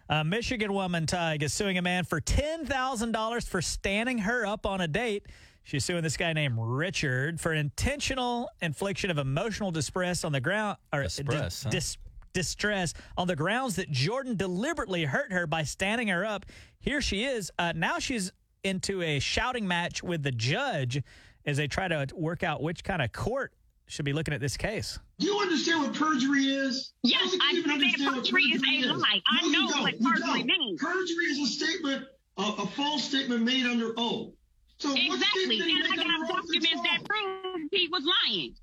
A 0.08 0.24
Michigan 0.24 0.72
woman, 0.72 1.06
Tig, 1.06 1.42
is 1.42 1.52
suing 1.52 1.76
a 1.78 1.82
man 1.82 2.04
for 2.04 2.20
$10,000 2.20 3.48
for 3.48 3.60
standing 3.60 4.18
her 4.18 4.46
up 4.46 4.64
on 4.64 4.80
a 4.80 4.88
date. 4.88 5.26
She's 5.64 5.84
suing 5.84 6.04
this 6.04 6.16
guy 6.16 6.32
named 6.32 6.54
Richard 6.56 7.40
for 7.40 7.52
intentional 7.52 8.48
infliction 8.62 9.10
of 9.10 9.18
emotional 9.18 9.72
distress 9.72 10.22
on 10.22 10.30
the 10.30 10.40
ground 10.40 10.76
or 10.92 11.02
Distress, 11.02 11.64
huh? 11.64 11.70
dis- 11.70 11.96
distress 12.32 12.94
on 13.16 13.26
the 13.26 13.34
grounds 13.34 13.74
that 13.76 13.90
Jordan 13.90 14.36
deliberately 14.36 15.04
hurt 15.04 15.32
her 15.32 15.48
by 15.48 15.64
standing 15.64 16.06
her 16.08 16.24
up. 16.24 16.46
Here 16.78 17.00
she 17.00 17.24
is. 17.24 17.50
Uh, 17.58 17.72
now 17.74 17.98
she's 17.98 18.30
into 18.62 19.02
a 19.02 19.18
shouting 19.18 19.66
match 19.66 20.04
with 20.04 20.22
the 20.22 20.30
judge 20.30 21.02
as 21.44 21.56
they 21.56 21.66
try 21.66 21.88
to 21.88 22.06
work 22.14 22.44
out 22.44 22.62
which 22.62 22.84
kind 22.84 23.02
of 23.02 23.10
court 23.10 23.52
should 23.86 24.04
be 24.04 24.12
looking 24.12 24.34
at 24.34 24.40
this 24.40 24.56
case. 24.56 24.98
Do 25.18 25.26
you 25.26 25.38
understand 25.38 25.80
what 25.82 25.94
perjury 25.94 26.44
is? 26.46 26.92
Yes, 27.02 27.30
don't 27.30 27.42
I 27.42 27.50
you 27.52 27.58
even 27.60 27.70
understand 27.70 28.06
what 28.16 28.24
perjury 28.24 28.42
is 28.44 28.62
a 28.62 28.92
lie. 28.94 29.20
I 29.26 29.42
No, 29.48 29.60
know 29.60 29.68
don't. 29.70 29.82
what 29.82 30.00
perjury 30.00 30.42
don't. 30.42 30.46
means. 30.46 30.80
Perjury 30.82 31.24
is 31.26 31.38
a 31.38 31.46
statement, 31.46 32.04
a, 32.38 32.42
a 32.42 32.66
false 32.68 33.04
statement 33.04 33.44
made 33.44 33.64
under 33.66 33.92
oath. 33.96 34.32
So 34.78 34.90
what 34.90 34.98
exactly. 34.98 35.58
statement 35.58 35.60
did 35.60 35.68
he 35.68 35.74
And 35.76 35.84
I 35.84 35.88
make 35.90 35.98
under 36.00 36.04
got 36.04 36.28
that's 36.28 36.46
documents 36.46 36.82
that 36.82 36.98
false? 36.98 37.08
prove 37.08 37.68
he 37.70 37.88
was 37.90 38.02
lying. 38.26 38.54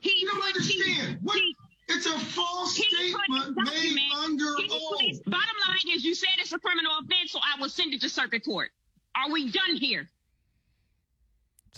He 0.00 0.12
You 0.20 0.26
don't 0.30 0.42
understand. 0.44 1.18
What? 1.22 1.40
It's 1.90 2.06
a 2.06 2.18
false 2.18 2.74
statement 2.76 3.56
made 3.56 4.12
under 4.18 4.44
he 4.58 4.68
oath. 4.70 5.00
his- 5.00 5.20
Bottom 5.20 5.56
line 5.66 5.96
is, 5.96 6.04
you 6.04 6.14
said 6.14 6.28
it's 6.38 6.52
a 6.52 6.58
criminal 6.58 6.92
offense, 7.02 7.32
so 7.32 7.38
I 7.40 7.58
will 7.60 7.70
send 7.70 7.94
it 7.94 8.02
to 8.02 8.08
circuit 8.10 8.44
court. 8.44 8.70
Are 9.16 9.32
we 9.32 9.50
done 9.50 9.76
here? 9.76 10.08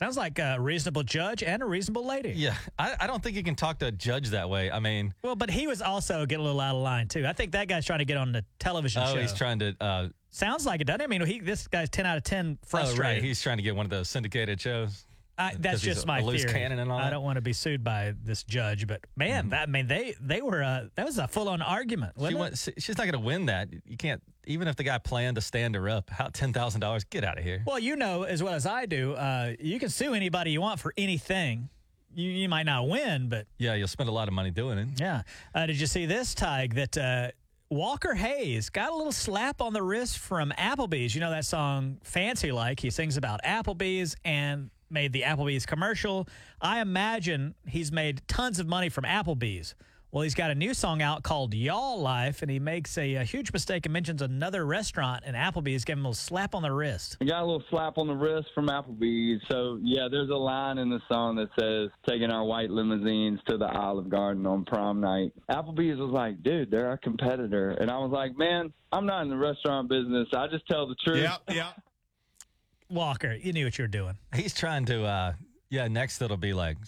Sounds 0.01 0.17
like 0.17 0.39
a 0.39 0.57
reasonable 0.59 1.03
judge 1.03 1.43
and 1.43 1.63
a 1.63 1.67
reasonable 1.67 2.07
lady. 2.07 2.33
Yeah, 2.35 2.55
I, 2.79 2.97
I 3.01 3.07
don't 3.07 3.23
think 3.23 3.37
you 3.37 3.45
can 3.45 3.55
talk 3.55 3.79
to 3.81 3.87
a 3.87 3.93
judge 3.93 4.31
that 4.31 4.49
way. 4.49 4.71
I 4.71 4.81
mean, 4.81 5.13
Well, 5.23 5.37
but 5.37 5.51
he 5.51 5.67
was 5.67 5.83
also 5.83 6.25
getting 6.25 6.41
a 6.43 6.47
little 6.47 6.61
out 6.61 6.75
of 6.75 6.83
line 6.83 7.07
too. 7.07 7.27
I 7.27 7.35
think 7.35 7.53
that 7.53 7.69
guy's 7.69 7.85
trying 7.85 7.99
to 7.99 8.07
get 8.07 8.17
on 8.17 8.33
the 8.33 8.43
television 8.59 9.03
show. 9.03 9.11
oh, 9.11 9.15
show. 9.15 9.21
he's 9.21 9.35
trying 9.35 9.59
to. 9.59 9.77
Uh, 9.81 10.09
Sounds 10.31 10.65
like 10.65 10.81
it, 10.81 10.87
doesn't 10.87 11.03
it? 11.03 11.05
I 11.05 11.07
mean, 11.09 11.27
he, 11.27 11.41
this 11.41 11.67
guy's 11.69 11.91
ten 11.91 12.07
out 12.07 12.17
of 12.17 12.23
ten 12.23 12.59
frustrated. 12.65 13.05
Oh, 13.05 13.09
right. 13.09 13.23
He's 13.23 13.43
trying 13.43 13.59
to 13.59 13.63
get 13.63 13.77
one 13.77 13.85
of 13.85 13.91
those 13.91 14.09
syndicated 14.09 14.61
shows. 14.61 15.05
I, 15.37 15.55
that's 15.59 15.81
just 15.81 16.05
a- 16.05 16.07
my 16.07 16.19
a 16.19 16.25
loose 16.25 16.43
theory. 16.43 16.53
cannon 16.55 16.79
and 16.79 16.93
all 16.93 16.99
I 16.99 17.05
that. 17.05 17.11
don't 17.11 17.25
want 17.25 17.37
to 17.37 17.41
be 17.41 17.53
sued 17.55 17.83
by 17.83 18.15
this 18.23 18.43
judge, 18.45 18.87
but 18.87 19.01
man, 19.17 19.49
that, 19.51 19.69
I 19.69 19.71
mean, 19.71 19.87
they 19.87 20.15
they 20.21 20.41
were 20.43 20.63
uh, 20.63 20.85
that 20.97 21.07
was 21.07 21.19
a 21.19 21.27
full 21.29 21.49
on 21.49 21.63
argument. 21.63 22.13
She 22.19 22.35
went, 22.35 22.59
she's 22.79 22.97
not 22.99 23.05
going 23.05 23.13
to 23.13 23.19
win 23.19 23.47
that. 23.47 23.69
You 23.87 23.97
can't. 23.97 24.23
Even 24.51 24.69
if 24.69 24.77
the 24.77 24.83
guy 24.83 24.99
planned 24.99 25.37
to 25.37 25.41
stand 25.41 25.75
her 25.77 25.89
up, 25.89 26.11
how 26.11 26.27
ten 26.29 26.53
thousand 26.53 26.81
dollars? 26.81 27.05
Get 27.05 27.25
out 27.25 27.39
of 27.39 27.45
here. 27.45 27.63
Well, 27.67 27.79
you 27.79 27.97
know 27.97 28.25
as 28.25 28.43
well 28.43 28.55
as 28.55 28.67
I 28.67 28.87
do, 28.87 29.15
uh, 29.15 29.53
you 29.61 29.79
can 29.79 29.89
sue 29.89 30.13
anybody 30.15 30.51
you 30.51 30.61
want 30.61 30.81
for 30.81 30.93
anything. 30.99 31.69
You, 32.15 32.29
you 32.31 32.49
might 32.49 32.65
not 32.67 32.89
win, 32.89 33.29
but 33.29 33.47
Yeah, 33.59 33.75
you'll 33.75 33.87
spend 33.87 34.09
a 34.09 34.13
lot 34.13 34.27
of 34.27 34.35
money 34.35 34.51
doing 34.51 34.79
it. 34.79 34.89
yeah. 35.01 35.23
Uh, 35.55 35.67
did 35.67 35.81
you 35.81 35.87
see 35.87 36.07
this, 36.07 36.35
Tig, 36.35 36.75
that 36.75 36.99
uh, 36.99 37.29
Walker 37.71 38.15
Hayes 38.15 38.69
got 38.69 38.91
a 38.91 38.97
little 38.97 39.13
slap 39.13 39.61
on 39.63 39.73
the 39.73 39.83
wrist 39.83 40.19
from 40.19 40.51
Applebee's? 40.59 41.15
You 41.15 41.21
know 41.21 41.31
that 41.31 41.45
song 41.45 41.99
Fancy 42.03 42.51
Like? 42.51 42.81
He 42.81 42.91
sings 42.91 43.17
about 43.17 43.41
Applebee's 43.45 44.17
and 44.25 44.71
made 44.91 45.13
the 45.13 45.23
Applebee's 45.23 45.65
commercial. 45.67 46.27
I 46.61 46.81
imagine 46.81 47.55
he's 47.69 47.93
made 47.93 48.23
tons 48.27 48.59
of 48.59 48.67
money 48.67 48.89
from 48.89 49.05
Applebee's. 49.05 49.77
Well, 50.13 50.23
he's 50.25 50.35
got 50.35 50.51
a 50.51 50.57
new 50.57 50.75
song 50.75 51.03
out 51.03 51.23
called 51.23 51.55
Y'all 51.55 52.01
Life, 52.01 52.43
and 52.43 52.51
he 52.51 52.59
makes 52.59 52.99
a, 52.99 53.15
a 53.15 53.23
huge 53.23 53.53
mistake 53.53 53.87
and 53.87 53.93
mentions 53.93 54.23
another 54.23 54.67
restaurant, 54.67 55.23
and 55.25 55.37
Applebee's 55.37 55.85
gave 55.85 55.99
him 55.99 56.05
a 56.05 56.09
little 56.09 56.15
slap 56.15 56.53
on 56.53 56.63
the 56.63 56.73
wrist. 56.73 57.17
I 57.21 57.27
got 57.27 57.43
a 57.43 57.47
little 57.47 57.63
slap 57.71 57.97
on 57.97 58.09
the 58.09 58.17
wrist 58.17 58.49
from 58.53 58.67
Applebee's. 58.67 59.41
So, 59.49 59.79
yeah, 59.83 60.09
there's 60.11 60.31
a 60.31 60.35
line 60.37 60.79
in 60.79 60.91
the 60.91 60.99
song 61.09 61.37
that 61.37 61.49
says, 61.57 61.91
taking 62.09 62.33
our 62.33 62.43
white 62.43 62.71
limousines 62.71 63.39
to 63.49 63.57
the 63.57 63.69
Olive 63.69 64.09
Garden 64.09 64.47
on 64.47 64.65
prom 64.65 65.01
night. 65.01 65.33
Applebee's 65.49 66.01
was 66.01 66.11
like, 66.11 66.43
dude, 66.43 66.73
they're 66.73 66.89
our 66.89 66.97
competitor. 66.97 67.71
And 67.71 67.89
I 67.89 67.99
was 67.99 68.11
like, 68.11 68.37
man, 68.37 68.73
I'm 68.91 69.07
not 69.07 69.23
in 69.23 69.31
the 69.31 69.37
restaurant 69.37 69.89
business. 69.89 70.27
I 70.35 70.49
just 70.49 70.67
tell 70.67 70.89
the 70.89 70.97
truth. 71.05 71.29
yeah. 71.49 71.71
Walker, 72.91 73.39
you 73.41 73.53
knew 73.53 73.65
what 73.67 73.79
you 73.79 73.85
were 73.85 73.89
doing. 73.89 74.19
He's 74.35 74.55
trying 74.55 74.87
to. 74.87 75.05
uh 75.05 75.33
Yeah, 75.69 75.87
next 75.87 76.21
it'll 76.21 76.37
be 76.37 76.53
like 76.53 76.79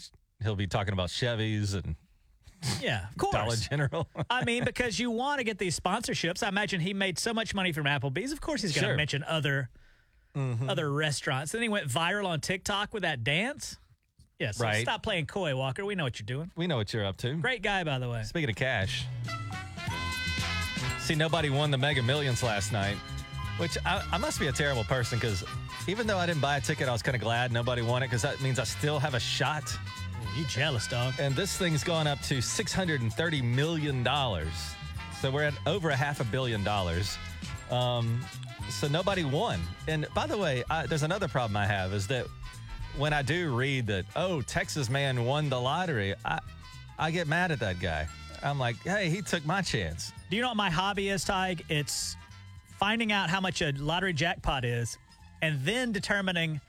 he'll 0.43 0.57
be 0.57 0.67
talking 0.67 0.93
about 0.93 1.11
Chevys 1.11 1.75
and 1.75 1.95
Yeah, 2.81 3.07
of 3.11 3.17
course. 3.17 3.33
Dollar 3.35 3.57
General. 3.57 4.09
I 4.31 4.45
mean, 4.45 4.65
because 4.65 4.99
you 4.99 5.11
want 5.11 5.39
to 5.39 5.45
get 5.45 5.59
these 5.59 5.79
sponsorships. 5.79 6.43
I 6.43 6.49
imagine 6.49 6.81
he 6.81 6.95
made 6.95 7.19
so 7.19 7.33
much 7.35 7.55
money 7.55 7.73
from 7.73 7.85
Applebee's. 7.87 8.33
Of 8.33 8.41
course, 8.41 8.63
he's 8.63 8.73
going 8.73 8.83
to 8.83 8.89
Sure. 8.91 8.97
mention 8.97 9.25
other 9.25 9.69
Mm-hmm. 10.37 10.71
other 10.71 10.91
restaurants. 10.91 11.53
Then 11.53 11.61
he 11.61 11.69
went 11.69 11.89
viral 11.89 12.25
on 12.27 12.41
TikTok 12.41 12.95
with 12.95 13.03
that 13.03 13.23
dance. 13.23 13.77
Yeah, 14.39 14.53
so 14.53 14.65
Right. 14.65 14.81
stop 14.83 15.03
playing 15.03 15.27
coy, 15.27 15.55
Walker. 15.55 15.85
We 15.85 15.95
know 15.95 16.05
what 16.05 16.19
you're 16.19 16.25
doing. 16.25 16.51
we 16.57 16.67
know 16.67 16.77
what 16.79 16.93
you're 16.95 17.05
up 17.05 17.19
to. 17.19 17.35
Great 17.35 17.61
guy, 17.63 17.85
by 17.85 17.99
the 17.99 18.09
way. 18.09 18.23
Speaking 18.23 18.49
of 18.49 18.57
cash, 18.57 19.05
see, 21.01 21.15
nobody 21.15 21.51
won 21.51 21.71
the 21.71 21.79
Mega 21.79 22.03
Millions 22.03 22.43
last 22.43 22.73
night, 22.73 22.97
which 23.59 23.77
I, 23.85 24.03
I 24.13 24.19
must 24.19 24.41
be 24.41 24.47
a 24.47 24.53
terrible 24.53 24.85
person 24.85 25.19
because 25.19 25.45
even 25.87 26.07
though 26.07 26.19
I 26.19 26.27
didn't 26.27 26.41
buy 26.41 26.57
a 26.57 26.61
ticket, 26.61 26.89
I 26.89 26.93
was 26.93 27.03
kind 27.03 27.15
of 27.15 27.21
glad 27.21 27.53
nobody 27.53 27.83
won 27.83 28.03
it 28.03 28.07
because 28.07 28.23
that 28.23 28.41
means 28.41 28.59
I 28.59 28.65
still 28.65 28.99
have 28.99 29.15
a 29.15 29.21
shot. 29.21 29.65
You 30.37 30.45
jealous, 30.47 30.87
dog? 30.89 31.15
And 31.19 31.35
this 31.35 31.57
thing's 31.57 31.85
gone 31.85 32.07
up 32.07 32.21
to 32.23 32.39
$630 32.39 33.43
million. 33.43 34.05
So 35.21 35.31
we're 35.31 35.45
at 35.45 35.55
over 35.67 35.91
a 35.91 35.97
half 35.97 36.21
a 36.21 36.25
billion 36.25 36.65
dollars. 36.65 37.19
Um, 37.71 38.21
so 38.69 38.89
nobody 38.89 39.25
won. 39.25 39.61
And 39.89 40.07
by 40.15 40.27
the 40.27 40.37
way, 40.37 40.65
I, 40.71 40.87
there's 40.87 41.03
another 41.03 41.29
problem 41.29 41.57
I 41.57 41.67
have 41.67 41.93
is 41.93 42.07
that 42.09 42.27
when 42.97 43.13
I 43.13 43.23
do 43.23 43.55
read 43.55 43.87
that, 43.89 44.05
oh, 44.17 44.43
Texas 44.43 44.91
man 44.91 45.25
won 45.25 45.49
the 45.49 45.61
lottery, 45.61 46.15
I, 46.25 46.41
I 46.99 47.11
get 47.11 47.27
mad 47.27 47.51
at 47.51 47.61
that 47.61 47.81
guy. 47.81 48.09
I'm 48.43 48.59
like, 48.59 48.77
hey, 48.83 49.09
he 49.09 49.23
took 49.23 49.47
my 49.47 49.63
chance. 49.63 50.13
Do 50.31 50.37
you 50.37 50.43
know 50.43 50.49
what 50.49 50.57
my 50.57 50.71
hobby 50.71 51.09
is, 51.09 51.25
Tig? 51.25 51.65
It's 51.69 52.17
finding 52.79 53.13
out 53.13 53.31
how 53.31 53.41
much 53.41 53.63
a 53.63 53.73
lottery 53.73 54.13
jackpot 54.13 54.65
is 54.65 54.99
and 55.41 55.61
then 55.65 55.93
determining 55.93 56.61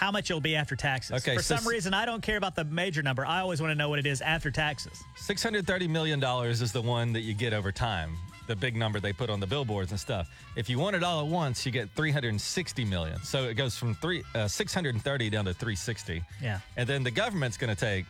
how 0.00 0.10
much 0.10 0.30
it'll 0.30 0.40
be 0.40 0.56
after 0.56 0.74
taxes. 0.74 1.22
Okay, 1.22 1.36
For 1.36 1.42
so 1.42 1.56
some 1.56 1.68
reason, 1.68 1.92
I 1.92 2.06
don't 2.06 2.22
care 2.22 2.38
about 2.38 2.56
the 2.56 2.64
major 2.64 3.02
number. 3.02 3.26
I 3.26 3.40
always 3.40 3.60
want 3.60 3.70
to 3.70 3.74
know 3.74 3.90
what 3.90 3.98
it 3.98 4.06
is 4.06 4.22
after 4.22 4.50
taxes. 4.50 5.04
$630 5.18 5.90
million 5.90 6.24
is 6.24 6.72
the 6.72 6.80
one 6.80 7.12
that 7.12 7.20
you 7.20 7.34
get 7.34 7.52
over 7.52 7.70
time, 7.70 8.16
the 8.46 8.56
big 8.56 8.76
number 8.76 8.98
they 8.98 9.12
put 9.12 9.28
on 9.28 9.40
the 9.40 9.46
billboards 9.46 9.90
and 9.90 10.00
stuff. 10.00 10.30
If 10.56 10.70
you 10.70 10.78
want 10.78 10.96
it 10.96 11.02
all 11.02 11.20
at 11.20 11.26
once, 11.26 11.66
you 11.66 11.70
get 11.70 11.90
360 11.90 12.82
million. 12.86 13.22
So 13.22 13.44
it 13.44 13.54
goes 13.54 13.76
from 13.76 13.94
three, 13.96 14.22
uh, 14.34 14.48
630 14.48 15.28
down 15.28 15.44
to 15.44 15.52
360. 15.52 16.22
Yeah. 16.42 16.60
And 16.78 16.88
then 16.88 17.02
the 17.02 17.10
government's 17.10 17.58
going 17.58 17.74
to 17.74 17.78
take 17.78 18.06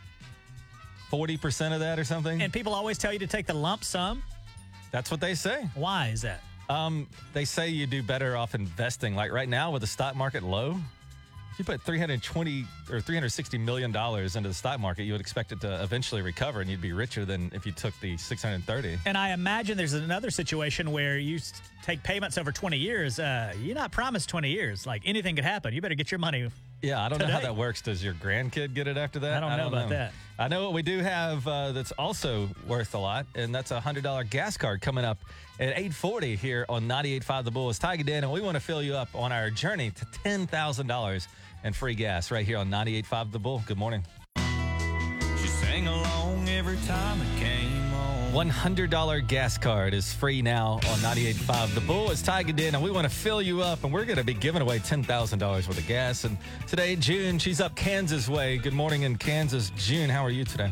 40% 1.11 1.72
of 1.74 1.80
that 1.80 1.99
or 1.99 2.05
something. 2.05 2.41
And 2.41 2.53
people 2.53 2.72
always 2.72 2.99
tell 2.99 3.12
you 3.12 3.18
to 3.18 3.26
take 3.26 3.49
the 3.49 3.55
lump 3.55 3.82
sum. 3.82 4.22
That's 4.93 5.11
what 5.11 5.20
they 5.20 5.34
say. 5.34 5.68
Why 5.74 6.11
is 6.11 6.22
that? 6.22 6.41
Um, 6.68 7.09
they 7.32 7.45
say 7.45 7.68
you 7.68 7.88
do 7.88 8.01
better 8.01 8.36
off 8.36 8.55
investing. 8.55 9.16
Like 9.16 9.32
right 9.32 9.49
now 9.49 9.72
with 9.72 9.80
the 9.80 9.88
stock 9.88 10.14
market 10.14 10.45
low, 10.45 10.76
you 11.61 11.65
put 11.65 11.83
320 11.83 12.65
or 12.91 13.01
360 13.01 13.59
million 13.59 13.93
dollars 13.93 14.35
into 14.35 14.49
the 14.49 14.55
stock 14.55 14.81
market, 14.81 15.05
you 15.05 15.13
would 15.13 15.21
expect 15.21 15.53
it 15.53 15.61
to 15.61 15.83
eventually 15.83 16.23
recover 16.23 16.63
and 16.63 16.71
you'd 16.71 16.81
be 16.81 16.93
richer 16.93 17.27
than 17.27 17.53
if 17.55 17.67
you 17.67 17.73
took 17.73 17.93
the 18.01 18.17
630. 18.17 18.99
And 19.05 19.17
I 19.17 19.33
imagine 19.33 19.77
there's 19.77 19.93
another 19.93 20.31
situation 20.31 20.91
where 20.91 21.19
you 21.19 21.39
take 21.83 22.03
payments 22.03 22.39
over 22.39 22.51
20 22.51 22.79
years. 22.79 23.19
Uh, 23.19 23.53
you're 23.61 23.75
not 23.75 23.93
promised 23.93 24.31
20 24.31 24.51
years. 24.51 24.87
Like 24.87 25.03
anything 25.05 25.37
could 25.37 25.45
happen. 25.45 25.75
You 25.75 25.83
better 25.83 25.95
get 25.95 26.11
your 26.11 26.19
money. 26.19 26.49
Yeah, 26.83 27.05
I 27.05 27.11
don't 27.11 27.19
know 27.19 27.27
how 27.27 27.41
that 27.41 27.57
works. 27.57 27.83
Does 27.83 28.03
your 28.03 28.15
grandkid 28.15 28.73
get 28.73 28.89
it 28.89 28.97
after 28.97 29.19
that? 29.19 29.43
I 29.43 29.47
don't 29.47 29.59
know 29.59 29.69
about 29.69 29.91
that. 29.91 30.13
I 30.39 30.49
know 30.49 30.65
what 30.65 30.73
we 30.73 30.81
do 30.81 31.01
have 31.01 31.47
uh, 31.47 31.73
that's 31.73 31.93
also 31.93 32.49
worth 32.67 32.95
a 32.95 32.99
lot, 32.99 33.27
and 33.35 33.55
that's 33.55 33.71
a 33.71 33.79
hundred 33.79 34.05
dollar 34.05 34.25
gas 34.25 34.57
card 34.57 34.81
coming 34.81 35.05
up 35.05 35.19
at 35.59 35.79
eight 35.79 35.93
forty 35.93 36.37
here 36.37 36.65
on 36.71 36.89
98.5 36.89 37.45
The 37.45 37.51
Bull. 37.51 37.69
It's 37.69 37.79
Tiger 37.79 38.05
Dan, 38.05 38.25
and 38.25 38.33
we 38.33 38.41
want 38.41 38.55
to 38.55 38.61
fill 38.61 38.83
you 38.83 38.95
up 38.95 39.11
on 39.15 39.31
our 39.31 39.51
journey 39.51 39.91
to 39.91 40.07
ten 40.25 40.47
thousand 40.47 40.87
dollars 40.87 41.29
and 41.65 41.75
free 41.75 41.95
gas 41.95 42.31
right 42.31 42.47
here 42.47 42.59
on 42.59 42.71
98.5 42.71 43.33
The 43.33 43.39
Bull. 43.39 43.63
Good 43.67 43.79
morning. 43.79 44.05
She 45.41 45.49
sang 45.49 45.87
along 45.87 46.49
every 46.49 46.79
time 46.87 47.21
it 47.21 47.41
came 47.41 47.95
on. 47.95 48.49
$100 48.49 49.27
gas 49.27 49.59
card 49.59 49.93
is 49.93 50.13
free 50.13 50.41
now 50.41 50.75
on 50.75 50.99
98.5 50.99 51.75
The 51.75 51.81
Bull. 51.81 52.11
It's 52.11 52.23
Tiger 52.23 52.53
Den, 52.53 52.75
and 52.75 52.85
we 52.85 52.91
want 52.91 53.09
to 53.09 53.15
fill 53.15 53.43
you 53.43 53.61
up, 53.63 53.83
and 53.85 53.93
we're 53.93 54.05
going 54.05 54.19
to 54.19 54.25
be 54.25 54.35
giving 54.35 54.63
away 54.63 54.79
$10,000 54.79 55.41
worth 55.41 55.79
of 55.79 55.87
gas. 55.87 56.25
And 56.25 56.39
today, 56.67 56.97
June, 56.97 57.39
she's 57.39 57.61
up 57.61 57.75
Kansas 57.75 58.29
way. 58.29 58.57
Good 58.59 58.75
morning 58.75 59.03
in 59.03 59.17
Kansas. 59.17 59.73
June, 59.77 60.09
how 60.09 60.25
are 60.25 60.31
you 60.31 60.45
today? 60.45 60.71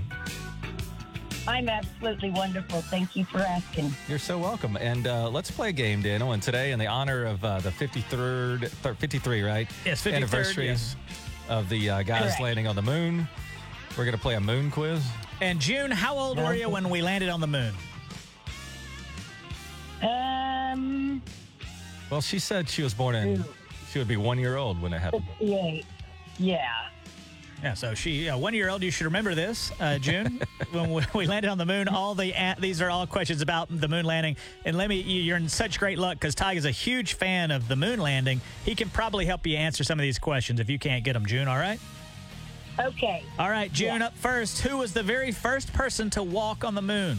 I'm 1.49 1.68
absolutely 1.70 2.28
wonderful. 2.30 2.82
Thank 2.82 3.16
you 3.16 3.24
for 3.24 3.38
asking. 3.38 3.90
You're 4.07 4.18
so 4.18 4.36
welcome. 4.38 4.76
And 4.76 5.07
uh, 5.07 5.30
let's 5.30 5.51
play 5.51 5.70
a 5.70 5.72
game, 5.72 6.03
Daniel. 6.03 6.32
And 6.32 6.42
today, 6.42 6.72
in 6.72 6.78
the 6.78 6.86
honor 6.86 7.24
of 7.24 7.42
uh, 7.42 7.61
the 7.61 7.70
53rd, 7.70 8.68
thir- 8.68 8.92
53, 8.94 9.42
right? 9.42 9.66
Yes, 9.86 10.05
53rd, 10.05 10.12
Anniversary 10.14 10.66
yes. 10.66 10.94
of 11.49 11.70
the 11.70 11.88
uh, 11.88 12.03
guys 12.03 12.20
Correct. 12.24 12.40
landing 12.42 12.66
on 12.66 12.76
the 12.76 12.82
moon. 12.82 13.26
We're 13.96 14.05
going 14.05 14.14
to 14.14 14.20
play 14.20 14.34
a 14.34 14.40
moon 14.40 14.70
quiz. 14.70 15.03
And 15.40 15.59
June, 15.59 15.90
how 15.90 16.18
old 16.18 16.36
were 16.36 16.53
you 16.55 16.68
when 16.68 16.90
we 16.90 17.01
landed 17.01 17.30
on 17.30 17.40
the 17.40 17.46
moon? 17.46 17.72
Um, 20.03 21.22
Well, 22.11 22.20
she 22.20 22.38
said 22.38 22.68
she 22.68 22.82
was 22.82 22.92
born 22.92 23.14
in, 23.14 23.42
she 23.90 23.99
would 23.99 24.07
be 24.07 24.18
one 24.18 24.38
year 24.38 24.57
old 24.59 24.82
when 24.82 24.92
it 24.92 24.99
happened. 24.99 25.24
68. 25.38 25.86
Yeah. 26.38 26.61
Yeah, 27.62 27.74
so 27.74 27.92
she, 27.94 28.28
uh, 28.28 28.38
one 28.38 28.54
year 28.54 28.68
old, 28.68 28.84
you 28.84 28.90
should 28.92 29.06
remember 29.06 29.34
this, 29.34 29.72
uh, 29.80 29.98
June. 29.98 30.40
when 30.70 30.92
we, 30.92 31.02
we 31.12 31.26
landed 31.26 31.48
on 31.50 31.59
the 31.59 31.66
moon, 31.66 31.88
all 31.88 32.14
the 32.14 32.30
a- 32.32 32.54
these 32.61 32.80
are 32.80 32.88
all 32.88 33.04
questions 33.06 33.42
about 33.42 33.66
the 33.68 33.88
moon 33.88 34.04
landing. 34.04 34.36
And 34.64 34.76
let 34.76 34.88
me, 34.88 35.00
you- 35.00 35.22
you're 35.22 35.36
in 35.36 35.48
such 35.48 35.78
great 35.80 35.98
luck 35.98 36.14
because 36.20 36.36
Ty 36.36 36.52
is 36.52 36.64
a 36.66 36.70
huge 36.70 37.14
fan 37.14 37.50
of 37.50 37.66
the 37.66 37.74
moon 37.74 37.98
landing. 38.00 38.40
He 38.64 38.76
can 38.76 38.88
probably 38.90 39.24
help 39.26 39.44
you 39.44 39.56
answer 39.56 39.82
some 39.82 39.98
of 39.98 40.02
these 40.04 40.20
questions 40.20 40.61
if 40.61 40.70
you 40.70 40.78
can't 40.78 41.02
get 41.02 41.14
them, 41.14 41.26
June, 41.26 41.48
all 41.48 41.59
right? 41.59 41.80
Okay. 42.78 43.24
All 43.40 43.50
right, 43.50 43.72
June, 43.72 44.02
up 44.02 44.16
first. 44.16 44.61
Who 44.61 44.76
was 44.78 44.92
the 44.92 45.02
very 45.02 45.32
first 45.32 45.72
person 45.72 46.11
to 46.11 46.22
walk 46.22 46.62
on 46.62 46.76
the 46.76 46.82
moon? 46.82 47.18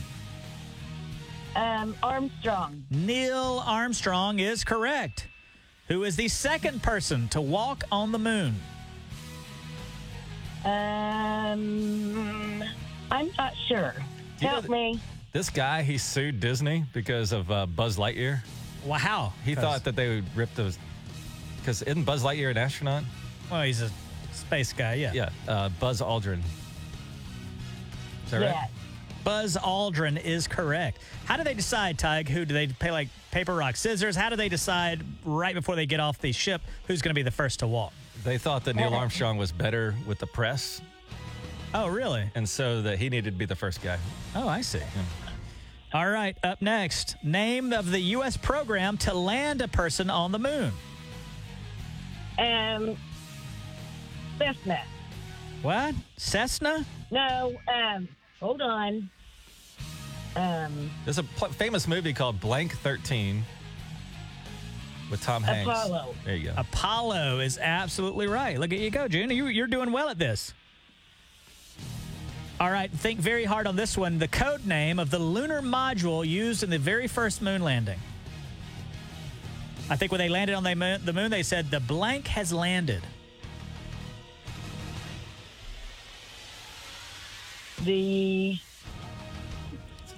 Um, 1.58 1.96
Armstrong. 2.02 2.86
Neil 2.90 3.62
Armstrong 3.66 4.40
is 4.40 4.64
correct. 4.64 5.28
Who 5.90 6.06
is 6.06 6.16
the 6.16 6.30
second 6.30 6.82
person 6.82 7.28
to 7.30 7.42
walk 7.42 7.84
on 7.92 8.14
the 8.14 8.20
moon? 8.20 8.56
Um, 10.66 12.64
I'm 13.12 13.30
not 13.38 13.54
sure. 13.68 13.94
You 14.40 14.46
know 14.46 14.50
Help 14.50 14.64
that- 14.64 14.72
me. 14.72 15.00
This 15.32 15.50
guy, 15.52 15.84
he 15.84 16.00
sued 16.00 16.40
Disney 16.40 16.86
because 16.92 17.32
of 17.34 17.52
uh, 17.52 17.68
Buzz 17.68 17.98
Lightyear. 17.98 18.42
Wow. 18.84 19.32
He 19.46 19.54
thought 19.54 19.84
that 19.84 19.96
they 19.96 20.10
would 20.10 20.26
rip 20.36 20.54
those. 20.56 20.80
Because 21.60 21.84
isn't 21.84 22.04
Buzz 22.04 22.24
Lightyear 22.24 22.50
an 22.50 22.58
astronaut? 22.58 23.04
Well, 23.52 23.62
he's 23.62 23.82
a 23.82 23.92
space 24.34 24.74
guy, 24.74 24.96
yeah. 24.96 25.14
Yeah, 25.14 25.30
uh, 25.48 25.70
Buzz 25.80 26.02
Aldrin. 26.02 26.40
Is 28.26 28.32
that 28.32 28.42
right? 28.42 28.70
Buzz 29.24 29.56
Aldrin 29.58 30.20
is 30.24 30.48
correct. 30.48 31.00
How 31.26 31.38
do 31.38 31.44
they 31.44 31.54
decide, 31.54 32.00
Tig? 32.00 32.28
Who 32.30 32.46
do 32.46 32.54
they 32.56 32.68
pay 32.68 32.90
like 32.92 33.10
paper, 33.32 33.54
rock, 33.54 33.76
scissors? 33.76 34.16
How 34.16 34.30
do 34.30 34.36
they 34.36 34.50
decide 34.50 35.04
right 35.26 35.54
before 35.54 35.76
they 35.76 35.86
get 35.86 36.00
off 36.00 36.18
the 36.20 36.32
ship 36.32 36.62
who's 36.88 37.02
going 37.04 37.12
to 37.12 37.16
be 37.16 37.22
the 37.22 37.30
first 37.32 37.60
to 37.60 37.68
walk? 37.68 37.94
They 38.24 38.38
thought 38.38 38.66
that 38.66 38.76
Neil 38.76 38.94
Armstrong 38.94 39.38
was 39.38 39.52
better 39.52 39.96
with 40.06 40.20
the 40.20 40.28
press. 40.28 40.82
Oh, 41.74 41.88
really? 41.88 42.30
And 42.36 42.48
so 42.48 42.82
that 42.82 42.98
he 43.00 43.10
needed 43.10 43.32
to 43.32 43.38
be 43.38 43.46
the 43.46 43.56
first 43.56 43.82
guy. 43.82 43.98
Oh, 44.36 44.48
I 44.48 44.62
see. 44.62 44.82
All 45.94 46.10
right, 46.10 46.38
up 46.44 46.62
next, 46.62 47.16
name 47.24 47.74
of 47.74 47.90
the 47.90 48.00
U.S. 48.00 48.38
program 48.38 48.98
to 48.98 49.14
land 49.14 49.62
a 49.62 49.68
person 49.68 50.10
on 50.10 50.32
the 50.32 50.40
moon. 50.40 50.72
Um, 52.38 52.96
Cessna. 54.38 54.82
What? 55.62 55.96
Cessna? 56.18 56.86
No, 57.12 57.56
um, 57.74 58.08
hold 58.40 58.62
on. 58.62 59.10
Um, 60.36 60.92
There's 61.06 61.18
a 61.18 61.24
pl- 61.24 61.50
famous 61.50 61.88
movie 61.88 62.14
called 62.14 62.40
Blank 62.40 62.78
13 62.78 63.44
with 65.10 65.22
Tom 65.24 65.44
Hanks. 65.44 65.70
Apollo. 65.70 66.16
There 66.26 66.36
you 66.36 66.46
go. 66.50 66.54
Apollo 66.58 67.40
is 67.40 67.58
absolutely 67.58 68.28
right. 68.28 68.60
Look 68.60 68.72
at 68.74 68.80
you 68.80 68.90
go, 68.92 69.08
June. 69.08 69.30
You, 69.32 69.48
you're 69.48 69.68
doing 69.68 69.92
well 69.92 70.10
at 70.10 70.18
this. 70.20 70.54
All 72.60 72.70
right, 72.70 72.92
think 72.92 73.20
very 73.20 73.46
hard 73.46 73.68
on 73.68 73.76
this 73.78 73.98
one. 73.98 74.20
The 74.20 74.28
code 74.28 74.66
name 74.66 75.00
of 75.00 75.10
the 75.10 75.20
lunar 75.20 75.62
module 75.62 76.28
used 76.28 76.62
in 76.62 76.70
the 76.70 76.78
very 76.78 77.08
first 77.08 77.42
moon 77.42 77.62
landing. 77.64 77.98
I 79.90 79.96
think 79.96 80.12
when 80.12 80.20
they 80.20 80.28
landed 80.30 80.54
on 80.56 80.64
the 80.64 80.76
moon, 80.76 81.02
the 81.06 81.14
moon 81.14 81.32
they 81.32 81.42
said 81.44 81.72
the 81.72 81.80
blank 81.80 82.28
has 82.28 82.52
landed. 82.54 83.02
the. 87.84 88.58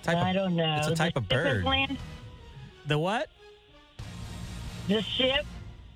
type 0.03 0.17
of- 0.17 0.23
I 0.23 0.33
don't 0.33 0.55
know. 0.55 0.77
it's 0.79 0.87
a 0.87 0.95
type 0.95 1.13
The 1.13 1.19
of 1.19 1.29
bird. 1.29 1.63
landed- 1.63 1.97
The 2.87 2.97
what? 2.97 3.29
The 4.91 5.01
ship. 5.03 5.45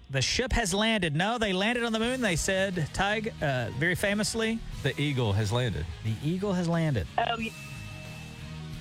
The 0.10 0.22
ship 0.22 0.54
has 0.54 0.74
landed. 0.74 1.16
No, 1.16 1.38
they 1.38 1.52
landed 1.52 1.84
on 1.84 1.92
the 1.92 2.00
moon. 2.00 2.22
They 2.22 2.36
said, 2.36 2.88
Tig, 2.94 3.34
uh, 3.42 3.70
very 3.80 3.96
famously, 3.96 4.60
The 4.84 4.94
eagle 5.02 5.34
has 5.34 5.52
landed. 5.52 5.86
the 6.04 6.14
eagle 6.24 6.54
has 6.54 6.68
landed. 6.68 7.08
Oh, 7.18 7.24
y- 7.38 7.52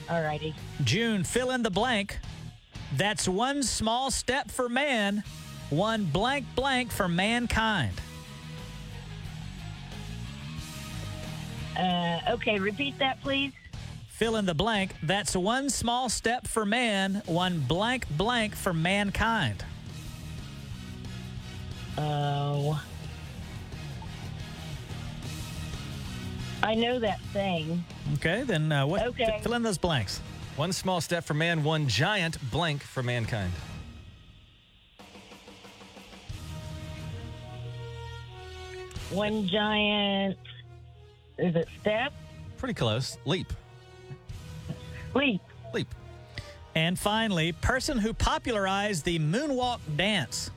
all 0.08 0.22
righty. 0.22 0.54
June, 0.84 1.24
fill 1.24 1.50
in 1.50 1.62
the 1.62 1.70
blank. 1.70 2.18
That's 2.96 3.26
one 3.26 3.62
small 3.62 4.10
step 4.10 4.50
for 4.50 4.68
man, 4.68 5.24
one 5.70 6.04
blank 6.04 6.44
blank 6.54 6.92
for 6.92 7.08
mankind. 7.08 7.94
Uh, 11.76 12.20
okay, 12.30 12.58
repeat 12.58 12.98
that, 12.98 13.20
please. 13.22 13.52
Fill 14.08 14.36
in 14.36 14.46
the 14.46 14.54
blank. 14.54 14.92
That's 15.02 15.34
one 15.34 15.70
small 15.70 16.08
step 16.08 16.46
for 16.46 16.64
man, 16.64 17.22
one 17.26 17.60
blank 17.60 18.06
blank 18.16 18.54
for 18.54 18.72
mankind. 18.72 19.64
Oh. 21.96 22.82
I 26.62 26.74
know 26.74 26.98
that 26.98 27.20
thing. 27.32 27.84
Okay, 28.14 28.42
then 28.42 28.72
uh, 28.72 28.86
what? 28.86 29.02
Okay. 29.08 29.38
Fill 29.42 29.54
in 29.54 29.62
those 29.62 29.78
blanks. 29.78 30.20
One 30.56 30.72
small 30.72 31.00
step 31.00 31.24
for 31.24 31.34
man, 31.34 31.62
one 31.62 31.88
giant 31.88 32.38
blank 32.50 32.82
for 32.82 33.02
mankind. 33.02 33.52
One 39.10 39.46
giant. 39.46 40.38
Is 41.38 41.54
it 41.54 41.68
step? 41.80 42.12
Pretty 42.56 42.74
close. 42.74 43.18
Leap. 43.26 43.52
Leap. 45.14 45.40
Leap. 45.72 45.88
And 46.74 46.98
finally, 46.98 47.52
person 47.52 47.98
who 47.98 48.14
popularized 48.14 49.04
the 49.04 49.18
moonwalk 49.18 49.80
dance. 49.96 50.50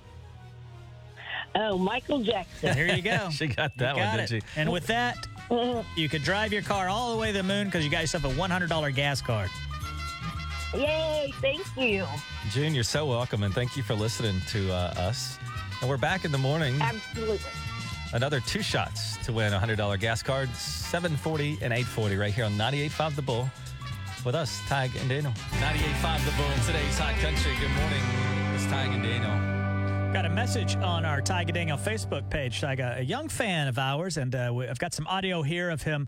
Oh, 1.60 1.78
Michael 1.78 2.20
Jackson. 2.20 2.74
There 2.76 2.96
you 2.96 3.02
go. 3.02 3.30
she 3.32 3.48
got 3.48 3.76
that 3.78 3.96
You 3.96 4.02
one, 4.02 4.12
got 4.12 4.18
didn't 4.28 4.38
it. 4.38 4.44
she? 4.54 4.60
And 4.60 4.72
with 4.72 4.88
that, 4.88 5.28
You 5.96 6.10
could 6.10 6.24
drive 6.24 6.52
your 6.54 6.62
car 6.62 6.90
all 6.90 7.14
the 7.14 7.18
way 7.18 7.32
to 7.32 7.38
the 7.38 7.44
moon 7.44 7.66
because 7.66 7.84
you 7.84 7.90
got 7.92 8.02
yourself 8.02 8.26
a 8.26 8.30
$100 8.30 8.96
gas 8.96 9.22
card. 9.22 9.50
Yay, 10.76 11.34
thank 11.42 11.66
you. 11.78 12.06
June, 12.52 12.76
you're 12.76 12.84
so 12.84 13.06
welcome, 13.06 13.44
and 13.44 13.54
thank 13.54 13.78
you 13.78 13.84
for 13.84 13.94
listening 13.96 14.42
to 14.50 14.72
uh, 14.72 14.94
us. 14.98 15.40
And 15.80 15.90
we're 15.90 15.98
back 15.98 16.26
in 16.26 16.32
the 16.32 16.38
morning. 16.38 16.78
Absolutely. 16.82 17.40
Another 18.14 18.40
two 18.42 18.62
shots 18.62 19.18
to 19.26 19.32
win 19.34 19.54
a 19.54 19.60
$100 19.60 20.00
gas 20.00 20.22
card, 20.22 20.54
740 20.56 21.60
and 21.62 21.72
840 21.74 22.16
right 22.18 22.34
here 22.34 22.46
on 22.46 22.54
98.5 22.54 23.16
The 23.16 23.22
Bull 23.22 23.50
with 24.26 24.36
us, 24.36 24.60
Tig 24.68 24.96
and 24.98 25.08
Daniel. 25.10 25.32
98.5 25.62 26.26
The 26.26 26.32
Bull 26.42 26.52
in 26.52 26.60
today's 26.62 26.98
Hot 27.00 27.16
Country. 27.22 27.54
Good 27.60 27.72
morning. 27.72 28.04
It's 28.56 28.66
Tig 28.66 28.94
and 28.94 29.04
Daniel. 29.04 29.57
Got 30.14 30.26
a 30.26 30.30
message 30.30 30.76
on 30.78 31.06
our 31.06 31.22
Tig 31.22 31.50
and 31.50 31.54
Daniel 31.54 31.78
Facebook 31.78 32.28
page. 32.30 32.60
Got 32.62 32.80
a 32.98 33.04
young 33.04 33.28
fan 33.28 33.68
of 33.68 33.78
ours, 33.78 34.18
and 34.18 34.34
uh, 34.34 34.52
we- 34.54 34.68
I've 34.68 34.80
got 34.80 34.94
some 34.94 35.06
audio 35.06 35.44
here 35.44 35.70
of 35.70 35.84
him 35.84 36.08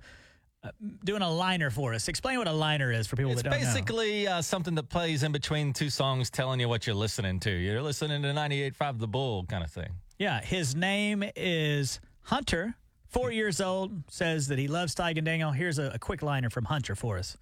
uh, 0.64 0.72
doing 1.04 1.22
a 1.22 1.30
liner 1.32 1.70
for 1.70 1.94
us. 1.94 2.08
Explain 2.08 2.40
what 2.40 2.48
a 2.48 2.52
liner 2.52 2.92
is 2.92 3.06
for 3.08 3.18
people 3.18 3.34
It's 3.34 3.44
that 3.44 3.52
don't 3.52 3.60
know. 3.62 3.66
basically 3.68 4.28
uh, 4.28 4.42
something 4.42 4.74
that 4.76 4.90
plays 4.90 5.22
in 5.22 5.32
between 5.32 5.74
two 5.74 5.90
songs 5.92 6.30
telling 6.32 6.60
you 6.60 6.68
what 6.68 6.88
you're 6.88 6.96
listening 6.96 7.40
to. 7.42 7.52
You're 7.52 7.82
listening 7.84 8.24
to 8.24 8.30
98.5 8.30 9.00
The 9.00 9.08
Bull 9.08 9.46
kind 9.46 9.64
of 9.64 9.70
thing. 9.72 9.90
Yeah, 10.18 10.42
his 10.42 10.76
name 10.76 11.24
is 11.36 12.00
Hunter. 12.24 12.74
Four 13.10 13.32
years 13.32 13.62
old, 13.62 13.92
says 14.10 14.48
that 14.48 14.58
he 14.58 14.68
loves 14.68 14.96
Tig 14.96 15.18
and 15.18 15.26
Daniel. 15.26 15.52
Here's 15.52 15.78
a, 15.78 15.92
a 15.94 16.00
quick 16.00 16.24
liner 16.24 16.50
from 16.50 16.66
Hunter 16.66 16.96
for 16.96 17.18
us. 17.20 17.38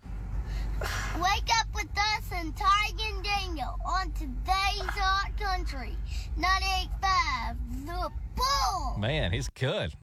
Wake 0.81 1.49
up 1.59 1.67
with 1.73 1.89
us 1.97 2.29
and 2.33 2.55
Tig 2.55 2.99
and 3.01 3.23
Daniel 3.23 3.79
on 3.85 4.11
today's 4.11 4.93
Hot 4.93 5.31
Country 5.39 5.95
98.5 6.37 7.85
The 7.85 8.09
Bull. 8.35 8.97
Man, 8.99 9.31
he's 9.31 9.49
good. 9.49 9.93